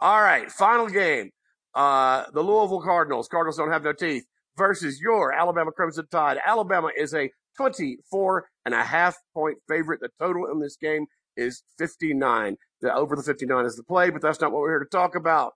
All 0.00 0.20
right. 0.20 0.50
Final 0.50 0.88
game. 0.88 1.30
Uh, 1.74 2.24
the 2.32 2.42
Louisville 2.42 2.82
Cardinals. 2.82 3.28
Cardinals 3.28 3.56
don't 3.56 3.70
have 3.70 3.84
no 3.84 3.92
teeth 3.92 4.24
versus 4.56 5.00
your 5.00 5.32
Alabama 5.32 5.72
Crimson 5.72 6.06
Tide. 6.10 6.38
Alabama 6.44 6.90
is 6.96 7.14
a 7.14 7.30
24 7.56 8.46
and 8.64 8.74
a 8.74 8.82
half 8.82 9.16
point 9.34 9.58
favorite. 9.68 10.00
The 10.00 10.10
total 10.18 10.46
in 10.50 10.60
this 10.60 10.76
game 10.76 11.06
is 11.36 11.62
59. 11.78 12.56
The 12.80 12.94
over 12.94 13.16
the 13.16 13.22
59 13.22 13.64
is 13.64 13.76
the 13.76 13.84
play, 13.84 14.10
but 14.10 14.22
that's 14.22 14.40
not 14.40 14.52
what 14.52 14.60
we're 14.60 14.72
here 14.72 14.84
to 14.84 14.90
talk 14.90 15.14
about. 15.14 15.52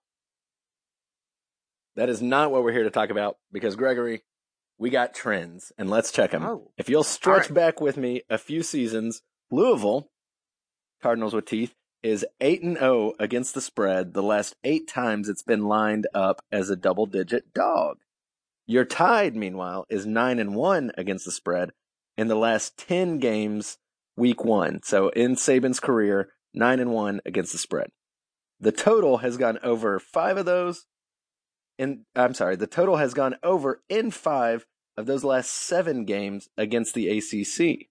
That 1.96 2.08
is 2.08 2.20
not 2.20 2.50
what 2.50 2.64
we're 2.64 2.72
here 2.72 2.84
to 2.84 2.90
talk 2.90 3.10
about 3.10 3.36
because 3.52 3.76
Gregory, 3.76 4.24
we 4.78 4.90
got 4.90 5.14
trends 5.14 5.72
and 5.78 5.88
let's 5.88 6.10
check 6.10 6.32
them. 6.32 6.44
Oh. 6.44 6.70
If 6.76 6.88
you'll 6.88 7.04
stretch 7.04 7.50
right. 7.50 7.54
back 7.54 7.80
with 7.80 7.96
me 7.96 8.22
a 8.28 8.38
few 8.38 8.62
seasons, 8.62 9.22
Louisville, 9.50 10.10
Cardinals 11.02 11.34
with 11.34 11.46
teeth, 11.46 11.74
is 12.04 12.24
8 12.40 12.62
and 12.62 12.78
0 12.78 13.14
against 13.18 13.54
the 13.54 13.62
spread 13.62 14.12
the 14.12 14.22
last 14.22 14.54
8 14.62 14.86
times 14.86 15.28
it's 15.28 15.42
been 15.42 15.66
lined 15.66 16.06
up 16.14 16.44
as 16.52 16.68
a 16.68 16.76
double 16.76 17.06
digit 17.06 17.54
dog. 17.54 17.96
Your 18.66 18.84
Tide 18.84 19.34
meanwhile 19.34 19.86
is 19.88 20.06
9 20.06 20.38
and 20.38 20.54
1 20.54 20.92
against 20.98 21.24
the 21.24 21.32
spread 21.32 21.70
in 22.16 22.28
the 22.28 22.36
last 22.36 22.76
10 22.76 23.18
games 23.18 23.78
week 24.16 24.44
1. 24.44 24.82
So 24.84 25.08
in 25.08 25.34
Saban's 25.34 25.80
career, 25.80 26.28
9 26.52 26.78
and 26.78 26.92
1 26.92 27.20
against 27.24 27.52
the 27.52 27.58
spread. 27.58 27.88
The 28.60 28.72
total 28.72 29.18
has 29.18 29.36
gone 29.38 29.58
over 29.62 29.98
five 29.98 30.36
of 30.36 30.46
those. 30.46 30.86
In 31.78 32.04
I'm 32.14 32.34
sorry, 32.34 32.56
the 32.56 32.66
total 32.66 32.98
has 32.98 33.14
gone 33.14 33.36
over 33.42 33.82
in 33.88 34.10
five 34.10 34.66
of 34.96 35.06
those 35.06 35.24
last 35.24 35.50
seven 35.50 36.04
games 36.04 36.48
against 36.56 36.94
the 36.94 37.08
ACC. 37.08 37.88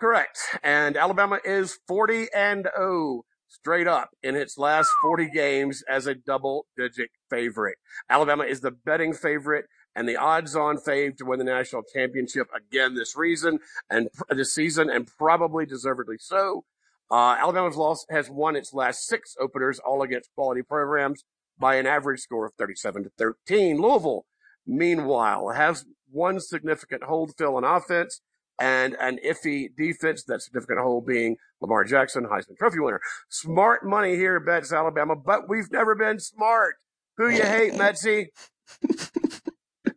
Correct. 0.00 0.38
And 0.62 0.96
Alabama 0.96 1.40
is 1.44 1.78
40 1.88 2.28
and 2.34 2.68
0 2.76 3.24
straight 3.48 3.88
up 3.88 4.10
in 4.22 4.36
its 4.36 4.56
last 4.56 4.90
40 5.02 5.30
games 5.30 5.82
as 5.90 6.06
a 6.06 6.14
double 6.14 6.66
digit 6.76 7.10
favorite. 7.28 7.78
Alabama 8.08 8.44
is 8.44 8.60
the 8.60 8.70
betting 8.70 9.12
favorite 9.12 9.66
and 9.96 10.08
the 10.08 10.16
odds 10.16 10.54
on 10.54 10.76
fave 10.76 11.16
to 11.16 11.24
win 11.24 11.40
the 11.40 11.44
national 11.44 11.82
championship 11.82 12.46
again 12.54 12.94
this 12.94 13.16
reason 13.16 13.58
and 13.90 14.08
this 14.30 14.54
season 14.54 14.88
and 14.88 15.08
probably 15.18 15.66
deservedly 15.66 16.16
so. 16.20 16.64
Uh, 17.10 17.36
Alabama's 17.40 17.76
loss 17.76 18.06
has 18.10 18.30
won 18.30 18.54
its 18.54 18.74
last 18.74 19.06
six 19.06 19.34
openers, 19.40 19.80
all 19.80 20.02
against 20.02 20.30
quality 20.34 20.62
programs 20.62 21.24
by 21.58 21.76
an 21.76 21.86
average 21.86 22.20
score 22.20 22.46
of 22.46 22.52
37 22.54 23.04
to 23.04 23.10
13. 23.18 23.80
Louisville, 23.80 24.26
meanwhile, 24.66 25.48
has 25.48 25.86
one 26.10 26.38
significant 26.38 27.04
hold 27.04 27.34
fill 27.36 27.56
on 27.56 27.64
offense 27.64 28.20
and 28.58 28.96
an 29.00 29.18
iffy 29.24 29.68
defense. 29.76 30.24
That 30.24 30.42
significant 30.42 30.80
hole 30.80 31.00
being 31.00 31.36
Lamar 31.60 31.84
Jackson, 31.84 32.24
Heisman 32.24 32.56
Trophy 32.56 32.80
winner. 32.80 33.00
Smart 33.28 33.84
money 33.84 34.16
here 34.16 34.40
bets 34.40 34.72
Alabama, 34.72 35.16
but 35.16 35.48
we've 35.48 35.70
never 35.70 35.94
been 35.94 36.18
smart. 36.18 36.76
Who 37.16 37.28
you 37.28 37.42
hate, 37.42 37.72
Metsy? 37.74 38.28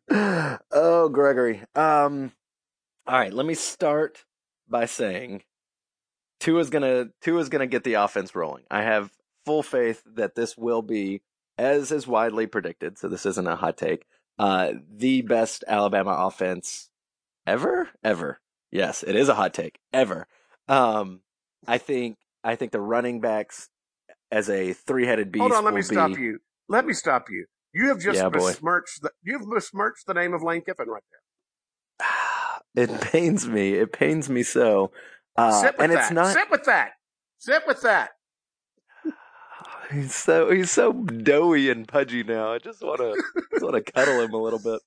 oh, 0.72 1.10
Gregory. 1.10 1.62
Um, 1.76 2.32
all 3.08 3.20
right, 3.20 3.34
let 3.34 3.46
me 3.46 3.54
start 3.54 4.26
by 4.68 4.86
saying 4.86 5.44
Tua's 6.40 6.70
gonna 6.70 7.10
Tua's 7.22 7.50
gonna 7.50 7.68
get 7.68 7.84
the 7.84 7.96
offense 7.96 8.34
rolling. 8.34 8.64
I 8.72 8.82
have 8.82 9.12
full 9.46 9.64
faith 9.64 10.02
that 10.16 10.36
this 10.36 10.58
will 10.58 10.82
be, 10.82 11.22
as 11.58 11.92
is 11.92 12.08
widely 12.08 12.48
predicted. 12.48 12.98
So 12.98 13.08
this 13.08 13.26
isn't 13.26 13.48
a 13.48 13.56
hot 13.56 13.78
take. 13.78 14.06
Uh, 14.40 14.74
the 14.90 15.22
best 15.22 15.64
Alabama 15.68 16.16
offense 16.18 16.90
ever, 17.46 17.90
ever. 18.04 18.40
Yes, 18.72 19.04
it 19.04 19.16
is 19.16 19.30
a 19.30 19.36
hot 19.36 19.54
take 19.54 19.80
ever. 19.94 20.28
Um, 20.68 21.22
I 21.68 21.78
think 21.78 22.18
I 22.44 22.56
think 22.56 22.72
the 22.72 22.80
running 22.80 23.20
backs 23.20 23.70
as 24.32 24.50
a 24.50 24.74
three 24.74 25.06
headed 25.06 25.32
beast. 25.32 25.42
Hold 25.42 25.54
on, 25.54 25.66
let 25.66 25.74
me 25.74 25.82
be... 25.82 25.86
stop 25.86 26.18
you. 26.18 26.40
Let 26.70 26.86
me 26.86 26.94
stop 26.94 27.30
you. 27.30 27.46
You 27.74 27.90
have 27.90 28.00
just 28.00 28.18
yeah, 28.18 28.30
besmirched 28.30 29.02
the, 29.02 29.12
you've 29.24 29.50
besmirched 29.50 30.06
the 30.08 30.14
name 30.14 30.34
of 30.34 30.42
Lane 30.42 30.62
Kiffin 30.62 30.88
right 30.88 31.04
there. 32.76 32.86
it 32.96 33.02
pains 33.02 33.48
me. 33.48 33.74
It 33.74 33.92
pains 33.94 34.30
me 34.30 34.44
so. 34.44 34.92
Uh, 35.38 35.62
Sit 35.62 35.78
with 35.78 35.84
and 35.84 35.94
that. 35.94 36.04
It's 36.04 36.12
not... 36.12 36.34
Sit 36.34 36.52
with 36.52 36.64
that. 36.66 36.92
Sit 37.38 37.64
with 37.66 37.82
that. 37.82 38.12
He's 39.92 40.16
so 40.16 40.50
he's 40.52 40.72
so 40.72 40.94
doughy 40.94 41.70
and 41.70 41.86
pudgy 41.88 42.24
now. 42.24 42.54
I 42.54 42.60
just 42.60 42.82
want 42.82 43.00
to 43.00 43.22
want 43.62 43.86
to 43.86 43.92
cuddle 43.92 44.22
him 44.22 44.34
a 44.34 44.42
little 44.42 44.60
bit. 44.60 44.80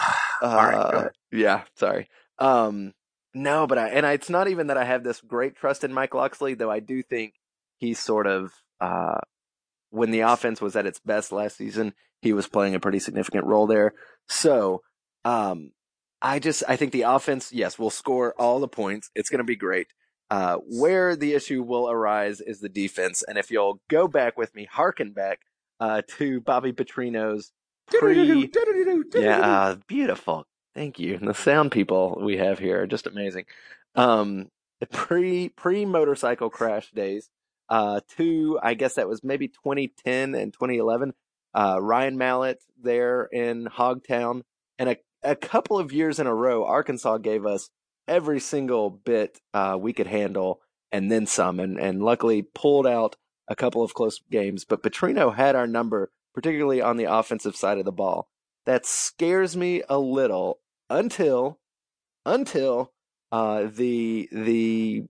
Uh, 0.00 0.12
All 0.42 0.56
right, 0.56 1.10
yeah, 1.32 1.62
sorry. 1.74 2.08
Um, 2.38 2.94
no, 3.38 3.66
but 3.66 3.78
I 3.78 3.88
and 3.88 4.04
I, 4.04 4.12
it's 4.12 4.30
not 4.30 4.48
even 4.48 4.66
that 4.66 4.76
I 4.76 4.84
have 4.84 5.04
this 5.04 5.20
great 5.20 5.56
trust 5.56 5.84
in 5.84 5.92
Mike 5.92 6.14
Locksley, 6.14 6.54
though. 6.54 6.70
I 6.70 6.80
do 6.80 7.02
think 7.02 7.34
he's 7.78 7.98
sort 7.98 8.26
of 8.26 8.52
uh, 8.80 9.18
when 9.90 10.10
the 10.10 10.20
offense 10.20 10.60
was 10.60 10.76
at 10.76 10.86
its 10.86 10.98
best 10.98 11.32
last 11.32 11.56
season, 11.56 11.94
he 12.20 12.32
was 12.32 12.48
playing 12.48 12.74
a 12.74 12.80
pretty 12.80 12.98
significant 12.98 13.46
role 13.46 13.66
there. 13.66 13.94
So, 14.28 14.82
um, 15.24 15.70
I 16.20 16.38
just 16.38 16.62
I 16.68 16.76
think 16.76 16.92
the 16.92 17.02
offense, 17.02 17.52
yes, 17.52 17.78
will 17.78 17.90
score 17.90 18.34
all 18.38 18.60
the 18.60 18.68
points. 18.68 19.10
It's 19.14 19.30
going 19.30 19.38
to 19.38 19.44
be 19.44 19.56
great. 19.56 19.88
Uh, 20.30 20.56
where 20.66 21.16
the 21.16 21.32
issue 21.32 21.62
will 21.62 21.88
arise 21.88 22.42
is 22.42 22.60
the 22.60 22.68
defense, 22.68 23.22
and 23.26 23.38
if 23.38 23.50
you'll 23.50 23.80
go 23.88 24.06
back 24.06 24.36
with 24.36 24.54
me, 24.54 24.66
harken 24.70 25.12
back 25.12 25.40
uh, 25.80 26.02
to 26.18 26.40
Bobby 26.42 26.72
Petrino's 26.72 27.50
pre, 27.86 28.50
yeah, 29.14 29.40
uh, 29.40 29.76
beautiful. 29.86 30.46
Thank 30.78 31.00
you. 31.00 31.16
And 31.16 31.26
the 31.26 31.34
sound 31.34 31.72
people 31.72 32.20
we 32.22 32.36
have 32.36 32.60
here 32.60 32.82
are 32.82 32.86
just 32.86 33.08
amazing. 33.08 33.46
Um, 33.96 34.48
pre 34.92 35.48
pre 35.48 35.84
motorcycle 35.84 36.50
crash 36.50 36.92
days, 36.92 37.28
uh, 37.68 38.00
to 38.16 38.60
I 38.62 38.74
guess 38.74 38.94
that 38.94 39.08
was 39.08 39.24
maybe 39.24 39.48
2010 39.48 40.36
and 40.36 40.52
2011. 40.52 41.14
Uh, 41.52 41.80
Ryan 41.82 42.16
Mallett 42.16 42.62
there 42.80 43.24
in 43.24 43.64
Hogtown, 43.64 44.42
and 44.78 44.90
a 44.90 44.96
a 45.24 45.34
couple 45.34 45.80
of 45.80 45.92
years 45.92 46.20
in 46.20 46.28
a 46.28 46.34
row, 46.34 46.64
Arkansas 46.64 47.18
gave 47.18 47.44
us 47.44 47.70
every 48.06 48.38
single 48.38 48.88
bit 48.88 49.40
uh, 49.52 49.76
we 49.80 49.92
could 49.92 50.06
handle 50.06 50.60
and 50.92 51.10
then 51.10 51.26
some, 51.26 51.58
and, 51.58 51.76
and 51.80 52.04
luckily 52.04 52.42
pulled 52.54 52.86
out 52.86 53.16
a 53.48 53.56
couple 53.56 53.82
of 53.82 53.94
close 53.94 54.20
games. 54.30 54.64
But 54.64 54.84
Petrino 54.84 55.34
had 55.34 55.56
our 55.56 55.66
number, 55.66 56.12
particularly 56.34 56.80
on 56.80 56.98
the 56.98 57.12
offensive 57.12 57.56
side 57.56 57.78
of 57.78 57.84
the 57.84 57.90
ball. 57.90 58.28
That 58.64 58.86
scares 58.86 59.56
me 59.56 59.82
a 59.88 59.98
little 59.98 60.60
until 60.90 61.58
until 62.24 62.92
uh, 63.32 63.66
the 63.72 64.28
the 64.32 65.04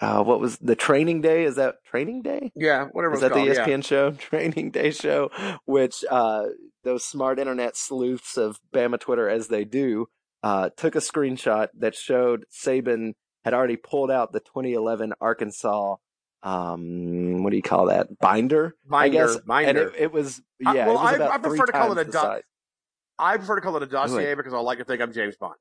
uh, 0.00 0.22
what 0.22 0.40
was 0.40 0.56
the 0.58 0.76
training 0.76 1.20
day? 1.20 1.44
Is 1.44 1.56
that 1.56 1.84
training 1.84 2.22
day? 2.22 2.52
Yeah, 2.54 2.86
whatever. 2.92 3.14
Is 3.14 3.20
that 3.20 3.32
called, 3.32 3.48
the 3.48 3.52
ESPN 3.52 3.68
yeah. 3.68 3.80
show, 3.80 4.10
training 4.18 4.70
day 4.70 4.90
show, 4.90 5.30
which 5.66 6.04
uh, 6.10 6.46
those 6.84 7.04
smart 7.04 7.38
internet 7.38 7.76
sleuths 7.76 8.36
of 8.36 8.58
Bama 8.74 8.98
Twitter, 8.98 9.28
as 9.28 9.48
they 9.48 9.64
do, 9.64 10.06
uh, 10.42 10.70
took 10.76 10.94
a 10.94 11.00
screenshot 11.00 11.68
that 11.78 11.94
showed 11.94 12.44
Saban 12.50 13.12
had 13.44 13.54
already 13.54 13.76
pulled 13.76 14.10
out 14.10 14.32
the 14.32 14.40
2011 14.40 15.12
Arkansas. 15.20 15.96
Um, 16.42 17.42
what 17.42 17.50
do 17.50 17.56
you 17.56 17.62
call 17.62 17.86
that? 17.86 18.18
Binder, 18.18 18.76
binder, 18.88 19.04
I 19.04 19.08
guess. 19.08 19.36
Binder. 19.40 19.68
And 19.68 19.78
it, 19.78 19.92
it 19.98 20.12
was 20.12 20.40
yeah. 20.58 20.86
Well, 20.86 20.94
was 20.94 21.20
I, 21.20 21.28
I, 21.28 21.38
prefer 21.38 21.66
to 21.66 21.72
call 21.72 21.98
it 21.98 22.08
a 22.08 22.10
do- 22.10 22.40
I 23.20 23.36
prefer 23.36 23.56
to 23.56 23.60
call 23.60 23.76
it 23.76 23.82
a 23.82 23.86
dossier 23.86 24.34
because 24.34 24.54
I 24.54 24.58
like 24.58 24.78
to 24.78 24.84
think 24.84 25.02
I'm 25.02 25.12
James 25.12 25.36
Bond. 25.36 25.54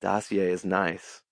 Dossier 0.00 0.50
is 0.50 0.64
nice. 0.64 1.22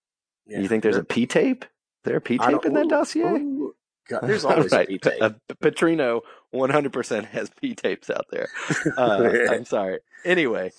Yeah, 0.47 0.61
you 0.61 0.69
think 0.69 0.83
there's 0.83 0.97
a 0.97 1.05
P 1.05 1.27
tape? 1.27 1.65
there 2.05 2.17
a 2.17 2.21
P 2.21 2.39
tape 2.39 2.65
in 2.65 2.75
that 2.75 2.89
dossier? 2.89 3.25
Ooh, 3.25 3.75
God, 4.09 4.21
there's 4.25 4.45
always 4.45 4.73
right. 4.73 4.87
a 4.87 4.89
P 4.89 4.99
tape. 4.99 5.23
Uh, 5.23 5.31
Petrino 5.63 6.23
100% 6.55 7.25
has 7.27 7.51
P 7.61 7.75
tapes 7.75 8.11
out 8.11 8.27
there. 8.31 8.49
Uh, 8.97 9.31
I'm 9.51 9.65
sorry. 9.65 10.01
Anyway, 10.25 10.73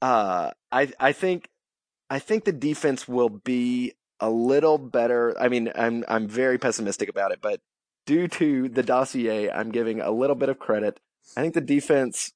uh, 0.00 0.52
I 0.72 0.92
I 0.98 1.12
think 1.12 1.48
I 2.10 2.18
think 2.18 2.44
the 2.44 2.52
defense 2.52 3.06
will 3.06 3.28
be 3.28 3.94
a 4.20 4.30
little 4.30 4.78
better. 4.78 5.36
I 5.38 5.48
mean, 5.48 5.70
I'm 5.74 6.04
I'm 6.08 6.28
very 6.28 6.58
pessimistic 6.58 7.08
about 7.08 7.32
it, 7.32 7.40
but 7.40 7.60
due 8.06 8.28
to 8.28 8.68
the 8.68 8.82
dossier, 8.82 9.50
I'm 9.50 9.70
giving 9.70 10.00
a 10.00 10.10
little 10.10 10.36
bit 10.36 10.48
of 10.48 10.58
credit. 10.58 11.00
I 11.36 11.42
think 11.42 11.54
the 11.54 11.60
defense 11.60 12.32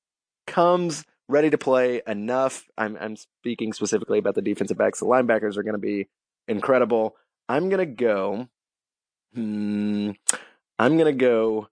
comes 0.47 1.05
ready 1.29 1.51
to 1.51 1.59
play 1.59 2.03
enough. 2.07 2.65
I'm 2.77 2.97
I'm 3.01 3.17
speaking 3.17 3.73
specifically 3.73 4.19
about 4.19 4.35
the 4.35 4.43
defensive 4.43 4.79
backs. 4.79 5.01
The 5.01 5.07
linebackers 5.07 5.57
are 5.57 5.63
going 5.63 5.75
to 5.75 5.79
be 5.79 6.09
incredible. 6.49 7.17
I'm 7.49 7.69
going 7.69 7.87
to 7.87 7.95
go. 7.95 8.49
Hmm, 9.35 10.11
I'm 10.79 10.97
going 10.97 11.07
to 11.07 11.19
go 11.19 11.69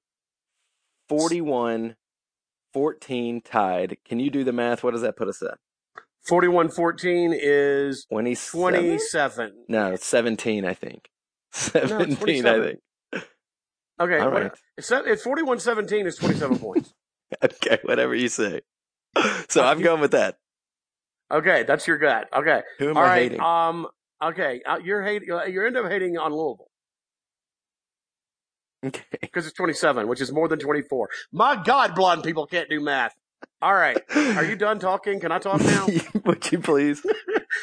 41 1.09 1.97
14 2.73 3.41
tied. 3.43 3.99
Can 4.05 4.21
you 4.21 4.31
do 4.31 4.45
the 4.45 4.53
math? 4.53 4.83
What 4.83 4.93
does 4.93 5.03
that 5.03 5.17
put 5.17 5.29
us 5.29 5.43
at? 5.43 5.59
41 6.23 6.69
14 6.71 7.35
is 7.35 8.07
27? 8.11 8.81
27. 8.81 9.53
No, 9.69 9.97
17, 9.97 10.65
I 10.65 10.75
think. 10.75 11.09
17, 11.53 12.45
no, 12.45 12.63
I 12.63 12.65
think. 12.65 12.81
Okay, 14.01 14.19
All 14.19 14.31
right. 14.31 14.53
It's, 14.77 14.91
it's 14.91 15.23
41 15.23 15.61
17 15.61 16.07
is 16.07 16.17
27 16.17 16.59
points. 16.59 16.95
Okay, 17.45 17.79
whatever 17.85 18.13
you 18.13 18.27
say. 18.27 18.61
So 19.49 19.65
I'm 19.65 19.81
going 19.81 20.01
with 20.01 20.13
that. 20.13 20.39
Okay, 21.33 21.65
that's 21.65 21.87
your 21.87 21.99
gut. 21.99 22.29
Okay. 22.35 22.63
Who 22.79 22.91
am 22.91 22.97
All 22.97 23.03
I 23.03 23.07
right, 23.07 23.23
hating? 23.23 23.41
Um, 23.41 23.87
okay, 24.23 24.63
uh, 24.67 24.79
you're 24.83 25.03
hating. 25.03 25.29
You 25.29 25.67
end 25.67 25.77
up 25.77 25.91
hating 25.91 26.19
on 26.19 26.33
Louisville. 26.33 26.71
Okay. 28.85 29.03
Because 29.21 29.47
it's 29.47 29.55
27, 29.57 30.09
which 30.09 30.21
is 30.21 30.33
more 30.33 30.49
than 30.49 30.59
24. 30.59 31.09
My 31.33 31.63
God, 31.63 31.95
blonde 31.95 32.23
people 32.23 32.47
can't 32.47 32.69
do 32.69 32.81
math. 32.81 33.15
All 33.63 33.75
right. 33.75 33.99
Are 34.15 34.45
you 34.45 34.57
done 34.57 34.79
talking? 34.79 35.21
Can 35.21 35.33
I 35.33 35.39
talk 35.39 35.61
now? 35.61 35.87
Would 36.25 36.51
you 36.53 36.59
please? 36.61 37.05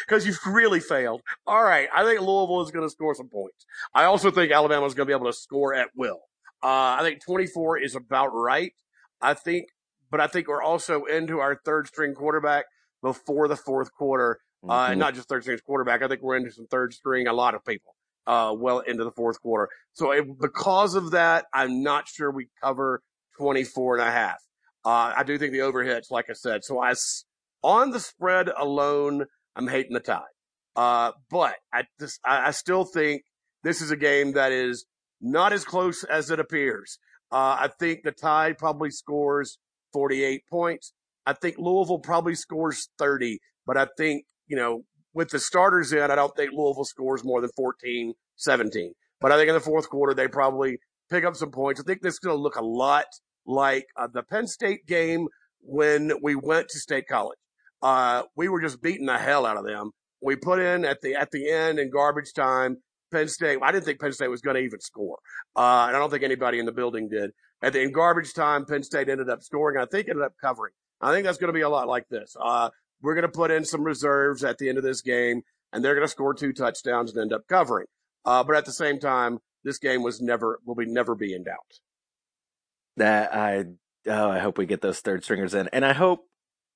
Because 0.05 0.27
you've 0.27 0.39
really 0.45 0.81
failed. 0.81 1.21
All 1.45 1.63
right. 1.63 1.87
I 1.95 2.03
think 2.03 2.19
Louisville 2.19 2.61
is 2.61 2.71
going 2.71 2.85
to 2.85 2.89
score 2.89 3.15
some 3.15 3.29
points. 3.29 3.65
I 3.93 4.03
also 4.03 4.31
think 4.31 4.51
Alabama 4.51 4.85
is 4.85 4.93
going 4.93 5.07
to 5.07 5.09
be 5.09 5.15
able 5.15 5.31
to 5.31 5.37
score 5.37 5.73
at 5.73 5.89
will. 5.95 6.19
Uh, 6.61 6.99
I 6.99 6.99
think 7.03 7.23
24 7.23 7.79
is 7.79 7.95
about 7.95 8.27
right. 8.33 8.73
I 9.21 9.33
think, 9.33 9.69
but 10.09 10.19
I 10.21 10.27
think 10.27 10.47
we're 10.47 10.63
also 10.63 11.05
into 11.05 11.39
our 11.39 11.59
third 11.65 11.87
string 11.87 12.13
quarterback 12.13 12.65
before 13.01 13.47
the 13.47 13.55
fourth 13.55 13.93
quarter. 13.93 14.39
Uh, 14.67 14.89
mm-hmm. 14.89 14.99
not 14.99 15.13
just 15.13 15.29
third 15.29 15.43
string 15.43 15.59
quarterback. 15.65 16.01
I 16.01 16.07
think 16.07 16.21
we're 16.21 16.35
into 16.35 16.51
some 16.51 16.65
third 16.67 16.93
string, 16.93 17.27
a 17.27 17.33
lot 17.33 17.53
of 17.53 17.63
people 17.63 17.95
uh, 18.25 18.53
well 18.57 18.79
into 18.79 19.03
the 19.03 19.11
fourth 19.11 19.41
quarter. 19.41 19.69
So 19.93 20.11
it, 20.11 20.25
because 20.39 20.95
of 20.95 21.11
that, 21.11 21.45
I'm 21.53 21.83
not 21.83 22.07
sure 22.07 22.29
we 22.31 22.47
cover 22.61 23.01
24 23.37 23.97
and 23.97 24.07
a 24.07 24.11
half. 24.11 24.37
Uh, 24.83 25.13
I 25.15 25.23
do 25.23 25.37
think 25.37 25.53
the 25.53 25.59
overhits, 25.59 26.11
like 26.11 26.29
I 26.29 26.33
said. 26.33 26.63
So 26.63 26.81
I, 26.81 26.93
on 27.63 27.91
the 27.91 27.99
spread 27.99 28.49
alone, 28.49 29.25
I'm 29.55 29.67
hating 29.67 29.93
the 29.93 29.99
tide. 29.99 30.23
Uh, 30.75 31.11
but 31.29 31.55
I 31.73 31.83
just, 31.99 32.19
I, 32.25 32.47
I 32.47 32.51
still 32.51 32.83
think 32.83 33.23
this 33.63 33.81
is 33.81 33.91
a 33.91 33.97
game 33.97 34.33
that 34.33 34.51
is 34.51 34.85
not 35.19 35.53
as 35.53 35.65
close 35.65 36.03
as 36.03 36.29
it 36.29 36.39
appears. 36.39 36.99
Uh, 37.31 37.57
I 37.59 37.69
think 37.79 38.03
the 38.03 38.11
Tide 38.11 38.57
probably 38.57 38.91
scores 38.91 39.57
48 39.93 40.41
points. 40.49 40.93
I 41.25 41.33
think 41.33 41.57
Louisville 41.57 41.99
probably 41.99 42.35
scores 42.35 42.89
30, 42.97 43.39
but 43.65 43.77
I 43.77 43.87
think, 43.97 44.23
you 44.47 44.55
know, 44.55 44.83
with 45.13 45.29
the 45.29 45.39
starters 45.39 45.91
in, 45.91 46.11
I 46.11 46.15
don't 46.15 46.35
think 46.35 46.51
Louisville 46.53 46.85
scores 46.85 47.23
more 47.23 47.41
than 47.41 47.49
14, 47.55 48.13
17. 48.35 48.93
But 49.19 49.31
I 49.31 49.37
think 49.37 49.49
in 49.49 49.55
the 49.55 49.59
fourth 49.59 49.89
quarter, 49.89 50.13
they 50.13 50.27
probably 50.27 50.77
pick 51.09 51.25
up 51.25 51.35
some 51.35 51.51
points. 51.51 51.81
I 51.81 51.83
think 51.83 52.01
this 52.01 52.13
is 52.13 52.19
going 52.19 52.37
to 52.37 52.41
look 52.41 52.55
a 52.55 52.63
lot 52.63 53.05
like 53.45 53.85
uh, 53.95 54.07
the 54.13 54.23
Penn 54.23 54.47
State 54.47 54.85
game 54.85 55.27
when 55.61 56.11
we 56.21 56.35
went 56.35 56.67
to 56.69 56.79
State 56.79 57.07
College. 57.07 57.39
Uh, 57.81 58.23
we 58.35 58.49
were 58.49 58.61
just 58.61 58.81
beating 58.81 59.05
the 59.05 59.17
hell 59.17 59.45
out 59.45 59.57
of 59.57 59.65
them. 59.65 59.91
We 60.21 60.35
put 60.35 60.59
in 60.59 60.83
at 60.83 61.01
the 61.01 61.15
at 61.15 61.31
the 61.31 61.49
end 61.49 61.79
in 61.79 61.91
garbage 61.91 62.33
time. 62.33 62.77
Penn 63.11 63.27
State. 63.27 63.59
I 63.61 63.71
didn't 63.71 63.85
think 63.85 64.01
Penn 64.01 64.11
State 64.11 64.29
was 64.29 64.41
going 64.41 64.55
to 64.55 64.61
even 64.61 64.81
score, 64.81 65.17
uh, 65.55 65.85
and 65.87 65.95
I 65.95 65.99
don't 65.99 66.09
think 66.09 66.23
anybody 66.23 66.59
in 66.59 66.65
the 66.65 66.71
building 66.71 67.07
did. 67.07 67.31
At 67.61 67.73
the 67.73 67.81
in 67.81 67.91
garbage 67.91 68.33
time, 68.33 68.65
Penn 68.65 68.83
State 68.83 69.09
ended 69.09 69.29
up 69.29 69.41
scoring. 69.41 69.81
I 69.81 69.85
think 69.85 70.09
ended 70.09 70.23
up 70.23 70.33
covering. 70.39 70.73
I 71.01 71.11
think 71.11 71.25
that's 71.25 71.37
going 71.37 71.49
to 71.49 71.53
be 71.53 71.61
a 71.61 71.69
lot 71.69 71.87
like 71.87 72.07
this. 72.09 72.35
Uh, 72.39 72.69
we're 73.01 73.15
going 73.15 73.23
to 73.23 73.29
put 73.29 73.51
in 73.51 73.65
some 73.65 73.83
reserves 73.83 74.43
at 74.43 74.57
the 74.57 74.69
end 74.69 74.77
of 74.77 74.83
this 74.83 75.01
game, 75.01 75.41
and 75.71 75.83
they're 75.83 75.95
going 75.95 76.05
to 76.05 76.11
score 76.11 76.33
two 76.33 76.53
touchdowns 76.53 77.11
and 77.11 77.21
end 77.21 77.33
up 77.33 77.47
covering. 77.47 77.87
Uh, 78.25 78.43
but 78.43 78.55
at 78.55 78.65
the 78.65 78.71
same 78.73 78.99
time, 78.99 79.39
this 79.63 79.79
game 79.79 80.03
was 80.03 80.21
never 80.21 80.59
will 80.65 80.75
be 80.75 80.85
never 80.85 81.15
be 81.15 81.33
in 81.33 81.43
doubt. 81.43 81.79
That 82.97 83.35
I 83.35 83.65
oh 84.07 84.29
I 84.29 84.39
hope 84.39 84.57
we 84.57 84.65
get 84.65 84.81
those 84.81 84.99
third 84.99 85.23
stringers 85.23 85.53
in, 85.53 85.69
and 85.73 85.85
I 85.85 85.93
hope 85.93 86.25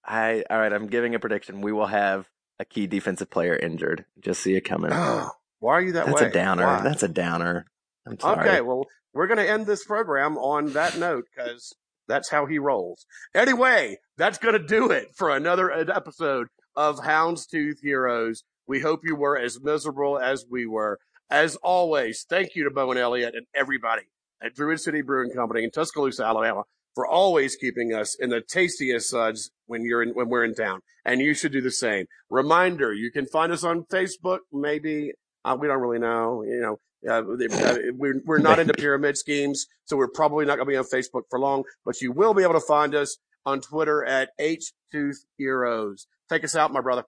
I 0.05 0.43
all 0.49 0.59
right. 0.59 0.73
I'm 0.73 0.87
giving 0.87 1.15
a 1.15 1.19
prediction. 1.19 1.61
We 1.61 1.71
will 1.71 1.87
have 1.87 2.27
a 2.59 2.65
key 2.65 2.87
defensive 2.87 3.29
player 3.29 3.55
injured. 3.55 4.05
Just 4.19 4.41
see 4.41 4.55
it 4.55 4.61
coming. 4.61 4.91
Why 5.59 5.73
are 5.73 5.81
you 5.81 5.93
that 5.93 6.07
That's 6.07 6.21
way? 6.21 6.27
a 6.27 6.31
downer. 6.31 6.65
Why? 6.65 6.81
That's 6.81 7.03
a 7.03 7.07
downer. 7.07 7.65
Okay, 8.07 8.61
well, 8.61 8.85
we're 9.13 9.27
going 9.27 9.37
to 9.37 9.49
end 9.49 9.65
this 9.65 9.85
program 9.85 10.37
on 10.37 10.73
that 10.73 10.97
note 10.97 11.25
because 11.35 11.75
that's 12.07 12.29
how 12.29 12.45
he 12.45 12.59
rolls. 12.59 13.05
Anyway, 13.33 13.97
that's 14.17 14.37
going 14.37 14.59
to 14.59 14.65
do 14.65 14.91
it 14.91 15.09
for 15.15 15.29
another 15.29 15.71
episode 15.71 16.47
of 16.75 16.99
Houndstooth 16.99 17.79
Heroes. 17.81 18.43
We 18.67 18.79
hope 18.79 19.01
you 19.03 19.15
were 19.15 19.37
as 19.37 19.61
miserable 19.61 20.17
as 20.19 20.45
we 20.49 20.65
were. 20.65 20.99
As 21.29 21.55
always, 21.57 22.25
thank 22.29 22.55
you 22.55 22.63
to 22.63 22.71
Bowen 22.71 22.97
Elliott 22.97 23.35
and 23.35 23.45
everybody 23.55 24.03
at 24.43 24.55
Druid 24.55 24.79
City 24.81 25.01
Brewing 25.01 25.31
Company 25.31 25.63
in 25.63 25.71
Tuscaloosa, 25.71 26.25
Alabama, 26.25 26.63
for 26.93 27.07
always 27.07 27.55
keeping 27.55 27.93
us 27.93 28.15
in 28.19 28.29
the 28.29 28.41
tastiest 28.41 29.09
suds 29.09 29.51
when 29.65 29.85
you're 29.85 30.03
in, 30.03 30.09
when 30.09 30.29
we're 30.29 30.43
in 30.43 30.55
town. 30.55 30.81
And 31.05 31.21
you 31.21 31.33
should 31.33 31.51
do 31.51 31.61
the 31.61 31.71
same. 31.71 32.05
Reminder, 32.29 32.93
you 32.93 33.11
can 33.11 33.25
find 33.25 33.51
us 33.51 33.63
on 33.63 33.83
Facebook, 33.83 34.39
maybe. 34.51 35.13
Uh, 35.43 35.57
we 35.59 35.67
don't 35.67 35.79
really 35.79 35.99
know, 35.99 36.43
you 36.43 36.59
know, 36.59 36.79
uh, 37.09 37.21
uh, 37.65 37.77
we're, 37.93 38.21
we're 38.25 38.37
not 38.37 38.59
into 38.59 38.73
pyramid 38.73 39.17
schemes, 39.17 39.67
so 39.85 39.97
we're 39.97 40.07
probably 40.07 40.45
not 40.45 40.55
going 40.57 40.67
to 40.67 40.71
be 40.71 40.77
on 40.77 40.85
Facebook 40.85 41.23
for 41.29 41.39
long, 41.39 41.63
but 41.85 41.99
you 42.01 42.11
will 42.11 42.33
be 42.33 42.43
able 42.43 42.53
to 42.53 42.59
find 42.61 42.93
us 42.95 43.17
on 43.45 43.61
Twitter 43.61 44.03
at 44.05 44.29
H 44.39 44.71
Tooth 44.91 45.25
Heroes. 45.37 46.07
Take 46.29 46.43
us 46.43 46.55
out, 46.55 46.71
my 46.71 46.81
brother. 46.81 47.03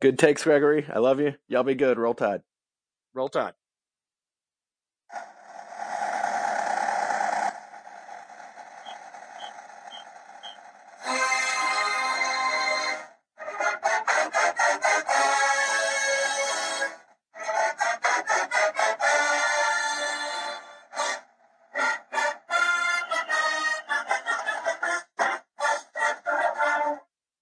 Good 0.00 0.18
takes, 0.18 0.44
Gregory. 0.44 0.86
I 0.92 0.98
love 0.98 1.20
you. 1.20 1.34
Y'all 1.48 1.62
be 1.62 1.74
good. 1.74 1.98
Roll 1.98 2.14
Tide. 2.14 2.40
Roll 3.14 3.28
Tide. 3.28 3.52